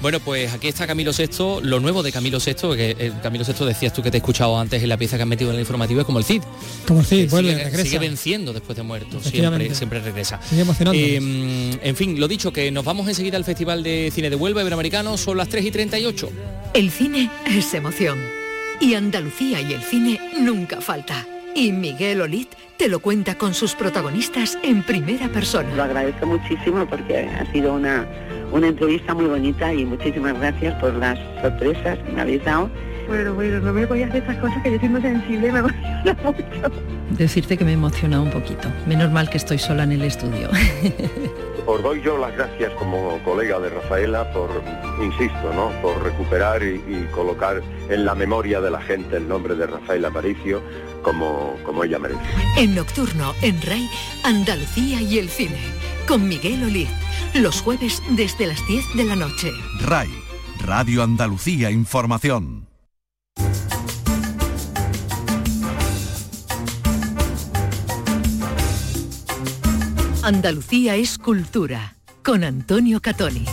Bueno, 0.00 0.20
pues 0.20 0.52
aquí 0.52 0.68
está 0.68 0.86
Camilo 0.86 1.12
VI, 1.16 1.60
lo 1.62 1.80
nuevo 1.80 2.02
de 2.02 2.12
Camilo 2.12 2.38
VI, 2.38 2.54
que 2.76 2.96
eh, 2.98 3.12
Camilo 3.22 3.44
VI 3.44 3.64
decías 3.66 3.92
tú 3.92 4.02
que 4.02 4.10
te 4.10 4.16
he 4.16 4.20
escuchado 4.20 4.58
antes 4.58 4.82
en 4.82 4.88
la 4.88 4.96
pieza 4.96 5.16
que 5.16 5.22
han 5.22 5.28
metido 5.28 5.50
en 5.50 5.56
el 5.56 5.60
informativo, 5.60 6.00
es 6.00 6.06
como 6.06 6.18
el 6.18 6.24
Cid. 6.24 6.42
Como 6.86 7.00
el 7.00 7.06
Cid, 7.06 7.30
vuelve, 7.30 7.52
sigue, 7.52 7.64
regresa. 7.64 7.84
Sigue 7.84 7.98
venciendo 7.98 8.52
después 8.52 8.76
de 8.76 8.82
muerto, 8.82 9.20
siempre, 9.22 9.74
siempre 9.74 10.00
regresa. 10.00 10.40
Eh, 10.92 11.78
en 11.82 11.96
fin, 11.96 12.18
lo 12.18 12.28
dicho, 12.28 12.52
que 12.52 12.70
nos 12.70 12.84
vamos 12.84 13.08
enseguida 13.08 13.36
al 13.36 13.44
Festival 13.44 13.82
de 13.82 14.10
Cine 14.14 14.30
de 14.30 14.36
Huelva 14.36 14.60
Iberoamericano, 14.60 15.16
son 15.16 15.36
las 15.36 15.48
3 15.48 15.64
y 15.66 15.70
38. 15.70 16.30
El 16.74 16.90
cine 16.90 17.30
es 17.46 17.72
emoción. 17.74 18.18
Y 18.80 18.94
Andalucía 18.94 19.60
y 19.60 19.72
el 19.72 19.82
cine 19.82 20.20
nunca 20.40 20.80
falta. 20.80 21.26
Y 21.54 21.70
Miguel 21.70 22.20
Olit 22.20 22.48
te 22.76 22.88
lo 22.88 22.98
cuenta 22.98 23.36
con 23.36 23.54
sus 23.54 23.74
protagonistas 23.76 24.58
en 24.64 24.82
primera 24.82 25.28
persona. 25.28 25.72
Lo 25.76 25.84
agradezco 25.84 26.26
muchísimo 26.26 26.84
porque 26.84 27.28
ha 27.28 27.50
sido 27.52 27.74
una, 27.74 28.04
una 28.50 28.68
entrevista 28.68 29.14
muy 29.14 29.26
bonita 29.26 29.72
y 29.72 29.84
muchísimas 29.84 30.36
gracias 30.38 30.74
por 30.80 30.92
las 30.94 31.16
sorpresas 31.40 31.98
que 32.00 32.12
me 32.12 32.22
habéis 32.22 32.44
dado. 32.44 32.68
Bueno, 33.06 33.34
bueno, 33.34 33.60
no 33.60 33.72
me 33.72 33.86
voy 33.86 34.02
a 34.02 34.06
hacer 34.06 34.22
estas 34.22 34.36
cosas 34.38 34.60
que 34.64 34.72
yo 34.72 34.80
soy 34.80 34.88
muy 34.88 35.02
sensible 35.02 35.52
me 35.52 35.58
emociona 35.60 36.16
mucho. 36.24 36.72
Decirte 37.10 37.56
que 37.56 37.64
me 37.64 37.72
emociona 37.72 38.20
un 38.20 38.30
poquito. 38.30 38.68
Menos 38.88 39.12
mal 39.12 39.30
que 39.30 39.36
estoy 39.36 39.58
sola 39.58 39.84
en 39.84 39.92
el 39.92 40.02
estudio. 40.02 40.50
Os 41.66 41.82
doy 41.82 42.02
yo 42.02 42.18
las 42.18 42.34
gracias 42.36 42.72
como 42.74 43.18
colega 43.24 43.58
de 43.58 43.70
Rafaela 43.70 44.30
por, 44.32 44.50
insisto, 45.02 45.52
¿no? 45.54 45.70
por 45.80 46.02
recuperar 46.02 46.62
y, 46.62 46.82
y 46.86 47.08
colocar 47.10 47.62
en 47.88 48.04
la 48.04 48.14
memoria 48.14 48.60
de 48.60 48.70
la 48.70 48.80
gente 48.82 49.16
el 49.16 49.26
nombre 49.26 49.54
de 49.54 49.66
Rafaela 49.66 50.08
Aparicio 50.08 50.62
como, 51.02 51.56
como 51.64 51.84
ella 51.84 51.98
merece. 51.98 52.20
En 52.56 52.74
Nocturno, 52.74 53.34
en 53.42 53.62
RAI, 53.62 53.88
Andalucía 54.24 55.00
y 55.00 55.18
el 55.18 55.28
cine, 55.28 55.58
con 56.06 56.28
Miguel 56.28 56.64
Olid, 56.64 56.88
los 57.34 57.60
jueves 57.60 58.02
desde 58.10 58.46
las 58.46 58.66
10 58.66 58.96
de 58.96 59.04
la 59.04 59.16
noche. 59.16 59.50
RAI, 59.80 60.10
Radio 60.64 61.02
Andalucía 61.02 61.70
Información. 61.70 62.66
Andalucía 70.24 70.96
es 70.96 71.18
cultura, 71.18 71.96
con 72.24 72.44
Antonio 72.44 73.02
Catoni. 73.02 73.44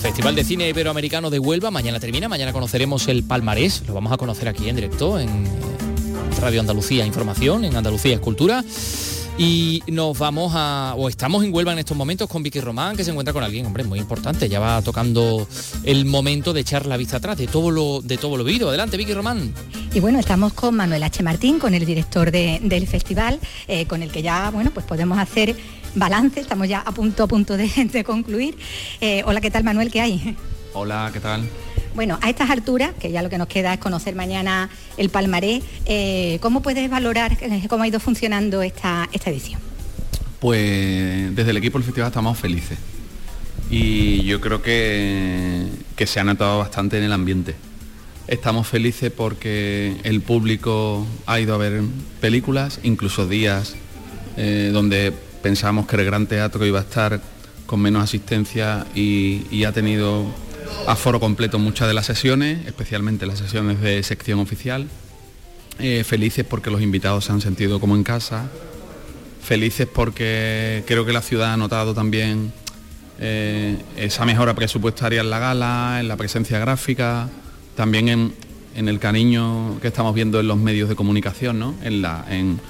Festival 0.00 0.34
de 0.34 0.42
Cine 0.42 0.68
Iberoamericano 0.68 1.30
de 1.30 1.38
Huelva, 1.38 1.70
mañana 1.70 2.00
termina, 2.00 2.28
mañana 2.28 2.52
conoceremos 2.52 3.06
el 3.06 3.22
palmarés, 3.22 3.84
lo 3.86 3.94
vamos 3.94 4.12
a 4.12 4.16
conocer 4.16 4.48
aquí 4.48 4.68
en 4.68 4.74
directo 4.74 5.20
en 5.20 5.44
Radio 6.40 6.58
Andalucía 6.58 7.06
Información, 7.06 7.64
en 7.64 7.76
Andalucía 7.76 8.14
Escultura. 8.14 8.64
Y 9.44 9.82
nos 9.88 10.16
vamos 10.20 10.52
a, 10.54 10.94
o 10.96 11.08
estamos 11.08 11.42
en 11.42 11.52
Huelva 11.52 11.72
en 11.72 11.80
estos 11.80 11.96
momentos 11.96 12.28
con 12.28 12.44
Vicky 12.44 12.60
Román, 12.60 12.96
que 12.96 13.02
se 13.02 13.10
encuentra 13.10 13.32
con 13.32 13.42
alguien, 13.42 13.66
hombre, 13.66 13.82
muy 13.82 13.98
importante. 13.98 14.48
Ya 14.48 14.60
va 14.60 14.80
tocando 14.82 15.48
el 15.82 16.04
momento 16.04 16.52
de 16.52 16.60
echar 16.60 16.86
la 16.86 16.96
vista 16.96 17.16
atrás 17.16 17.38
de 17.38 17.48
todo 17.48 17.72
lo, 17.72 18.00
de 18.02 18.18
todo 18.18 18.36
lo 18.36 18.44
vivido. 18.44 18.68
Adelante, 18.68 18.96
Vicky 18.96 19.12
Román. 19.12 19.52
Y 19.92 19.98
bueno, 19.98 20.20
estamos 20.20 20.52
con 20.52 20.76
Manuel 20.76 21.02
H. 21.02 21.24
Martín, 21.24 21.58
con 21.58 21.74
el 21.74 21.84
director 21.84 22.30
del 22.30 22.86
festival, 22.86 23.40
eh, 23.66 23.84
con 23.86 24.04
el 24.04 24.12
que 24.12 24.22
ya, 24.22 24.48
bueno, 24.50 24.70
pues 24.70 24.86
podemos 24.86 25.18
hacer 25.18 25.56
balance, 25.96 26.38
estamos 26.38 26.68
ya 26.68 26.78
a 26.78 26.92
punto 26.92 27.24
a 27.24 27.26
punto 27.26 27.56
de, 27.56 28.04
concluir. 28.06 28.56
Eh, 29.00 29.24
hola, 29.26 29.40
¿qué 29.40 29.50
tal 29.50 29.64
Manuel? 29.64 29.90
¿Qué 29.90 30.02
hay? 30.02 30.36
Hola, 30.72 31.10
¿qué 31.12 31.18
tal? 31.18 31.42
Bueno, 31.94 32.18
a 32.22 32.30
estas 32.30 32.50
alturas, 32.50 32.92
que 32.98 33.10
ya 33.10 33.22
lo 33.22 33.28
que 33.28 33.38
nos 33.38 33.48
queda 33.48 33.74
es 33.74 33.78
conocer 33.78 34.14
mañana 34.14 34.70
el 34.96 35.10
palmarés, 35.10 35.62
eh, 35.86 36.38
¿cómo 36.40 36.62
puedes 36.62 36.88
valorar 36.88 37.36
cómo 37.68 37.84
ha 37.84 37.88
ido 37.88 38.00
funcionando 38.00 38.62
esta, 38.62 39.08
esta 39.12 39.30
edición? 39.30 39.60
Pues 40.40 41.34
desde 41.36 41.50
el 41.50 41.56
equipo 41.58 41.78
del 41.78 41.84
festival 41.84 42.08
estamos 42.08 42.38
felices 42.38 42.78
y 43.70 44.22
yo 44.24 44.40
creo 44.40 44.60
que, 44.60 45.66
que 45.96 46.06
se 46.06 46.20
ha 46.20 46.24
notado 46.24 46.58
bastante 46.58 46.98
en 46.98 47.04
el 47.04 47.12
ambiente. 47.12 47.54
Estamos 48.26 48.68
felices 48.68 49.10
porque 49.10 49.96
el 50.04 50.20
público 50.20 51.06
ha 51.26 51.40
ido 51.40 51.54
a 51.54 51.58
ver 51.58 51.82
películas, 52.20 52.80
incluso 52.82 53.26
días 53.26 53.74
eh, 54.36 54.70
donde 54.72 55.12
pensábamos 55.42 55.86
que 55.86 55.96
el 55.96 56.04
Gran 56.04 56.26
Teatro 56.26 56.64
iba 56.64 56.78
a 56.78 56.82
estar 56.82 57.20
con 57.66 57.80
menos 57.80 58.04
asistencia 58.04 58.86
y, 58.94 59.64
ha 59.64 59.72
tenido 59.72 60.26
aforo 60.86 61.20
completo 61.20 61.58
muchas 61.58 61.88
de 61.88 61.94
las 61.94 62.06
sesiones, 62.06 62.66
especialmente 62.66 63.26
las 63.26 63.38
sesiones 63.38 63.80
de 63.80 64.02
sección 64.02 64.38
oficial. 64.38 64.88
Eh, 65.78 66.04
felices 66.04 66.44
porque 66.48 66.70
los 66.70 66.82
invitados 66.82 67.24
se 67.24 67.32
han 67.32 67.40
sentido 67.40 67.80
como 67.80 67.96
en 67.96 68.04
casa. 68.04 68.48
Felices 69.42 69.88
porque 69.92 70.84
creo 70.86 71.04
que 71.04 71.12
la 71.12 71.22
ciudad 71.22 71.52
ha 71.52 71.56
notado 71.56 71.94
también 71.94 72.52
eh, 73.18 73.76
esa 73.96 74.24
mejora 74.24 74.54
presupuestaria 74.54 75.20
en 75.20 75.30
la 75.30 75.38
gala, 75.38 75.98
en 76.00 76.08
la 76.08 76.16
presencia 76.16 76.58
gráfica, 76.58 77.28
también 77.76 78.08
en, 78.74 78.88
el 78.88 78.98
cariño 78.98 79.78
que 79.80 79.88
estamos 79.88 80.14
viendo 80.14 80.40
en 80.40 80.48
los 80.48 80.56
medios 80.56 80.88
de 80.88 80.96
comunicación, 80.96 81.58
¿no? 81.58 81.74
en, 81.82 82.60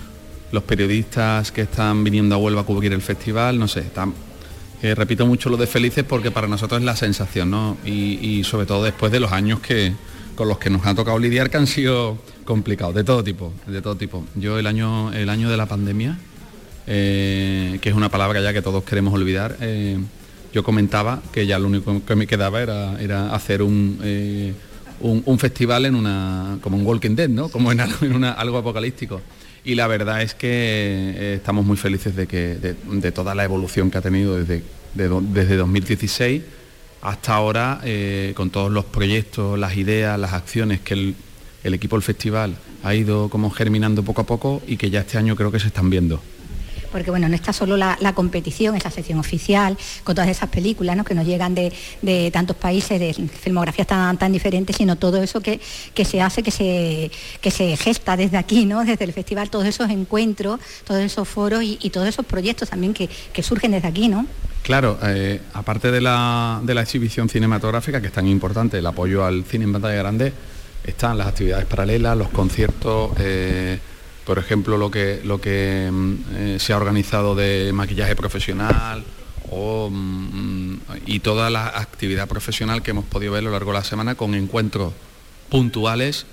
los 0.53 0.63
periodistas 0.65 1.51
que 1.51 1.63
están 1.63 2.05
viniendo 2.05 2.35
a 2.35 2.39
Huelva 2.39 2.61
a 2.61 2.65
cubrir 2.65 2.93
el 2.93 3.01
festival, 3.01 3.59
no 3.59 3.69
sé, 3.69 3.81
eh, 4.83 4.97
repito 4.97 5.27
mucho 5.27 5.49
lo 5.49 5.57
de 5.57 5.69
felices 5.69 6.05
porque 6.05 6.33
para 6.33 6.49
nosotros 6.49 6.81
es 6.81 6.85
la 6.85 6.97
sensación, 6.97 7.51
¿no? 7.51 7.77
Y, 7.85 8.43
sobre 8.45 8.67
todo 8.67 8.83
después 8.83 9.13
de 9.13 9.21
los 9.21 9.31
años 9.31 9.61
que 9.61 9.93
con 10.35 10.49
los 10.49 10.59
que 10.59 10.71
nos 10.71 10.85
ha 10.87 10.95
tocado 10.95 11.19
lidiar 11.19 11.51
que 11.51 11.57
han 11.59 11.69
sido 11.69 12.19
complicados, 12.45 12.95
de 12.95 13.05
todo 13.05 13.23
tipo, 13.23 13.53
de 13.67 13.81
todo 13.81 13.97
tipo. 13.97 14.25
Yo 14.35 14.59
el 14.59 14.67
año, 14.67 15.13
el 15.13 15.29
año 15.29 15.49
de 15.49 15.57
la 15.57 15.67
pandemia, 15.67 16.19
eh, 16.87 17.79
que 17.81 17.91
es 17.91 17.95
una 17.95 18.09
palabra 18.09 18.41
ya 18.41 18.53
que 18.53 18.61
todos 18.61 18.83
queremos 18.83 19.15
olvidar, 19.15 19.57
eh, 19.61 19.99
yo 20.53 20.65
comentaba 20.65 21.23
que 21.33 21.47
ya 21.47 21.61
lo 21.61 21.69
único 21.69 22.05
que 22.05 22.17
me 22.17 22.27
quedaba 22.27 22.61
era, 22.61 23.01
era 23.01 23.33
hacer 23.35 23.63
un, 23.63 23.99
un, 25.01 25.39
festival 25.39 25.87
en 25.87 25.95
una, 25.95 26.59
como 26.61 26.77
un 26.77 26.85
Walking 26.85 27.15
Dead, 27.15 27.29
¿no? 27.29 27.49
Como 27.49 27.71
en 27.71 27.81
en 27.81 28.25
algo 28.25 28.59
apocalíptico 28.59 29.21
y 29.65 29.75
la 29.75 29.87
verdad 29.87 30.23
es 30.23 30.35
que 30.35 30.49
eh, 30.51 31.35
estamos 31.37 31.65
muy 31.65 31.77
felices 31.77 32.17
de, 32.17 32.27
que, 32.27 32.57
de, 32.57 33.13
toda 33.13 33.35
la 33.35 33.45
evolución 33.45 33.91
que 33.91 33.99
ha 33.99 34.03
tenido 34.03 34.37
desde, 34.37 34.63
desde 34.95 35.57
2016 35.57 36.43
hasta 37.03 37.35
ahora, 37.35 37.81
eh, 37.83 38.33
con 38.37 38.51
todos 38.51 38.71
los 38.71 38.85
proyectos, 38.85 39.59
las 39.59 39.77
ideas, 39.77 40.19
las 40.19 40.33
acciones 40.33 40.81
que 40.81 40.95
el, 40.95 41.17
el 41.65 41.75
equipo 41.75 41.97
del 41.97 42.03
festival 42.03 42.57
ha 42.85 42.95
ido 42.95 43.29
como 43.29 43.51
germinando 43.51 44.03
poco 44.03 44.23
a 44.23 44.27
poco 44.27 44.63
y 44.67 44.77
que 44.77 44.91
ya 44.91 45.01
este 45.01 45.19
año 45.19 45.37
creo 45.37 45.51
que 45.51 45.59
se 45.59 45.69
están 45.69 45.91
viendo 45.91 46.23
porque 46.93 47.11
bueno, 47.11 47.29
no 47.29 47.35
está 47.35 47.53
solo 47.53 47.77
la, 47.77 48.13
competición, 48.15 48.77
esa 48.77 48.91
sección 48.91 49.19
oficial, 49.19 49.77
con 50.05 50.15
todas 50.15 50.31
esas 50.31 50.51
películas 50.51 50.93
que 51.05 51.15
nos 51.15 51.27
llegan 51.27 51.55
de, 51.55 52.31
tantos 52.33 52.57
países, 52.57 53.01
de 53.01 53.15
filmografías 53.15 53.87
tan, 53.87 54.19
tan 54.19 54.33
diferentes, 54.33 54.77
sino 54.77 54.97
todo 54.97 55.23
eso 55.23 55.41
que, 55.41 55.61
se 56.05 56.21
hace, 56.21 56.43
que 56.43 56.51
se, 56.51 57.11
que 57.41 57.51
se 57.51 57.77
gesta 57.77 58.17
desde 58.17 58.37
aquí, 58.37 58.67
¿no? 58.67 58.85
desde 58.85 59.05
el 59.05 59.13
festival, 59.13 59.51
todos 59.51 59.67
esos 59.67 59.91
encuentros, 59.91 60.61
todos 60.85 61.01
esos 61.01 61.27
foros 61.29 61.63
y, 61.65 61.91
todos 61.91 62.09
esos 62.09 62.25
proyectos 62.25 62.71
también 62.71 62.95
que, 62.95 63.09
surgen 63.43 63.73
desde 63.73 63.89
aquí, 63.89 64.09
¿no? 64.09 64.27
Claro, 64.63 64.97
eh, 65.03 65.41
aparte 65.55 65.91
de 65.91 66.01
la, 66.01 66.61
de 66.63 66.75
la 66.75 66.83
exhibición 66.83 67.29
cinematográfica, 67.29 68.01
que 68.01 68.07
es 68.07 68.13
tan 68.13 68.29
importante, 68.29 68.79
el 68.79 68.87
apoyo 68.87 69.25
al 69.25 69.45
cine 69.45 69.65
en 69.65 69.73
pantalla 69.73 69.97
grande, 69.97 70.33
están 70.85 71.19
las 71.19 71.29
actividades 71.29 71.67
paralelas, 71.67 72.17
los 72.17 72.29
conciertos, 72.29 73.13
eh, 73.19 73.79
por 74.25 74.39
ejemplo, 74.39 74.77
lo 74.79 74.91
que, 74.91 75.21
lo 75.25 75.41
que 75.41 75.89
mm, 75.91 76.15
eh, 76.35 76.57
se 76.61 76.73
ha 76.73 76.77
organizado 76.77 77.35
de 77.35 77.73
maquillaje 77.73 78.17
profesional 78.17 79.05
mm, 79.51 80.75
y 81.07 81.21
toda 81.21 81.51
la 81.51 81.67
actividad 81.67 82.29
profesional 82.29 82.83
que 82.83 82.93
hemos 82.93 83.05
podido 83.05 83.33
ver 83.33 83.41
a 83.41 83.47
lo 83.47 83.51
largo 83.53 83.73
de 83.73 83.79
la 83.79 83.85
semana 83.85 84.15
con 84.15 84.35
encuentros 84.35 84.93
puntuales 85.49 86.27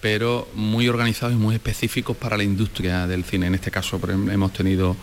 pero 0.00 0.48
muy 0.54 0.88
organizados 0.88 1.34
y 1.34 1.38
muy 1.38 1.54
específicos 1.54 2.16
para 2.16 2.36
la 2.36 2.42
industria 2.42 3.06
del 3.06 3.24
cine. 3.24 3.46
En 3.46 3.54
este 3.54 3.70
caso 3.70 4.00
hemos 4.30 4.52
tenido, 4.52 4.96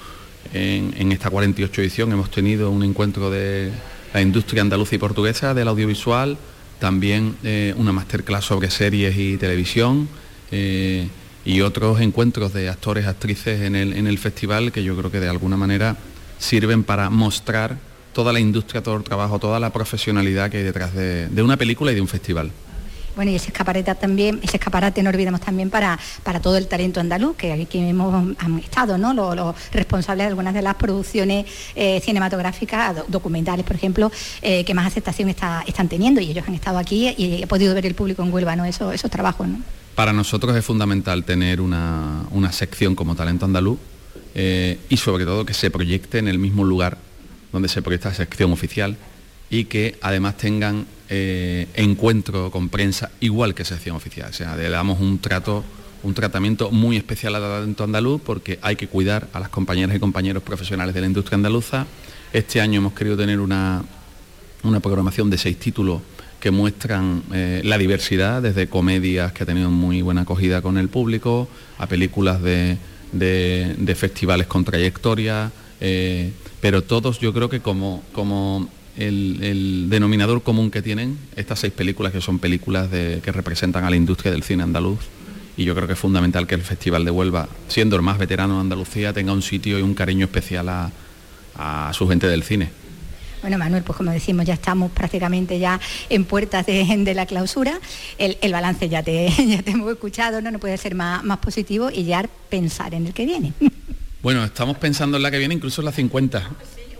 en, 0.53 1.11
esta 1.11 1.30
48 1.30 1.82
edición, 1.82 2.11
hemos 2.11 2.32
tenido 2.32 2.71
un 2.71 2.84
encuentro 2.84 3.30
de 3.30 3.71
la 4.13 4.21
industria 4.21 4.61
andaluza 4.61 4.95
y 4.95 4.97
portuguesa 4.97 5.53
del 5.53 5.67
audiovisual, 5.67 6.38
también 6.80 7.36
eh, 7.43 7.73
una 7.78 7.91
masterclass 7.91 8.45
sobre 8.45 8.71
series 8.71 9.15
y 9.17 9.38
televisión. 9.38 10.09
Eh, 10.51 11.07
y 11.47 11.61
otros 11.61 12.01
encuentros 12.01 12.51
de 12.51 12.67
actores, 12.67 13.07
actrices 13.07 13.61
en 13.61 13.77
el, 13.77 13.93
en 13.93 14.05
el 14.05 14.17
festival 14.17 14.73
que 14.73 14.83
yo 14.83 14.97
creo 14.97 15.09
que 15.09 15.21
de 15.21 15.29
alguna 15.29 15.55
manera 15.55 15.95
sirven 16.37 16.83
para 16.83 17.09
mostrar 17.09 17.77
toda 18.11 18.33
la 18.33 18.41
industria, 18.41 18.83
todo 18.83 18.97
el 18.97 19.03
trabajo, 19.03 19.39
toda 19.39 19.57
la 19.57 19.71
profesionalidad 19.71 20.51
que 20.51 20.57
hay 20.57 20.63
detrás 20.63 20.93
de, 20.93 21.29
una 21.41 21.55
película 21.55 21.93
y 21.93 21.95
de 21.95 22.01
un 22.01 22.09
festival. 22.09 22.51
Bueno, 23.18 23.32
y 23.32 23.36
ese 23.36 23.47
escaparate 23.47 23.95
también, 23.95 24.39
ese 24.43 24.57
escaparate 24.57 25.01
no 25.01 25.09
olvidemos 25.09 25.41
también 25.41 25.72
para, 25.72 25.97
para 26.22 26.39
todo 26.39 26.55
el 26.55 26.68
talento 26.68 26.99
andaluz, 26.99 27.36
que 27.36 27.51
aquí 27.51 27.80
hemos 27.80 28.38
estado, 28.59 28.99
¿no? 28.99 29.11
Los, 29.15 29.55
responsables 29.72 30.26
de 30.26 30.30
algunas 30.30 30.53
de 30.53 30.61
las 30.61 30.76
producciones 30.76 31.47
eh, 31.76 31.99
cinematográficas, 31.99 32.95
documentales, 33.07 33.65
por 33.65 33.76
ejemplo, 33.76 34.11
eh, 34.43 34.63
que 34.63 34.74
más 34.76 34.86
aceptación 34.86 35.30
están 35.30 35.89
teniendo. 35.89 36.22
Y 36.22 36.30
ellos 36.30 36.47
han 36.47 36.53
estado 36.53 36.78
aquí 36.78 37.11
y 37.18 37.41
he 37.41 37.47
podido 37.47 37.74
ver 37.74 37.88
el 37.88 37.95
público 37.95 38.22
en 38.22 38.32
Huelva, 38.32 38.55
¿no? 38.55 38.65
Eso, 38.65 38.91
esos 38.91 39.09
trabajos, 39.09 39.47
¿no? 39.47 39.63
Para 39.95 40.13
nosotros 40.13 40.55
es 40.55 40.63
fundamental 40.63 41.24
tener 41.24 41.59
una, 41.59 42.24
sección 42.51 42.93
como 42.93 43.15
Talento 43.15 43.45
Andaluz 43.45 43.80
eh, 44.36 44.78
y 44.89 44.97
sobre 44.97 45.26
todo 45.26 45.43
que 45.43 45.55
se 45.55 45.72
proyecte 45.72 46.20
en 46.20 46.28
el 46.28 46.38
mismo 46.38 46.63
lugar 46.63 46.99
donde 47.51 47.68
se 47.68 47.82
proyecta 47.82 48.09
la 48.09 48.15
sección 48.15 48.51
oficial 48.51 48.95
y 49.49 49.65
que 49.65 49.97
además 50.01 50.37
tengan 50.37 50.85
eh, 51.09 51.67
encuentro 51.75 52.51
con 52.51 52.69
prensa 52.69 53.11
igual 53.19 53.53
que 53.53 53.63
sección 53.65 53.95
oficial. 53.95 54.29
O 54.29 54.33
sea, 54.33 54.55
le 54.55 54.69
damos 54.69 54.99
un 54.99 55.19
trato, 55.19 55.63
un 56.03 56.13
tratamiento 56.13 56.69
muy 56.71 56.97
especial 56.97 57.35
a 57.35 57.39
Talento 57.39 57.83
Andaluz 57.83 58.21
porque 58.21 58.59
hay 58.61 58.75
que 58.75 58.87
cuidar 58.87 59.27
a 59.33 59.39
las 59.39 59.49
compañeras 59.49 59.95
y 59.95 59.99
compañeros 59.99 60.43
profesionales 60.43 60.93
de 60.93 61.01
la 61.01 61.07
industria 61.07 61.35
andaluza. 61.35 61.85
Este 62.33 62.59
año 62.59 62.79
hemos 62.79 62.93
querido 62.93 63.15
tener 63.15 63.39
una, 63.39 63.83
una 64.63 64.79
programación 64.79 65.29
de 65.29 65.37
seis 65.37 65.57
títulos 65.57 66.01
que 66.39 66.51
muestran 66.51 67.23
eh, 67.33 67.61
la 67.63 67.77
diversidad, 67.77 68.41
desde 68.41 68.67
comedias 68.67 69.31
que 69.31 69.43
ha 69.43 69.45
tenido 69.45 69.71
muy 69.71 70.01
buena 70.01 70.21
acogida 70.21 70.61
con 70.61 70.77
el 70.77 70.87
público, 70.89 71.47
a 71.77 71.87
películas 71.87 72.41
de, 72.41 72.77
festivales 73.95 74.47
con 74.47 74.63
trayectoria, 74.63 75.51
eh, 75.79 76.31
pero 76.61 76.83
todos 76.83 77.19
yo 77.19 77.33
creo 77.33 77.49
que 77.49 77.61
como, 77.61 78.03
como 78.13 78.69
el, 78.97 79.87
denominador 79.89 80.43
común 80.43 80.71
que 80.71 80.81
tienen 80.81 81.17
estas 81.35 81.59
seis 81.59 81.73
películas, 81.73 82.11
que 82.11 82.21
son 82.21 82.39
películas 82.39 82.89
que 82.89 83.31
representan 83.31 83.85
a 83.85 83.89
la 83.89 83.95
industria 83.95 84.31
del 84.31 84.43
cine 84.43 84.63
andaluz, 84.63 84.99
y 85.55 85.63
yo 85.63 85.73
creo 85.73 85.87
que 85.87 85.93
es 85.93 85.99
fundamental 85.99 86.45
que 86.45 86.55
el 86.55 86.61
Festival 86.61 87.05
de 87.05 87.11
Huelva, 87.11 87.47
siendo 87.67 87.95
el 87.95 88.01
más 88.01 88.17
veterano 88.17 88.55
de 88.55 88.61
Andalucía, 88.61 89.13
tenga 89.13 89.33
un 89.33 89.41
sitio 89.41 89.79
y 89.79 89.81
un 89.81 89.93
cariño 89.93 90.25
especial 90.25 90.69
a 90.69 91.91
su 91.93 92.07
gente 92.07 92.27
del 92.27 92.43
cine. 92.43 92.69
Bueno, 93.41 93.59
Manuel, 93.59 93.83
pues 93.83 93.95
como 93.95 94.11
decimos, 94.11 94.45
ya 94.45 94.55
estamos 94.55 94.91
prácticamente 94.91 95.59
ya 95.59 95.79
en 96.09 96.25
puertas 96.25 96.65
de, 96.65 97.13
la 97.13 97.25
clausura. 97.25 97.79
El, 98.17 98.51
balance 98.51 98.89
ya 98.89 99.03
te, 99.03 99.29
ya 99.47 99.61
te 99.61 99.71
hemos 99.71 99.91
escuchado, 99.91 100.41
¿no? 100.41 100.51
no 100.51 100.59
puede 100.59 100.77
ser 100.77 100.95
más, 100.95 101.23
más 101.23 101.37
positivo 101.37 101.89
y 101.91 102.03
ya 102.05 102.27
pensar 102.49 102.93
en 102.93 103.07
el 103.07 103.13
que 103.13 103.25
viene. 103.25 103.53
Bueno, 104.19 104.43
estamos 104.43 104.77
pensando 104.77 105.15
en 105.15 105.23
la 105.23 105.31
que 105.31 105.37
viene, 105.37 105.53
incluso 105.53 105.79
en 105.79 105.85
la 105.85 105.91
50. 105.91 106.49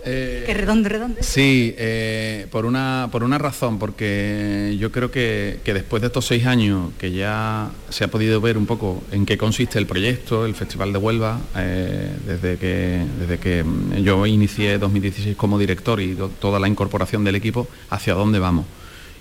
Que 0.04 0.54
redondo, 0.54 0.90
redondo. 0.90 1.18
Sí, 1.22 1.76
eh, 1.78 2.48
por, 2.52 2.66
una, 2.66 3.10
por 3.12 3.24
una 3.24 3.38
razón, 3.38 3.80
porque 3.80 4.76
yo 4.80 4.92
creo 4.92 5.12
que, 5.12 5.60
que, 5.64 5.74
después 5.74 6.02
de 6.02 6.08
estos 6.08 6.26
seis 6.26 6.46
años 6.46 6.92
que 6.98 7.12
ya 7.12 7.70
se 7.90 8.04
ha 8.04 8.08
podido 8.08 8.40
ver 8.42 8.58
un 8.58 8.66
poco 8.66 9.04
en 9.12 9.26
qué 9.26 9.38
consiste 9.38 9.80
el 9.80 9.86
proyecto, 9.86 10.46
el 10.46 10.56
Festival 10.56 10.94
de 10.94 11.00
Huelva, 11.00 11.40
eh, 11.56 12.12
desde, 12.26 12.58
que, 12.58 13.06
desde 13.20 13.38
que 13.40 13.66
yo 14.02 14.26
inicié 14.26 14.78
2016 14.78 15.36
como 15.36 15.60
director 15.60 16.02
y 16.02 16.18
toda 16.40 16.60
la 16.60 16.68
incorporación 16.68 17.24
del 17.24 17.36
equipo, 17.36 17.68
hacia 17.90 18.14
dónde 18.14 18.40
vamos. 18.40 18.66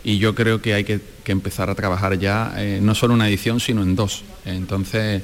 Y 0.05 0.19
yo 0.19 0.37
creo 0.37 0.63
que 0.63 0.73
hay 0.75 0.85
que, 0.85 1.01
que 1.25 1.33
empezar 1.33 1.69
a 1.69 1.75
trabajar 1.75 2.17
ya, 2.19 2.55
eh, 2.59 2.79
no 2.81 2.95
solo 2.95 3.15
una 3.15 3.29
edición, 3.29 3.59
sino 3.59 3.83
en 3.83 3.97
dos. 3.97 4.23
Entonces, 4.45 5.23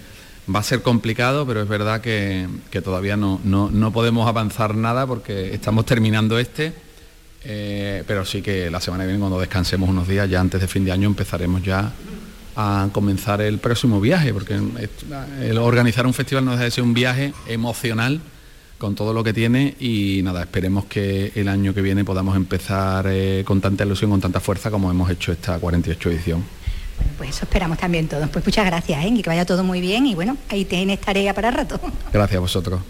Va 0.52 0.58
a 0.58 0.62
ser 0.62 0.82
complicado, 0.82 1.46
pero 1.46 1.62
es 1.62 1.68
verdad 1.68 2.00
que, 2.00 2.48
todavía 2.82 3.16
no, 3.16 3.40
no, 3.44 3.92
podemos 3.92 4.26
avanzar 4.28 4.74
nada 4.74 5.06
porque 5.06 5.54
estamos 5.54 5.86
terminando 5.86 6.38
este, 6.38 6.72
eh, 7.44 8.02
pero 8.06 8.24
sí 8.24 8.42
que 8.42 8.68
la 8.68 8.80
semana 8.80 9.04
que 9.04 9.08
viene 9.08 9.20
cuando 9.20 9.38
descansemos 9.38 9.88
unos 9.88 10.08
días, 10.08 10.28
ya 10.28 10.40
antes 10.40 10.60
de 10.60 10.66
fin 10.66 10.84
de 10.84 10.90
año, 10.90 11.06
empezaremos 11.06 11.62
ya 11.62 11.92
a 12.56 12.88
comenzar 12.92 13.40
el 13.40 13.58
próximo 13.58 14.00
viaje, 14.00 14.34
porque 14.34 14.58
el 15.40 15.58
organizar 15.58 16.06
un 16.06 16.14
festival 16.14 16.44
no 16.44 16.56
de 16.56 16.70
ser 16.70 16.82
un 16.82 16.92
viaje 16.92 17.32
emocional 17.46 18.20
con 18.78 18.96
todo 18.96 19.12
lo 19.12 19.22
que 19.22 19.32
tiene 19.32 19.76
y 19.78 20.22
nada, 20.24 20.42
esperemos 20.42 20.86
que 20.86 21.30
el 21.36 21.46
año 21.46 21.72
que 21.72 21.82
viene 21.82 22.04
podamos 22.04 22.34
empezar 22.34 23.06
eh, 23.08 23.44
con 23.46 23.60
tanta 23.60 23.84
ilusión, 23.84 24.10
con 24.10 24.20
tanta 24.20 24.40
fuerza 24.40 24.72
como 24.72 24.90
hemos 24.90 25.08
hecho 25.08 25.30
esta 25.30 25.60
48 25.60 26.10
edición 26.10 26.61
pues 27.16 27.30
eso 27.30 27.44
esperamos 27.44 27.78
también 27.78 28.08
todos. 28.08 28.28
Pues 28.28 28.44
muchas 28.44 28.66
gracias, 28.66 29.04
¿eh? 29.04 29.08
y 29.08 29.22
que 29.22 29.30
vaya 29.30 29.44
todo 29.44 29.64
muy 29.64 29.80
bien 29.80 30.06
y 30.06 30.14
bueno, 30.14 30.36
ahí 30.48 30.64
tienes 30.64 31.00
tarea 31.00 31.34
para 31.34 31.50
rato. 31.50 31.78
Gracias 32.12 32.36
a 32.36 32.40
vosotros. 32.40 32.80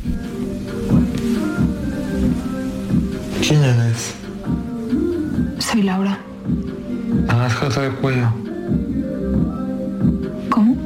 ¿Quién 3.46 3.62
eres? 3.62 4.14
Soy 5.58 5.82
Laura. 5.82 6.18
¿Has 7.28 7.54
casa 7.54 7.82
de 7.82 7.90
cuello? 7.90 8.28
¿Cómo? 10.48 10.76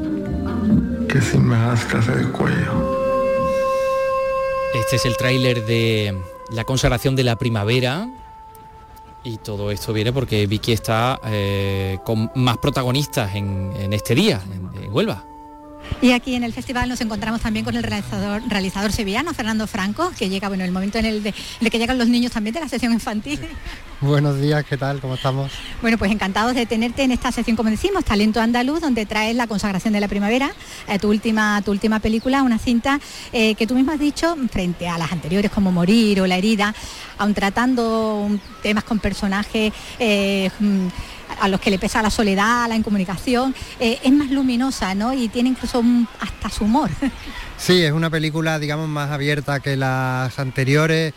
Que 1.08 1.20
si 1.20 1.38
me 1.38 1.56
das 1.56 1.84
casa 1.84 2.12
de 2.12 2.24
cuello. 2.30 2.96
Este 4.74 4.96
es 4.96 5.06
el 5.06 5.16
tráiler 5.16 5.64
de 5.66 6.16
la 6.50 6.64
consagración 6.64 7.16
de 7.16 7.24
la 7.24 7.36
primavera 7.36 8.08
y 9.26 9.38
todo 9.38 9.72
esto 9.72 9.92
viene 9.92 10.12
porque 10.12 10.46
Vicky 10.46 10.72
está 10.72 11.20
eh, 11.24 11.98
con 12.04 12.30
más 12.36 12.58
protagonistas 12.58 13.34
en, 13.34 13.92
este 13.92 14.14
día, 14.14 14.40
en, 14.80 14.92
Huelva. 14.92 15.24
Y 16.02 16.12
aquí 16.12 16.34
en 16.34 16.44
el 16.44 16.52
festival 16.52 16.88
nos 16.88 17.00
encontramos 17.00 17.40
también 17.40 17.64
con 17.64 17.74
el 17.74 17.82
realizador, 17.82 18.42
realizador 18.48 18.92
sevillano, 18.92 19.32
Fernando 19.32 19.66
Franco, 19.66 20.12
que 20.18 20.28
llega, 20.28 20.48
bueno, 20.48 20.62
el 20.64 20.70
momento 20.70 20.98
en 20.98 21.06
el, 21.06 21.22
de, 21.22 21.32
que 21.32 21.78
llegan 21.78 21.96
los 21.96 22.08
niños 22.08 22.32
también 22.32 22.52
de 22.54 22.60
la 22.60 22.68
sesión 22.68 22.92
infantil. 22.92 23.40
Buenos 24.02 24.38
días, 24.38 24.62
¿qué 24.68 24.76
tal? 24.76 25.00
¿Cómo 25.00 25.14
estamos? 25.14 25.50
Bueno, 25.80 25.96
pues 25.96 26.12
encantados 26.12 26.54
de 26.54 26.66
tenerte 26.66 27.02
en 27.02 27.12
esta 27.12 27.32
sesión, 27.32 27.56
como 27.56 27.70
decimos, 27.70 28.04
Talento 28.04 28.40
Andaluz, 28.40 28.80
donde 28.80 29.06
traes 29.06 29.34
la 29.34 29.46
consagración 29.46 29.94
de 29.94 30.00
la 30.00 30.08
primavera, 30.08 30.52
eh, 30.86 30.98
tu, 30.98 31.08
última, 31.08 31.62
tu 31.62 31.70
última 31.70 31.98
película, 31.98 32.42
una 32.42 32.58
cinta 32.58 33.00
eh, 33.32 33.54
que 33.54 33.66
tú 33.66 33.74
mismo 33.74 33.92
has 33.92 33.98
dicho, 33.98 34.36
frente 34.50 34.88
a 34.88 34.98
las 34.98 35.10
anteriores 35.12 35.50
como 35.50 35.72
Morir 35.72 36.20
o 36.20 36.26
La 36.26 36.36
herida, 36.36 36.74
aun 37.16 37.32
tratando 37.32 38.28
temas 38.62 38.84
con 38.84 38.98
personajes... 38.98 39.72
Eh, 39.98 40.50
mm, 40.60 40.88
a 41.40 41.48
los 41.48 41.60
que 41.60 41.70
le 41.70 41.78
pesa 41.78 42.02
la 42.02 42.10
soledad, 42.10 42.68
la 42.68 42.76
incomunicación, 42.76 43.54
es 43.78 44.12
más 44.12 44.30
luminosa, 44.30 44.94
¿no? 44.94 45.12
Y 45.12 45.28
tiene 45.28 45.50
incluso 45.50 45.82
hasta 46.20 46.50
su 46.50 46.64
humor. 46.64 46.90
Sí, 47.58 47.82
es 47.82 47.92
una 47.92 48.10
película, 48.10 48.58
digamos, 48.58 48.86
más 48.86 49.10
abierta 49.10 49.60
que 49.60 49.76
las 49.76 50.38
anteriores. 50.38 51.14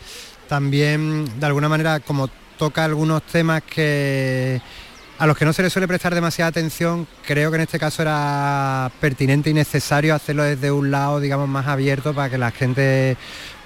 También, 0.48 1.38
de 1.38 1.44
alguna 1.46 1.68
manera, 1.68 2.00
como 2.00 2.28
toca 2.56 2.84
algunos 2.84 3.22
temas 3.24 3.62
que 3.62 4.60
a 5.18 5.26
los 5.26 5.36
que 5.36 5.44
no 5.44 5.52
se 5.52 5.62
le 5.62 5.68
suele 5.68 5.86
prestar 5.86 6.14
demasiada 6.14 6.48
atención, 6.48 7.06
creo 7.26 7.50
que 7.50 7.56
en 7.56 7.62
este 7.62 7.78
caso 7.78 8.00
era 8.00 8.90
pertinente 9.00 9.50
y 9.50 9.54
necesario 9.54 10.14
hacerlo 10.14 10.44
desde 10.44 10.72
un 10.72 10.90
lado, 10.90 11.20
digamos, 11.20 11.46
más 11.46 11.66
abierto 11.66 12.14
para 12.14 12.30
que 12.30 12.38
la 12.38 12.50
gente 12.50 13.18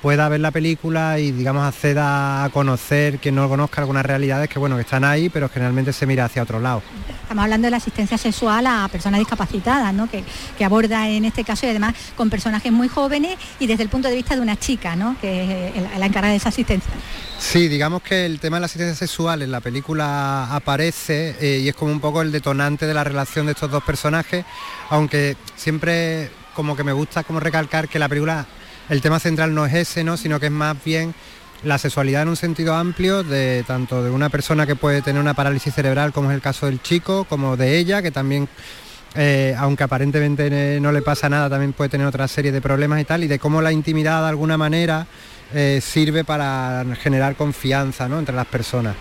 pueda 0.04 0.28
ver 0.28 0.40
la 0.42 0.50
película 0.50 1.18
y 1.18 1.32
digamos 1.32 1.64
acceda 1.64 2.44
a 2.44 2.50
conocer 2.50 3.20
quien 3.20 3.36
no 3.36 3.48
conozca 3.48 3.80
algunas 3.80 4.04
realidades 4.04 4.50
que 4.50 4.58
bueno 4.58 4.76
que 4.76 4.82
están 4.82 5.02
ahí 5.02 5.30
pero 5.30 5.48
generalmente 5.48 5.94
se 5.94 6.04
mira 6.04 6.26
hacia 6.26 6.42
otro 6.42 6.60
lado. 6.60 6.82
Estamos 7.22 7.42
hablando 7.42 7.68
de 7.68 7.70
la 7.70 7.78
asistencia 7.78 8.18
sexual 8.18 8.66
a 8.66 8.86
personas 8.88 9.18
discapacitadas, 9.20 9.94
¿no? 9.94 10.06
que, 10.10 10.22
aborda 10.62 11.08
en 11.08 11.24
este 11.24 11.42
caso 11.42 11.64
y 11.64 11.70
además 11.70 11.94
con 12.18 12.28
personajes 12.28 12.70
muy 12.70 12.88
jóvenes 12.88 13.38
y 13.58 13.66
desde 13.66 13.82
el 13.82 13.88
punto 13.88 14.08
de 14.08 14.14
vista 14.14 14.34
de 14.34 14.42
una 14.42 14.58
chica, 14.58 14.94
¿no? 14.94 15.16
que 15.22 15.68
es 15.68 15.98
la 15.98 16.04
encargada 16.04 16.32
de 16.32 16.36
esa 16.36 16.50
asistencia. 16.50 16.92
Sí, 17.38 17.68
digamos 17.68 18.02
que 18.02 18.26
el 18.26 18.40
tema 18.40 18.58
de 18.58 18.60
la 18.60 18.66
asistencia 18.66 18.94
sexual 18.94 19.40
en 19.40 19.50
la 19.50 19.62
película 19.62 20.54
aparece 20.54 21.34
eh, 21.40 21.60
y 21.60 21.68
es 21.70 21.74
como 21.74 21.90
un 21.90 22.00
poco 22.00 22.20
el 22.20 22.30
detonante 22.30 22.86
de 22.86 22.92
la 22.92 23.04
relación 23.04 23.46
de 23.46 23.52
estos 23.52 23.70
dos 23.70 23.82
personajes, 23.82 24.44
aunque 24.90 25.38
siempre 25.56 26.30
como 26.54 26.76
que 26.76 26.84
me 26.84 26.92
gusta 26.92 27.24
como 27.24 27.40
recalcar 27.40 27.88
que 27.88 27.98
la 27.98 28.10
película 28.10 28.46
el 28.88 29.00
tema 29.00 29.18
central 29.18 29.54
no 29.54 29.66
es 29.66 29.74
ese, 29.74 30.04
¿no? 30.04 30.16
sino 30.16 30.40
que 30.40 30.46
es 30.46 30.52
más 30.52 30.76
bien 30.84 31.14
la 31.62 31.78
sexualidad 31.78 32.22
en 32.22 32.28
un 32.28 32.36
sentido 32.36 32.74
amplio 32.74 33.22
de 33.22 33.64
tanto 33.66 34.02
de 34.02 34.10
una 34.10 34.28
persona 34.28 34.66
que 34.66 34.76
puede 34.76 35.02
tener 35.02 35.20
una 35.20 35.34
parálisis 35.34 35.74
cerebral 35.74 36.12
como 36.12 36.30
es 36.30 36.34
el 36.34 36.42
caso 36.42 36.66
del 36.66 36.82
chico, 36.82 37.24
como 37.24 37.56
de 37.56 37.78
ella, 37.78 38.02
que 38.02 38.10
también, 38.10 38.48
eh, 39.14 39.54
aunque 39.58 39.84
aparentemente 39.84 40.78
no 40.80 40.92
le 40.92 41.00
pasa 41.00 41.28
nada, 41.28 41.48
también 41.48 41.72
puede 41.72 41.88
tener 41.88 42.06
otra 42.06 42.28
serie 42.28 42.52
de 42.52 42.60
problemas 42.60 43.00
y 43.00 43.04
tal, 43.04 43.24
y 43.24 43.28
de 43.28 43.38
cómo 43.38 43.62
la 43.62 43.72
intimidad 43.72 44.22
de 44.22 44.28
alguna 44.28 44.58
manera 44.58 45.06
eh, 45.52 45.80
sirve 45.82 46.24
para 46.24 46.84
generar 47.00 47.36
confianza 47.36 48.06
entre 48.06 48.34
las 48.34 48.46
personas. 48.46 48.96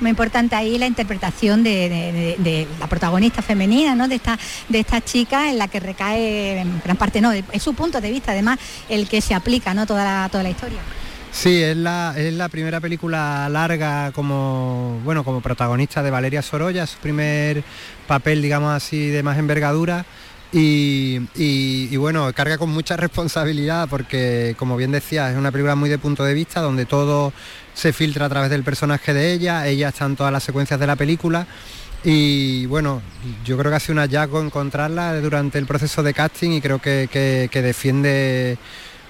Muy 0.00 0.10
importante 0.10 0.54
ahí 0.54 0.78
la 0.78 0.86
interpretación 0.86 1.62
de, 1.62 2.66
la 2.78 2.86
protagonista 2.86 3.42
femenina, 3.42 3.94
¿no? 3.94 4.08
de, 4.08 4.16
esta, 4.16 4.38
de 4.68 4.80
esta 4.80 5.00
chica 5.00 5.50
en 5.50 5.58
la 5.58 5.68
que 5.68 5.80
recae 5.80 6.60
en 6.60 6.80
gran 6.84 6.96
parte, 6.96 7.20
no, 7.20 7.32
es 7.32 7.62
su 7.62 7.74
punto 7.74 8.00
de 8.00 8.10
vista 8.10 8.32
además 8.32 8.58
el 8.88 9.08
que 9.08 9.20
se 9.20 9.34
aplica 9.34 9.74
¿no? 9.74 9.86
toda, 9.86 10.04
la, 10.04 10.28
toda 10.28 10.42
la 10.42 10.50
historia. 10.50 10.78
Sí, 11.32 11.62
es 11.62 11.76
la, 11.78 12.12
es 12.16 12.34
la 12.34 12.50
primera 12.50 12.78
película 12.78 13.48
larga 13.48 14.12
como, 14.12 15.00
bueno, 15.02 15.24
como 15.24 15.40
protagonista 15.40 16.02
de 16.02 16.10
Valeria 16.10 16.42
Sorolla, 16.42 16.86
su 16.86 16.98
primer 16.98 17.64
papel, 18.06 18.42
digamos 18.42 18.70
así, 18.74 19.08
de 19.08 19.22
más 19.22 19.38
envergadura. 19.38 20.04
Y, 20.54 21.96
bueno, 21.96 22.30
carga 22.34 22.58
con 22.58 22.70
mucha 22.70 22.96
responsabilidad 22.96 23.88
porque, 23.88 24.54
como 24.58 24.76
bien 24.76 24.92
decía, 24.92 25.30
es 25.30 25.36
una 25.36 25.50
película 25.50 25.74
muy 25.74 25.88
de 25.88 25.98
punto 25.98 26.24
de 26.24 26.34
vista, 26.34 26.60
donde 26.60 26.84
todo 26.84 27.32
se 27.72 27.92
filtra 27.94 28.26
a 28.26 28.28
través 28.28 28.50
del 28.50 28.62
personaje 28.62 29.14
de 29.14 29.32
ella, 29.32 29.66
ella 29.66 29.88
está 29.88 30.04
en 30.04 30.16
todas 30.16 30.32
las 30.32 30.42
secuencias 30.42 30.78
de 30.78 30.86
la 30.86 30.96
película. 30.96 31.46
Y 32.04 32.66
bueno, 32.66 33.00
yo 33.44 33.56
creo 33.56 33.70
que 33.70 33.76
ha 33.76 33.80
sido 33.80 33.94
un 33.94 34.00
hallazgo 34.00 34.42
encontrarla 34.42 35.18
durante 35.20 35.58
el 35.58 35.66
proceso 35.66 36.02
de 36.02 36.12
casting 36.12 36.50
y 36.50 36.60
creo 36.60 36.80
que, 36.80 37.48
defiende 37.50 38.58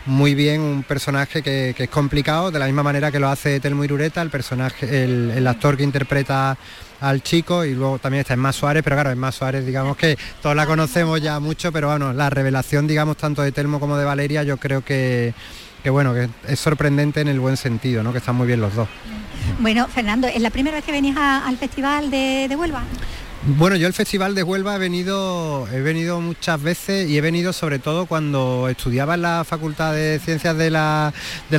muy 0.07 0.35
bien 0.35 0.61
un 0.61 0.83
personaje 0.85 1.43
que, 1.43 1.75
es 1.77 1.89
complicado, 1.89 2.53
de 2.53 2.59
la 2.61 2.67
misma 2.67 2.85
manera 2.85 3.11
que 3.11 3.19
lo 3.19 3.29
hace 3.29 3.59
Telmo 3.59 3.83
Irureta, 3.83 4.23
el 4.23 4.31
personaje, 4.31 5.05
el 5.05 5.47
actor 5.49 5.77
que 5.77 5.83
interpreta 5.83 6.57
al 7.03 7.23
chico 7.23 7.65
y 7.65 7.75
luego 7.75 7.99
también 7.99 8.21
está 8.21 8.35
Emma 8.35 8.53
Suárez, 8.53 8.83
pero 8.85 8.97
claro, 8.97 9.11
Emma 9.11 9.33
Suárez 9.33 9.67
digamos 9.67 9.97
que 9.97 10.17
todos 10.41 10.55
la 10.55 10.67
conocemos 10.67 11.21
ya 11.21 11.41
mucho, 11.41 11.73
pero 11.73 11.89
bueno, 11.89 12.13
la 12.13 12.31
revelación 12.31 12.87
digamos 12.87 13.17
tanto 13.17 13.43
de 13.43 13.51
Telmo 13.51 13.81
como 13.81 13.97
de 13.97 14.05
Valeria 14.05 14.45
yo 14.45 14.57
creo 14.57 14.85
que, 14.85 15.35
que 15.83 15.91
bueno, 15.91 16.15
que 16.15 16.29
es 16.47 16.61
sorprendente 16.61 17.21
en 17.21 17.29
el 17.29 17.41
buen 17.41 17.57
sentido, 17.57 18.05
¿no? 18.05 18.13
que 18.13 18.19
están 18.19 18.37
muy 18.37 18.47
bien 18.47 18.61
los 18.61 18.75
dos. 18.75 18.89
Bueno, 19.59 19.89
Fernando, 19.89 20.29
¿es 20.29 20.41
la 20.41 20.51
primera 20.51 20.77
vez 20.77 20.85
que 20.85 20.93
venís 20.93 21.17
al 21.17 21.57
Festival 21.57 22.11
de, 22.11 22.47
de 22.49 22.57
Huelva? 22.57 22.85
Bueno, 23.45 23.75
yo 23.75 23.89
el 23.89 23.93
Festival 23.93 24.37
de 24.37 24.45
Huelva 24.45 24.77
he 24.77 24.79
venido, 24.79 25.67
he 25.73 25.81
venido 25.81 26.21
muchas 26.21 26.63
veces 26.63 27.11
y 27.11 27.19
he 27.19 27.21
venido 27.21 27.53
sobre 27.53 27.81
todo 27.81 28.07
cuando 28.07 28.69
estudiaba 28.69 29.15
en 29.15 29.23
la 29.23 29.43
Facultad 29.43 29.95
de 29.95 30.21
Ciencias 30.25 30.57
de 30.57 30.71
la, 30.71 31.13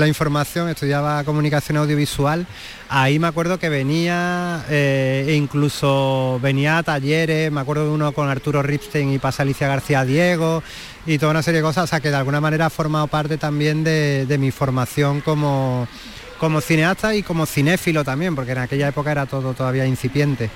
Información, 0.07 0.69
estudiaba 0.69 1.25
Comunicación 1.25 1.75
Audiovisual. 1.75 2.47
Ahí 2.87 3.19
me 3.19 3.27
acuerdo 3.27 3.59
que 3.59 3.67
venía 3.67 4.63
eh, 4.69 5.25
e 5.27 5.35
incluso 5.35 6.39
venía 6.41 6.77
a 6.77 6.83
talleres, 6.83 7.51
me 7.51 7.59
acuerdo 7.59 7.83
de 7.83 7.91
uno 7.91 8.13
con 8.13 8.29
Arturo 8.29 8.63
Ripstein 8.63 9.11
y 9.11 9.19
pasa 9.19 9.43
Alicia 9.43 9.67
García 9.67 10.05
Diego 10.05 10.63
y 11.05 11.17
toda 11.17 11.31
una 11.31 11.43
serie 11.43 11.59
de 11.59 11.67
cosas, 11.67 11.83
o 11.83 11.87
sea 11.87 11.99
que 11.99 12.11
de 12.11 12.15
alguna 12.15 12.39
manera 12.39 12.67
ha 12.67 12.69
formado 12.69 13.07
parte 13.07 13.37
también 13.37 13.83
de, 13.83 14.25
de 14.25 14.37
mi 14.37 14.51
formación 14.51 15.19
como, 15.19 15.85
como 16.39 16.61
cineasta 16.61 17.13
y 17.13 17.23
como 17.23 17.45
cinéfilo 17.45 18.05
también, 18.05 18.35
porque 18.35 18.53
en 18.53 18.59
aquella 18.59 18.87
época 18.87 19.11
era 19.11 19.25
todo 19.25 19.53
todavía 19.53 19.85
incipiente. 19.85 20.49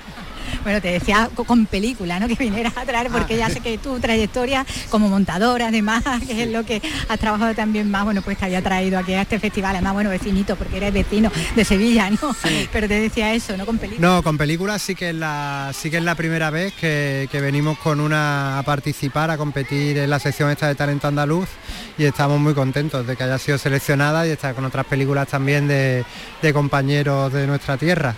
Bueno, 0.62 0.80
te 0.80 0.92
decía 0.92 1.28
con 1.34 1.66
película, 1.66 2.20
¿no? 2.20 2.28
Que 2.38 2.44
vinieras 2.44 2.76
a 2.76 2.84
traer, 2.84 3.08
porque 3.08 3.36
ya 3.36 3.48
sé 3.48 3.60
que 3.60 3.78
tu 3.78 3.98
trayectoria 3.98 4.64
como 4.90 5.08
montadora, 5.08 5.68
además, 5.68 6.04
que 6.26 6.44
es 6.44 6.50
lo 6.50 6.64
que 6.64 6.80
has 7.08 7.18
trabajado 7.18 7.54
también 7.54 7.90
más, 7.90 8.04
bueno, 8.04 8.22
pues 8.22 8.38
te 8.38 8.44
había 8.44 8.62
traído 8.62 8.98
aquí 8.98 9.14
a 9.14 9.22
este 9.22 9.38
festival, 9.40 9.76
además, 9.76 9.94
bueno, 9.94 10.10
vecinito, 10.10 10.56
porque 10.56 10.76
eres 10.76 10.92
vecino 10.92 11.30
de 11.56 11.64
Sevilla, 11.64 12.10
¿no? 12.10 12.18
Pero 12.72 12.88
te 12.88 13.00
decía 13.00 13.34
eso, 13.34 13.56
¿no? 13.56 13.66
Con 13.66 13.78
película. 13.78 14.06
No, 14.06 14.22
con 14.22 14.38
películas 14.38 14.82
sí 14.82 14.94
que 14.94 15.10
es 15.10 15.14
la, 15.14 15.72
sí 15.74 15.90
que 15.90 15.98
es 15.98 16.04
la 16.04 16.14
primera 16.14 16.50
vez 16.50 16.74
que, 16.74 17.28
venimos 17.38 17.78
con 17.78 18.00
una 18.00 18.58
a 18.58 18.62
participar, 18.64 19.30
a 19.30 19.38
competir 19.38 19.96
en 19.98 20.10
la 20.10 20.18
sección 20.18 20.50
esta 20.50 20.66
de 20.66 20.74
talento 20.74 21.06
andaluz 21.06 21.48
y 21.96 22.04
estamos 22.04 22.40
muy 22.40 22.52
contentos 22.52 23.06
de 23.06 23.16
que 23.16 23.22
haya 23.22 23.38
sido 23.38 23.58
seleccionada 23.58 24.26
y 24.26 24.30
estar 24.30 24.54
con 24.54 24.64
otras 24.64 24.84
películas 24.86 25.28
también 25.28 25.68
de, 25.68 26.04
de 26.42 26.52
compañeros 26.52 27.32
de 27.32 27.46
nuestra 27.46 27.76
tierra. 27.76 28.16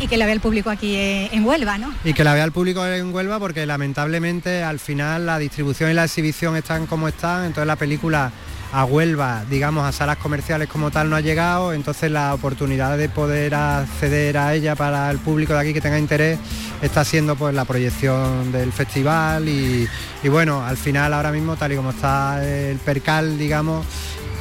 Y 0.00 0.06
que, 0.06 0.16
la 0.16 0.24
vea 0.24 0.34
el 0.34 0.40
público 0.40 0.70
aquí 0.70 0.96
en 0.96 1.44
Huelva, 1.44 1.78
¿no? 1.78 1.92
Y 2.04 2.12
que 2.12 2.24
la 2.24 2.34
vea 2.34 2.44
el 2.44 2.52
público 2.52 2.84
en 2.86 3.14
Huelva 3.14 3.38
porque 3.38 3.66
lamentablemente 3.66 4.62
al 4.62 4.78
final 4.78 5.26
la 5.26 5.38
distribución 5.38 5.90
y 5.90 5.94
la 5.94 6.04
exhibición 6.04 6.56
están 6.56 6.86
como 6.86 7.08
están, 7.08 7.44
entonces 7.44 7.66
la 7.66 7.76
película 7.76 8.32
a 8.72 8.84
Huelva, 8.84 9.44
digamos, 9.48 9.86
a 9.86 9.92
salas 9.92 10.18
comerciales 10.18 10.68
como 10.68 10.90
tal 10.90 11.08
no 11.08 11.16
ha 11.16 11.20
llegado, 11.20 11.72
entonces 11.72 12.10
la 12.10 12.34
oportunidad 12.34 12.98
de 12.98 13.08
poder 13.08 13.54
acceder 13.54 14.36
a 14.36 14.54
ella 14.54 14.76
para 14.76 15.10
el 15.10 15.18
público 15.18 15.54
de 15.54 15.60
aquí 15.60 15.72
que 15.72 15.80
tenga 15.80 15.98
interés 15.98 16.38
está 16.82 17.04
siendo 17.04 17.34
pues 17.34 17.54
la 17.54 17.64
proyección 17.64 18.52
del 18.52 18.72
festival 18.72 19.48
y, 19.48 19.88
y 20.22 20.28
bueno, 20.28 20.64
al 20.64 20.76
final 20.76 21.14
ahora 21.14 21.32
mismo 21.32 21.56
tal 21.56 21.72
y 21.72 21.76
como 21.76 21.90
está 21.90 22.44
el 22.44 22.78
percal, 22.78 23.38
digamos, 23.38 23.86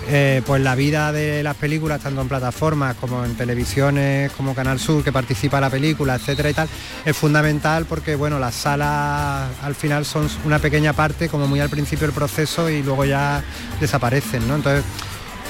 eh, 0.10 0.42
pues 0.46 0.62
la 0.62 0.76
vida 0.76 1.12
de 1.12 1.44
las 1.44 1.56
películas, 1.56 2.02
tanto 2.02 2.22
en 2.22 2.30
plataformas 2.30 2.96
como 2.96 3.26
en 3.26 3.36
televisiones, 3.36 4.32
como 4.32 4.56
Canal 4.56 4.80
Sur, 4.80 5.04
que 5.04 5.12
participa 5.12 5.60
la 5.60 5.70
película, 5.70 6.16
etcétera 6.16 6.50
y 6.50 6.54
tal, 6.54 6.70
es 7.06 7.16
fundamental 7.16 7.86
porque 7.86 8.16
bueno, 8.16 8.40
las 8.40 8.56
salas 8.56 9.50
al 9.62 9.76
final 9.76 10.06
son 10.06 10.30
una 10.46 10.60
pequeña 10.60 10.94
parte, 10.94 11.28
como 11.28 11.48
muy 11.48 11.60
al 11.60 11.70
principio 11.70 12.08
del 12.08 12.16
proceso, 12.16 12.70
y 12.70 12.84
luego 12.84 13.06
ya 13.06 13.44
desaparecen, 13.82 14.48
¿no? 14.48 14.56
Entonces, 14.56 14.86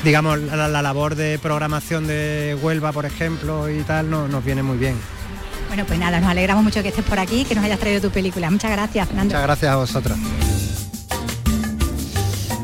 digamos, 0.03 0.39
la, 0.39 0.67
labor 0.67 1.15
de 1.15 1.37
programación 1.39 2.07
de 2.07 2.57
Huelva, 2.61 2.91
por 2.91 3.05
ejemplo, 3.05 3.69
y 3.69 3.81
tal, 3.83 4.09
no, 4.09 4.27
nos 4.27 4.43
viene 4.43 4.63
muy 4.63 4.77
bien. 4.77 4.95
Bueno, 5.67 5.85
pues 5.85 5.99
nada, 5.99 6.19
nos 6.19 6.29
alegramos 6.29 6.63
mucho 6.63 6.81
que 6.81 6.89
estés 6.89 7.05
por 7.05 7.19
aquí, 7.19 7.45
que 7.45 7.53
nos 7.53 7.63
hayas 7.63 7.79
traído 7.79 8.01
tu 8.01 8.09
película. 8.09 8.49
Muchas 8.49 8.71
gracias, 8.71 9.07
Fernando. 9.07 9.33
Muchas 9.33 9.43
gracias 9.43 9.71
a 9.71 9.75
vosotros. 9.75 10.17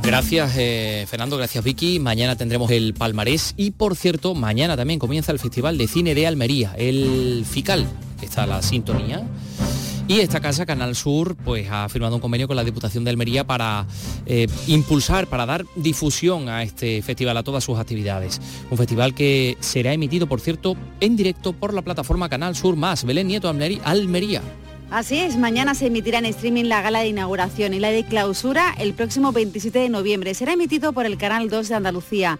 Gracias 0.04 0.54
eh, 0.58 1.06
Fernando, 1.08 1.38
gracias 1.38 1.64
Vicky. 1.64 1.97
Mañana 1.97 2.36
tendremos 2.36 2.70
el 2.72 2.93
palmarés 2.93 3.54
y 3.56 3.72
por 3.72 3.95
cierto, 3.95 4.36
mañana 4.36 4.76
también 4.76 4.99
comienza 4.99 5.32
el 5.32 5.39
Festival 5.39 5.78
de 5.78 5.88
Cine 5.88 6.14
de 6.14 6.28
Almería, 6.28 6.76
el 6.78 7.45
FICAL, 7.49 7.88
que 8.20 8.26
está 8.26 8.45
la 8.45 8.62
sintonía. 8.62 9.26
Y 10.06 10.20
esta 10.20 10.41
casa, 10.41 10.66
Canal 10.66 10.97
Sur, 10.97 11.38
pues 11.38 11.70
ha 11.72 11.88
firmado 11.88 12.16
un 12.16 12.22
convenio 12.22 12.47
con 12.47 12.58
la 12.58 12.66
Diputación 12.66 13.06
de 13.06 13.12
Almería 13.12 13.47
para 13.47 13.88
eh, 14.26 14.47
impulsar, 14.68 15.28
para 15.28 15.45
dar 15.45 15.66
difusión 15.78 16.49
a 16.49 16.64
este 16.64 17.01
festival, 17.01 17.38
a 17.38 17.43
todas 17.43 17.64
sus 17.64 17.80
actividades. 17.80 18.41
Un 18.70 18.78
festival 18.78 19.16
que 19.16 19.56
será 19.62 19.93
emitido, 19.93 20.28
por 20.28 20.41
cierto, 20.41 20.76
en 20.99 21.16
directo 21.16 21.54
por 21.54 21.74
la 21.74 21.82
plataforma 21.82 22.28
Canal 22.28 22.58
Sur 22.58 22.76
Más. 22.76 23.06
Belén 23.06 23.28
Nieto, 23.28 23.47
Almería. 23.47 24.41
Así 24.93 25.17
es, 25.17 25.37
mañana 25.37 25.73
se 25.73 25.87
emitirá 25.87 26.19
en 26.19 26.25
streaming 26.25 26.65
la 26.65 26.83
gala 26.83 26.99
de 26.99 27.07
inauguración 27.07 27.73
y 27.73 27.79
la 27.79 27.89
de 27.89 28.03
clausura 28.05 28.75
el 28.77 28.93
próximo 28.93 29.31
27 29.31 29.79
de 29.79 29.89
noviembre. 29.89 30.35
Será 30.35 30.53
emitido 30.53 30.93
por 30.93 31.07
el 31.07 31.17
Canal 31.17 31.49
2 31.49 31.69
de 31.69 31.73
Andalucía. 31.73 32.37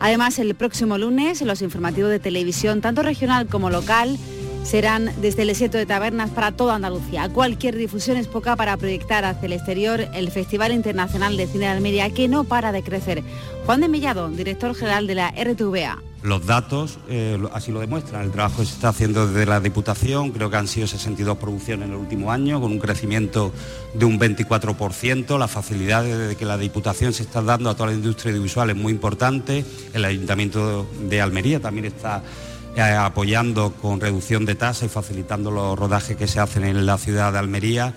Además, 0.00 0.36
el 0.40 0.52
próximo 0.56 0.98
lunes, 0.98 1.40
los 1.42 1.62
informativos 1.62 2.10
de 2.10 2.18
televisión, 2.18 2.80
tanto 2.80 3.04
regional 3.04 3.46
como 3.46 3.70
local, 3.70 4.18
serán 4.64 5.12
desde 5.20 5.42
el 5.42 5.50
Esieto 5.50 5.78
de 5.78 5.86
Tabernas 5.86 6.30
para 6.30 6.50
toda 6.50 6.74
Andalucía. 6.74 7.28
Cualquier 7.28 7.76
difusión 7.76 8.16
es 8.16 8.26
poca 8.26 8.56
para 8.56 8.76
proyectar 8.76 9.24
hacia 9.24 9.46
el 9.46 9.52
exterior 9.52 10.00
el 10.12 10.32
Festival 10.32 10.72
Internacional 10.72 11.36
de 11.36 11.46
Cine 11.46 11.66
de 11.66 11.70
Almería, 11.70 12.10
que 12.10 12.26
no 12.26 12.42
para 12.42 12.72
de 12.72 12.82
crecer. 12.82 13.22
Juan 13.64 13.80
de 13.80 13.86
Millado, 13.86 14.28
director 14.28 14.74
general 14.74 15.06
de 15.06 15.14
la 15.14 15.30
RTVA. 15.30 16.02
Los 16.22 16.46
datos 16.46 16.98
eh, 17.08 17.36
así 17.52 17.72
lo 17.72 17.80
demuestran. 17.80 18.22
El 18.22 18.30
trabajo 18.30 18.58
que 18.58 18.66
se 18.66 18.74
está 18.74 18.90
haciendo 18.90 19.26
desde 19.26 19.44
la 19.44 19.58
Diputación, 19.58 20.30
creo 20.30 20.50
que 20.50 20.56
han 20.56 20.68
sido 20.68 20.86
62 20.86 21.36
producciones 21.36 21.88
en 21.88 21.94
el 21.94 21.98
último 21.98 22.30
año, 22.30 22.60
con 22.60 22.70
un 22.70 22.78
crecimiento 22.78 23.52
de 23.94 24.04
un 24.04 24.20
24%. 24.20 25.36
La 25.36 25.48
facilidad 25.48 26.04
de 26.04 26.36
que 26.36 26.44
la 26.44 26.56
Diputación 26.58 27.12
se 27.12 27.24
está 27.24 27.42
dando 27.42 27.70
a 27.70 27.74
toda 27.74 27.88
la 27.88 27.96
industria 27.96 28.30
audiovisual 28.30 28.70
es 28.70 28.76
muy 28.76 28.92
importante. 28.92 29.64
El 29.92 30.04
Ayuntamiento 30.04 30.86
de 31.08 31.20
Almería 31.20 31.58
también 31.58 31.86
está 31.86 32.22
eh, 32.76 32.80
apoyando 32.80 33.72
con 33.72 34.00
reducción 34.00 34.44
de 34.44 34.54
tasa 34.54 34.86
y 34.86 34.88
facilitando 34.88 35.50
los 35.50 35.76
rodajes 35.76 36.16
que 36.16 36.28
se 36.28 36.38
hacen 36.38 36.64
en 36.64 36.86
la 36.86 36.98
ciudad 36.98 37.32
de 37.32 37.38
Almería 37.38 37.94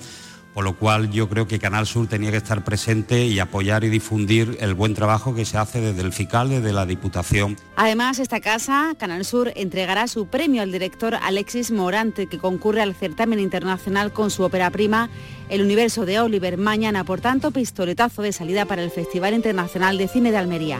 por 0.55 0.63
lo 0.63 0.77
cual 0.77 1.11
yo 1.11 1.27
creo 1.27 1.47
que 1.47 1.59
Canal 1.59 1.85
Sur 1.85 2.07
tenía 2.07 2.31
que 2.31 2.37
estar 2.37 2.63
presente 2.63 3.25
y 3.25 3.39
apoyar 3.39 3.83
y 3.83 3.89
difundir 3.89 4.57
el 4.61 4.73
buen 4.73 4.93
trabajo 4.93 5.35
que 5.35 5.43
se 5.43 5.57
hace 5.57 5.81
desde 5.81 6.01
el 6.01 6.13
FICAL, 6.13 6.47
desde 6.47 6.71
la 6.71 6.85
Diputación. 6.85 7.57
Además, 7.75 8.19
esta 8.19 8.39
casa, 8.39 8.95
Canal 8.97 9.25
Sur, 9.25 9.51
entregará 9.57 10.07
su 10.07 10.27
premio 10.27 10.61
al 10.61 10.71
director 10.71 11.15
Alexis 11.21 11.71
Morante, 11.71 12.27
que 12.27 12.37
concurre 12.37 12.81
al 12.81 12.95
certamen 12.95 13.39
internacional 13.39 14.13
con 14.13 14.31
su 14.31 14.43
ópera 14.43 14.69
prima 14.69 15.09
El 15.49 15.61
universo 15.61 16.05
de 16.05 16.21
Oliver 16.21 16.57
mañana, 16.57 17.03
por 17.03 17.19
tanto, 17.19 17.51
pistoletazo 17.51 18.21
de 18.21 18.31
salida 18.31 18.63
para 18.63 18.81
el 18.81 18.91
Festival 18.91 19.33
Internacional 19.33 19.97
de 19.97 20.07
Cine 20.07 20.31
de 20.31 20.37
Almería. 20.37 20.79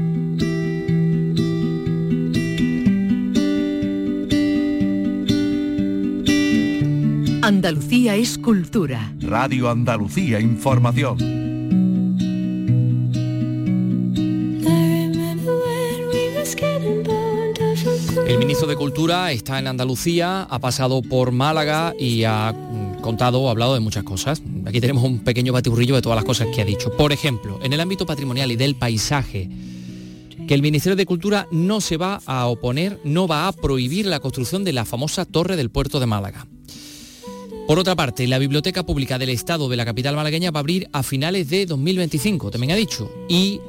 Andalucía 7.51 8.15
es 8.15 8.37
cultura. 8.37 9.13
Radio 9.19 9.69
Andalucía 9.69 10.39
Información. 10.39 11.17
El 18.25 18.37
ministro 18.39 18.67
de 18.67 18.77
Cultura 18.77 19.33
está 19.33 19.59
en 19.59 19.67
Andalucía, 19.67 20.43
ha 20.43 20.59
pasado 20.59 21.01
por 21.01 21.33
Málaga 21.33 21.93
y 21.99 22.23
ha 22.23 22.55
contado 23.01 23.41
o 23.41 23.49
hablado 23.49 23.73
de 23.73 23.81
muchas 23.81 24.05
cosas. 24.05 24.41
Aquí 24.65 24.79
tenemos 24.79 25.03
un 25.03 25.19
pequeño 25.19 25.51
batiburrillo 25.51 25.95
de 25.95 26.01
todas 26.01 26.15
las 26.15 26.23
cosas 26.23 26.47
que 26.55 26.61
ha 26.61 26.65
dicho. 26.65 26.95
Por 26.95 27.11
ejemplo, 27.11 27.59
en 27.61 27.73
el 27.73 27.81
ámbito 27.81 28.05
patrimonial 28.05 28.49
y 28.49 28.55
del 28.55 28.75
paisaje, 28.75 29.49
que 30.47 30.53
el 30.53 30.61
Ministerio 30.61 30.95
de 30.95 31.05
Cultura 31.05 31.49
no 31.51 31.81
se 31.81 31.97
va 31.97 32.21
a 32.25 32.47
oponer, 32.47 33.01
no 33.03 33.27
va 33.27 33.49
a 33.49 33.51
prohibir 33.51 34.05
la 34.05 34.21
construcción 34.21 34.63
de 34.63 34.71
la 34.71 34.85
famosa 34.85 35.25
torre 35.25 35.57
del 35.57 35.69
puerto 35.69 35.99
de 35.99 36.05
Málaga. 36.05 36.47
Por 37.67 37.79
otra 37.79 37.95
parte, 37.95 38.27
la 38.27 38.37
Biblioteca 38.37 38.83
Pública 38.83 39.17
del 39.17 39.29
Estado 39.29 39.69
de 39.69 39.77
la 39.77 39.85
capital 39.85 40.15
malagueña 40.15 40.51
va 40.51 40.59
a 40.59 40.61
abrir 40.61 40.89
a 40.91 41.03
finales 41.03 41.49
de 41.49 41.65
2025, 41.65 42.51
también 42.51 42.71
ha 42.71 42.75
dicho, 42.75 43.09
y 43.29 43.61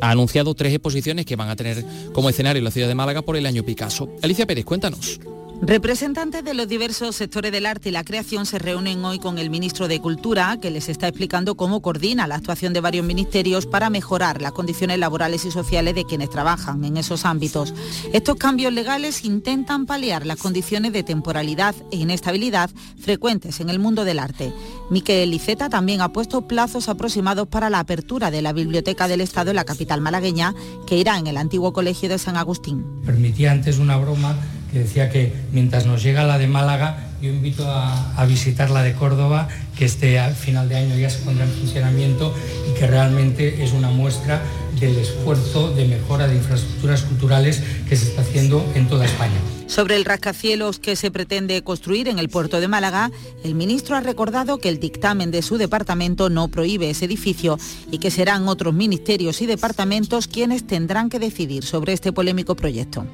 ha 0.00 0.10
anunciado 0.10 0.54
tres 0.54 0.72
exposiciones 0.72 1.26
que 1.26 1.36
van 1.36 1.50
a 1.50 1.56
tener 1.56 1.84
como 2.12 2.30
escenario 2.30 2.62
la 2.62 2.70
ciudad 2.70 2.88
de 2.88 2.94
Málaga 2.94 3.22
por 3.22 3.36
el 3.36 3.46
año 3.46 3.62
Picasso. 3.62 4.08
Alicia 4.22 4.46
Pérez, 4.46 4.64
cuéntanos. 4.64 5.20
Representantes 5.66 6.44
de 6.44 6.52
los 6.52 6.68
diversos 6.68 7.16
sectores 7.16 7.50
del 7.50 7.64
arte 7.64 7.88
y 7.88 7.92
la 7.92 8.04
creación 8.04 8.44
se 8.44 8.58
reúnen 8.58 9.02
hoy 9.02 9.18
con 9.18 9.38
el 9.38 9.48
ministro 9.48 9.88
de 9.88 9.98
Cultura, 9.98 10.58
que 10.60 10.70
les 10.70 10.90
está 10.90 11.08
explicando 11.08 11.54
cómo 11.54 11.80
coordina 11.80 12.26
la 12.26 12.34
actuación 12.34 12.74
de 12.74 12.82
varios 12.82 13.06
ministerios 13.06 13.64
para 13.64 13.88
mejorar 13.88 14.42
las 14.42 14.52
condiciones 14.52 14.98
laborales 14.98 15.46
y 15.46 15.50
sociales 15.50 15.94
de 15.94 16.04
quienes 16.04 16.28
trabajan 16.28 16.84
en 16.84 16.98
esos 16.98 17.24
ámbitos. 17.24 17.72
Estos 18.12 18.36
cambios 18.36 18.74
legales 18.74 19.24
intentan 19.24 19.86
paliar 19.86 20.26
las 20.26 20.36
condiciones 20.36 20.92
de 20.92 21.02
temporalidad 21.02 21.74
e 21.90 21.96
inestabilidad 21.96 22.68
frecuentes 22.98 23.58
en 23.60 23.70
el 23.70 23.78
mundo 23.78 24.04
del 24.04 24.18
arte. 24.18 24.52
Miquel 24.90 25.32
Iceta 25.32 25.70
también 25.70 26.02
ha 26.02 26.12
puesto 26.12 26.46
plazos 26.46 26.90
aproximados 26.90 27.48
para 27.48 27.70
la 27.70 27.78
apertura 27.78 28.30
de 28.30 28.42
la 28.42 28.52
Biblioteca 28.52 29.08
del 29.08 29.22
Estado 29.22 29.48
en 29.48 29.56
la 29.56 29.64
capital 29.64 30.02
malagueña, 30.02 30.54
que 30.86 30.98
irá 30.98 31.16
en 31.16 31.26
el 31.26 31.38
antiguo 31.38 31.72
colegio 31.72 32.10
de 32.10 32.18
San 32.18 32.36
Agustín. 32.36 32.84
Permitía 33.06 33.52
antes 33.52 33.78
una 33.78 33.96
broma 33.96 34.36
que 34.74 34.80
decía 34.80 35.08
que 35.08 35.32
mientras 35.52 35.86
nos 35.86 36.02
llega 36.02 36.24
la 36.24 36.36
de 36.36 36.48
Málaga, 36.48 36.98
yo 37.22 37.30
invito 37.30 37.64
a, 37.64 38.26
visitar 38.26 38.70
la 38.70 38.82
de 38.82 38.92
Córdoba, 38.94 39.46
que 39.78 39.84
este 39.84 40.20
final 40.34 40.68
de 40.68 40.74
año 40.74 40.98
ya 40.98 41.08
se 41.08 41.20
pondrá 41.20 41.44
en 41.44 41.52
funcionamiento 41.52 42.34
y 42.68 42.76
que 42.76 42.88
realmente 42.88 43.62
es 43.62 43.72
una 43.72 43.90
muestra 43.90 44.42
del 44.80 44.96
esfuerzo 44.98 45.70
de 45.70 45.84
mejora 45.84 46.26
de 46.26 46.34
infraestructuras 46.34 47.02
culturales 47.02 47.62
que 47.88 47.94
se 47.94 48.08
está 48.08 48.22
haciendo 48.22 48.68
en 48.74 48.88
toda 48.88 49.04
España. 49.04 49.36
Sobre 49.68 49.94
el 49.94 50.04
rascacielos 50.04 50.80
que 50.80 50.96
se 50.96 51.12
pretende 51.12 51.62
construir 51.62 52.08
en 52.08 52.18
el 52.18 52.28
puerto 52.28 52.60
de 52.60 52.66
Málaga, 52.66 53.12
el 53.44 53.54
ministro 53.54 53.94
ha 53.94 54.00
recordado 54.00 54.58
que 54.58 54.70
el 54.70 54.80
dictamen 54.80 55.30
de 55.30 55.42
su 55.42 55.56
departamento 55.56 56.30
no 56.30 56.48
prohíbe 56.48 56.90
ese 56.90 57.04
edificio 57.04 57.60
y 57.92 57.98
que 57.98 58.10
serán 58.10 58.48
otros 58.48 58.74
ministerios 58.74 59.40
y 59.40 59.46
departamentos 59.46 60.26
quienes 60.26 60.66
tendrán 60.66 61.10
que 61.10 61.20
decidir 61.20 61.62
sobre 61.62 61.92
este 61.92 62.12
polémico 62.12 62.56
proyecto. 62.56 63.06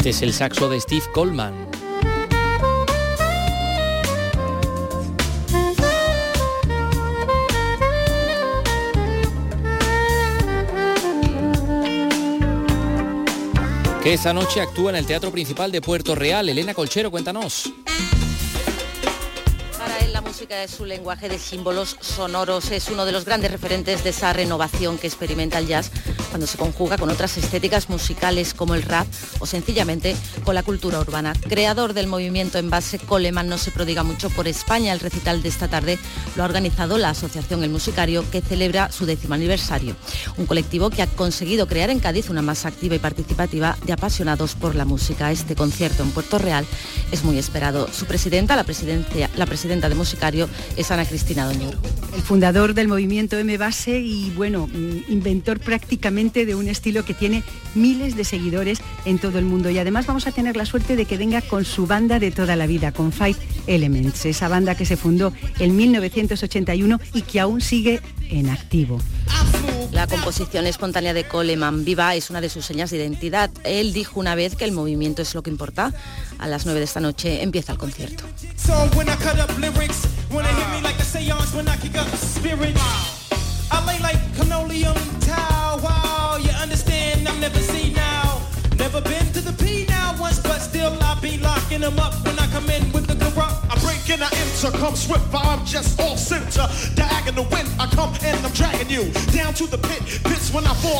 Este 0.00 0.08
es 0.08 0.22
el 0.22 0.32
saxo 0.32 0.70
de 0.70 0.80
Steve 0.80 1.04
Coleman. 1.12 1.52
que 14.02 14.14
esta 14.14 14.32
noche 14.32 14.62
actúa 14.62 14.88
en 14.88 14.96
el 14.96 15.04
Teatro 15.04 15.30
Principal 15.30 15.70
de 15.70 15.82
Puerto 15.82 16.14
Real. 16.14 16.48
Elena 16.48 16.72
Colchero, 16.72 17.10
cuéntanos 17.10 17.70
música 20.40 20.64
es 20.64 20.70
su 20.70 20.86
lenguaje 20.86 21.28
de 21.28 21.38
símbolos 21.38 21.98
sonoros, 22.00 22.70
es 22.70 22.88
uno 22.88 23.04
de 23.04 23.12
los 23.12 23.26
grandes 23.26 23.50
referentes 23.50 24.02
de 24.02 24.08
esa 24.08 24.32
renovación 24.32 24.96
que 24.96 25.06
experimenta 25.06 25.58
el 25.58 25.66
jazz 25.66 25.90
cuando 26.30 26.46
se 26.46 26.56
conjuga 26.56 26.96
con 26.96 27.10
otras 27.10 27.36
estéticas 27.36 27.90
musicales 27.90 28.54
como 28.54 28.74
el 28.74 28.82
rap 28.82 29.06
o 29.40 29.44
sencillamente 29.44 30.16
con 30.44 30.54
la 30.54 30.62
cultura 30.62 30.98
urbana. 30.98 31.34
Creador 31.46 31.92
del 31.92 32.06
movimiento 32.06 32.56
en 32.56 32.70
base, 32.70 32.98
Coleman 32.98 33.48
no 33.48 33.58
se 33.58 33.70
prodiga 33.70 34.02
mucho 34.02 34.30
por 34.30 34.48
España. 34.48 34.94
El 34.94 35.00
recital 35.00 35.42
de 35.42 35.48
esta 35.50 35.68
tarde 35.68 35.98
lo 36.36 36.42
ha 36.42 36.46
organizado 36.46 36.96
la 36.96 37.10
Asociación 37.10 37.62
El 37.62 37.70
Musicario 37.70 38.24
que 38.30 38.40
celebra 38.40 38.90
su 38.90 39.04
décimo 39.04 39.34
aniversario. 39.34 39.94
Un 40.38 40.46
colectivo 40.46 40.88
que 40.88 41.02
ha 41.02 41.06
conseguido 41.06 41.66
crear 41.66 41.90
en 41.90 42.00
Cádiz 42.00 42.30
una 42.30 42.40
masa 42.40 42.68
activa 42.68 42.94
y 42.94 42.98
participativa 42.98 43.76
de 43.84 43.92
apasionados 43.92 44.54
por 44.54 44.74
la 44.74 44.86
música. 44.86 45.30
Este 45.32 45.54
concierto 45.54 46.02
en 46.02 46.12
Puerto 46.12 46.38
Real 46.38 46.64
es 47.12 47.24
muy 47.24 47.36
esperado. 47.36 47.92
Su 47.92 48.06
presidenta, 48.06 48.56
la, 48.56 48.64
presidencia, 48.64 49.28
la 49.36 49.46
presidenta 49.46 49.88
de 49.88 49.96
Musicario, 49.96 50.29
es 50.76 50.90
Ana 50.90 51.04
Cristina 51.04 51.46
Doñoro. 51.46 51.78
El 52.14 52.22
fundador 52.22 52.74
del 52.74 52.88
movimiento 52.88 53.38
M 53.38 53.56
Base 53.56 53.98
y 54.00 54.30
bueno, 54.30 54.66
mm, 54.66 55.12
inventor 55.12 55.60
prácticamente 55.60 56.46
de 56.46 56.54
un 56.54 56.68
estilo 56.68 57.04
que 57.04 57.14
tiene 57.14 57.42
miles 57.74 58.16
de 58.16 58.24
seguidores 58.24 58.80
en 59.04 59.18
todo 59.18 59.38
el 59.38 59.44
mundo. 59.44 59.70
Y 59.70 59.78
además 59.78 60.06
vamos 60.06 60.26
a 60.26 60.32
tener 60.32 60.56
la 60.56 60.66
suerte 60.66 60.96
de 60.96 61.04
que 61.04 61.16
venga 61.16 61.40
con 61.42 61.64
su 61.64 61.86
banda 61.86 62.18
de 62.18 62.30
toda 62.30 62.56
la 62.56 62.66
vida, 62.66 62.92
con 62.92 63.12
Five 63.12 63.36
Elements, 63.66 64.26
esa 64.26 64.48
banda 64.48 64.74
que 64.74 64.86
se 64.86 64.96
fundó 64.96 65.32
en 65.58 65.76
1981 65.76 67.00
y 67.14 67.22
que 67.22 67.40
aún 67.40 67.60
sigue 67.60 68.00
en 68.30 68.48
activo. 68.48 69.00
La 69.92 70.06
composición 70.06 70.66
espontánea 70.66 71.12
de 71.12 71.24
Coleman 71.24 71.84
Viva 71.84 72.14
es 72.14 72.30
una 72.30 72.40
de 72.40 72.48
sus 72.48 72.64
señas 72.64 72.90
de 72.90 72.98
identidad. 72.98 73.50
Él 73.64 73.92
dijo 73.92 74.20
una 74.20 74.34
vez 74.34 74.54
que 74.56 74.64
el 74.64 74.72
movimiento 74.72 75.22
es 75.22 75.34
lo 75.34 75.42
que 75.42 75.50
importa. 75.50 75.92
A 76.38 76.46
las 76.46 76.64
9 76.64 76.78
de 76.78 76.84
esta 76.84 77.00
noche 77.00 77.42
empieza 77.42 77.72
el 77.72 77.78
concierto. 77.78 78.24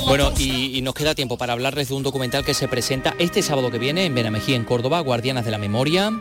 Bueno, 0.07 0.33
y, 0.39 0.81
nos 0.83 0.95
queda 0.95 1.15
tiempo 1.15 1.37
para 1.37 1.53
hablarles 1.53 1.89
de 1.89 1.95
un 1.95 2.03
documental 2.03 2.45
que 2.45 2.55
se 2.55 2.69
presenta 2.69 3.15
este 3.19 3.43
sábado 3.43 3.71
que 3.71 3.79
viene 3.79 4.05
en 4.05 4.15
Benamejí, 4.15 4.55
en 4.55 4.65
Córdoba, 4.65 5.01
Guardianas 5.01 5.45
de 5.45 5.51
la 5.51 5.59
Memoria. 5.59 6.13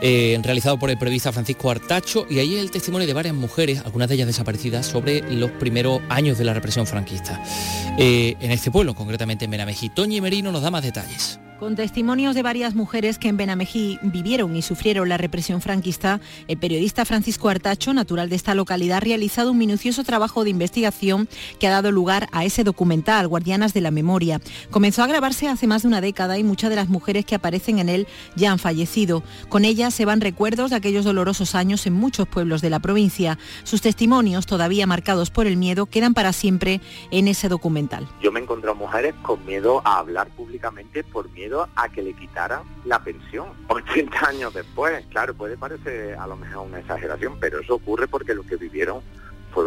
Eh, 0.00 0.38
realizado 0.42 0.78
por 0.78 0.90
el 0.90 0.98
periodista 0.98 1.32
Francisco 1.32 1.70
Artacho, 1.70 2.26
y 2.28 2.38
ahí 2.38 2.56
el 2.56 2.70
testimonio 2.70 3.06
de 3.06 3.14
varias 3.14 3.34
mujeres, 3.34 3.80
algunas 3.84 4.08
de 4.08 4.16
ellas 4.16 4.26
desaparecidas, 4.26 4.86
sobre 4.86 5.22
los 5.32 5.50
primeros 5.52 6.00
años 6.08 6.36
de 6.36 6.44
la 6.44 6.52
represión 6.52 6.86
franquista. 6.86 7.42
Eh, 7.98 8.36
en 8.40 8.50
este 8.50 8.70
pueblo, 8.70 8.94
concretamente 8.94 9.44
en 9.44 9.50
Benamejí. 9.52 9.90
Toñi 9.90 10.20
Merino 10.20 10.52
nos 10.52 10.62
da 10.62 10.70
más 10.70 10.82
detalles. 10.82 11.38
Con 11.58 11.76
testimonios 11.76 12.34
de 12.34 12.42
varias 12.42 12.74
mujeres 12.74 13.16
que 13.16 13.28
en 13.28 13.36
Benamejí 13.36 14.00
vivieron 14.02 14.56
y 14.56 14.60
sufrieron 14.60 15.08
la 15.08 15.18
represión 15.18 15.60
franquista, 15.60 16.20
el 16.48 16.58
periodista 16.58 17.04
Francisco 17.04 17.48
Artacho, 17.48 17.94
natural 17.94 18.28
de 18.28 18.34
esta 18.34 18.56
localidad, 18.56 18.96
ha 18.96 19.00
realizado 19.00 19.52
un 19.52 19.58
minucioso 19.58 20.02
trabajo 20.02 20.42
de 20.42 20.50
investigación 20.50 21.28
que 21.60 21.68
ha 21.68 21.70
dado 21.70 21.92
lugar 21.92 22.28
a 22.32 22.44
ese 22.44 22.64
documental, 22.64 23.28
Guardianas 23.28 23.72
de 23.72 23.82
la 23.82 23.92
Memoria. 23.92 24.40
Comenzó 24.72 25.04
a 25.04 25.06
grabarse 25.06 25.46
hace 25.46 25.68
más 25.68 25.82
de 25.82 25.88
una 25.88 26.00
década 26.00 26.38
y 26.38 26.42
muchas 26.42 26.70
de 26.70 26.76
las 26.76 26.88
mujeres 26.88 27.24
que 27.24 27.36
aparecen 27.36 27.78
en 27.78 27.88
él 27.88 28.08
ya 28.34 28.50
han 28.50 28.58
fallecido. 28.58 29.22
Con 29.48 29.64
ellas 29.64 29.94
se 29.94 30.04
van 30.04 30.20
recuerdos 30.20 30.70
de 30.70 30.76
aquellos 30.76 31.04
dolorosos 31.04 31.54
años 31.54 31.86
en 31.86 31.92
muchos 31.92 32.26
pueblos 32.26 32.62
de 32.62 32.70
la 32.70 32.80
provincia. 32.80 33.38
Sus 33.62 33.80
testimonios, 33.80 34.46
todavía 34.46 34.88
marcados 34.88 35.30
por 35.30 35.46
el 35.46 35.56
miedo, 35.56 35.86
quedan 35.86 36.14
para 36.14 36.32
siempre 36.32 36.80
en 37.12 37.28
ese 37.28 37.48
documental. 37.48 38.08
Yo 38.20 38.32
me 38.32 38.40
encontré 38.40 38.74
mujeres 38.74 39.14
con 39.22 39.46
miedo 39.46 39.82
a 39.84 39.98
hablar 39.98 40.28
públicamente 40.30 41.04
por 41.04 41.30
miedo 41.30 41.43
a 41.74 41.88
que 41.88 42.02
le 42.02 42.14
quitaran 42.14 42.62
la 42.84 43.02
pensión. 43.02 43.48
80 43.68 44.26
años 44.26 44.54
después, 44.54 45.04
claro, 45.06 45.34
puede 45.34 45.56
parecer 45.56 46.16
a 46.16 46.26
lo 46.26 46.36
mejor 46.36 46.66
una 46.66 46.80
exageración, 46.80 47.38
pero 47.40 47.60
eso 47.60 47.74
ocurre 47.74 48.08
porque 48.08 48.34
lo 48.34 48.42
que 48.42 48.56
vivieron 48.56 49.02
fue 49.54 49.64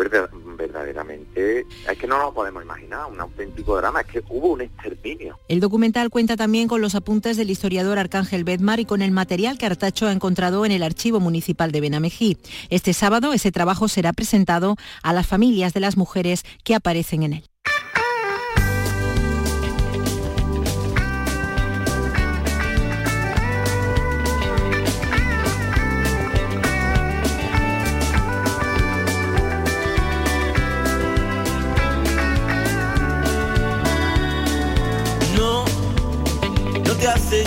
verdaderamente, 0.57 1.61
es 1.61 1.97
que 1.97 2.07
no 2.07 2.17
lo 2.17 2.33
podemos 2.33 2.61
imaginar, 2.61 3.05
un 3.09 3.21
auténtico 3.21 3.77
drama, 3.77 4.01
es 4.01 4.07
que 4.07 4.23
hubo 4.27 4.49
un 4.49 4.61
exterminio. 4.61 5.39
El 5.47 5.61
documental 5.61 6.09
cuenta 6.09 6.35
también 6.35 6.67
con 6.67 6.81
los 6.81 6.93
apuntes 6.93 7.37
del 7.37 7.49
historiador 7.49 7.97
Arcángel 7.97 8.43
Bedmar 8.43 8.81
y 8.81 8.85
con 8.85 9.01
el 9.01 9.11
material 9.11 9.57
que 9.57 9.65
Artacho 9.65 10.07
ha 10.07 10.11
encontrado 10.11 10.65
en 10.65 10.73
el 10.73 10.83
Archivo 10.83 11.21
Municipal 11.21 11.71
de 11.71 11.79
Benamejí. 11.79 12.37
Este 12.69 12.91
sábado 12.91 13.31
ese 13.31 13.53
trabajo 13.53 13.87
será 13.87 14.11
presentado 14.11 14.75
a 15.03 15.13
las 15.13 15.25
familias 15.25 15.73
de 15.73 15.79
las 15.79 15.95
mujeres 15.95 16.43
que 16.65 16.75
aparecen 16.75 17.23
en 17.23 17.33
él. 17.33 17.43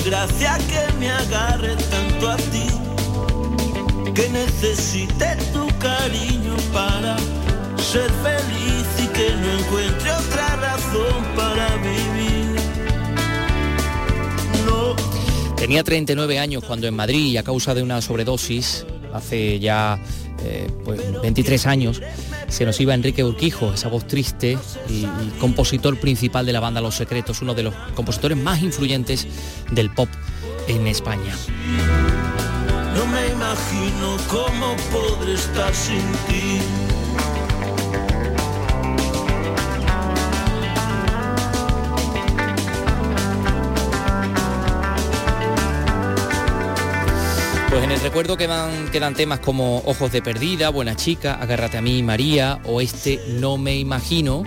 Hace 0.01 0.11
gracia 0.11 0.59
que 0.69 0.93
me 0.99 1.11
agarre 1.11 1.77
tanto 1.77 2.31
a 2.31 2.37
ti, 2.37 2.67
que 4.15 4.29
necesite 4.31 5.37
tu 5.53 5.67
cariño 5.79 6.57
para 6.73 7.17
ser 7.79 8.11
feliz 8.23 8.87
y 9.03 9.07
que 9.09 9.31
no 9.37 9.59
encuentre 9.59 10.13
otra 10.13 10.57
razón 10.57 11.25
para 11.37 11.77
vivir. 11.77 12.61
No. 14.65 14.97
Tenía 15.57 15.85
39 15.85 16.39
años 16.39 16.65
cuando 16.65 16.87
en 16.87 16.95
Madrid, 16.95 17.37
a 17.37 17.43
causa 17.43 17.75
de 17.75 17.83
una 17.83 18.01
sobredosis, 18.01 18.87
hace 19.13 19.59
ya 19.59 20.01
eh, 20.43 20.71
pues 20.85 21.01
23 21.23 21.67
años, 21.67 22.01
se 22.51 22.67
nos 22.67 22.81
iba 22.81 22.95
Enrique 22.95 23.25
Urquijo, 23.25 23.73
esa 23.73 23.89
voz 23.89 24.07
triste 24.07 24.59
y, 24.89 25.07
compositor 25.39 25.99
principal 25.99 26.45
de 26.45 26.53
la 26.53 26.61
banda 26.61 26.81
Los 26.81 26.97
Secretos, 26.97 27.41
uno 27.41 27.55
de 27.55 27.63
los 27.63 27.75
compositores 27.95 28.37
más 28.37 28.61
influyentes 28.63 29.27
del 29.71 29.91
pop 29.91 30.09
en 30.69 30.87
España. 30.87 31.35
Pues 47.71 47.85
en 47.85 47.93
el 47.93 48.01
recuerdo 48.01 48.37
quedan, 48.37 49.15
temas 49.15 49.39
como 49.39 49.79
Ojos 49.87 50.11
de 50.11 50.21
Perdida, 50.21 50.71
Buena 50.71 50.97
Chica, 50.97 51.35
Agárrate 51.35 51.79
a 51.79 51.81
mí, 51.81 52.03
María 52.03 52.59
o 52.65 52.81
este 52.81 53.21
No 53.29 53.59
me 53.59 53.77
imagino, 53.77 54.43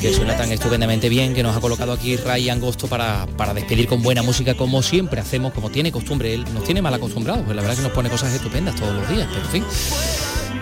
que 0.00 0.14
suena 0.14 0.36
tan 0.36 0.52
estupendamente 0.52 1.08
bien, 1.08 1.34
que 1.34 1.42
nos 1.42 1.56
ha 1.56 1.60
colocado 1.60 1.92
aquí 1.92 2.16
Ray 2.16 2.48
Angosto 2.48 2.86
para, 2.86 3.26
para 3.36 3.54
despedir 3.54 3.88
con 3.88 4.04
buena 4.04 4.22
música 4.22 4.54
como 4.54 4.84
siempre 4.84 5.20
hacemos, 5.20 5.52
como 5.52 5.68
tiene 5.70 5.90
costumbre, 5.90 6.32
él 6.32 6.44
nos 6.54 6.62
tiene 6.62 6.80
mal 6.80 6.94
acostumbrados, 6.94 7.42
pues 7.44 7.56
la 7.56 7.62
verdad 7.62 7.76
que 7.76 7.82
nos 7.82 7.92
pone 7.92 8.08
cosas 8.08 8.32
estupendas 8.32 8.76
todos 8.76 8.94
los 8.94 9.08
días, 9.08 9.26
pero 9.28 9.44
en 9.44 9.50
fin. 9.50 9.64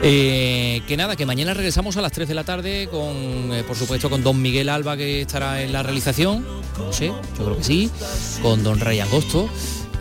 Eh, 0.02 0.80
que 0.88 0.96
nada, 0.96 1.14
que 1.14 1.26
mañana 1.26 1.52
regresamos 1.52 1.98
a 1.98 2.00
las 2.00 2.12
3 2.12 2.26
de 2.26 2.34
la 2.34 2.44
tarde 2.44 2.88
con, 2.90 3.52
eh, 3.52 3.64
por 3.66 3.76
supuesto, 3.76 4.08
con 4.08 4.22
don 4.22 4.40
Miguel 4.40 4.70
Alba 4.70 4.96
que 4.96 5.20
estará 5.20 5.60
en 5.60 5.74
la 5.74 5.82
realización, 5.82 6.46
no 6.78 6.92
sé, 6.92 7.08
yo 7.08 7.44
creo 7.44 7.56
que 7.58 7.64
sí, 7.64 7.90
con 8.40 8.62
don 8.62 8.80
Ray 8.80 9.00
Angosto, 9.00 9.50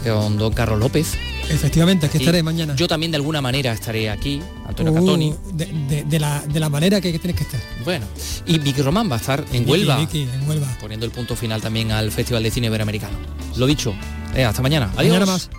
con 0.05 0.37
don 0.37 0.53
Carlos 0.53 0.79
López, 0.79 1.17
Efectivamente, 1.49 2.09
que 2.09 2.17
estaré 2.17 2.41
mañana. 2.43 2.75
Yo 2.75 2.87
también 2.87 3.11
de 3.11 3.17
alguna 3.17 3.41
manera 3.41 3.71
estaré 3.71 4.09
aquí, 4.09 4.41
Antonio 4.67 4.91
Uh, 4.91 4.95
Catoni. 4.95 5.35
de, 5.53 5.65
de- 5.65 6.03
de 6.03 6.19
la, 6.19 6.41
de 6.41 6.59
la 6.59 6.69
manera 6.69 6.99
que, 7.01 7.11
que 7.11 7.19
tienes 7.19 7.37
que 7.37 7.43
estar. 7.43 7.59
Bueno, 7.83 8.05
y 8.45 8.57
Vicky 8.59 8.81
Román 8.81 9.09
va 9.09 9.15
a 9.15 9.19
estar 9.19 9.39
en 9.51 9.59
Vicky, 9.65 9.71
Huelva, 9.71 9.97
Vicky, 9.97 10.21
en 10.23 10.49
Huelva. 10.49 10.67
poniendo 10.81 11.05
el 11.05 11.11
punto 11.11 11.35
final 11.35 11.61
también 11.61 11.91
al 11.91 12.11
Festival 12.11 12.43
de 12.43 12.51
Cine 12.51 12.67
Iberoamericano. 12.67 13.17
Lo 13.57 13.67
dicho, 13.67 13.93
eh, 14.35 14.43
hasta 14.43 14.61
mañana. 14.61 14.91
Adiós. 14.97 15.13
Mañana 15.13 15.25
más. 15.25 15.49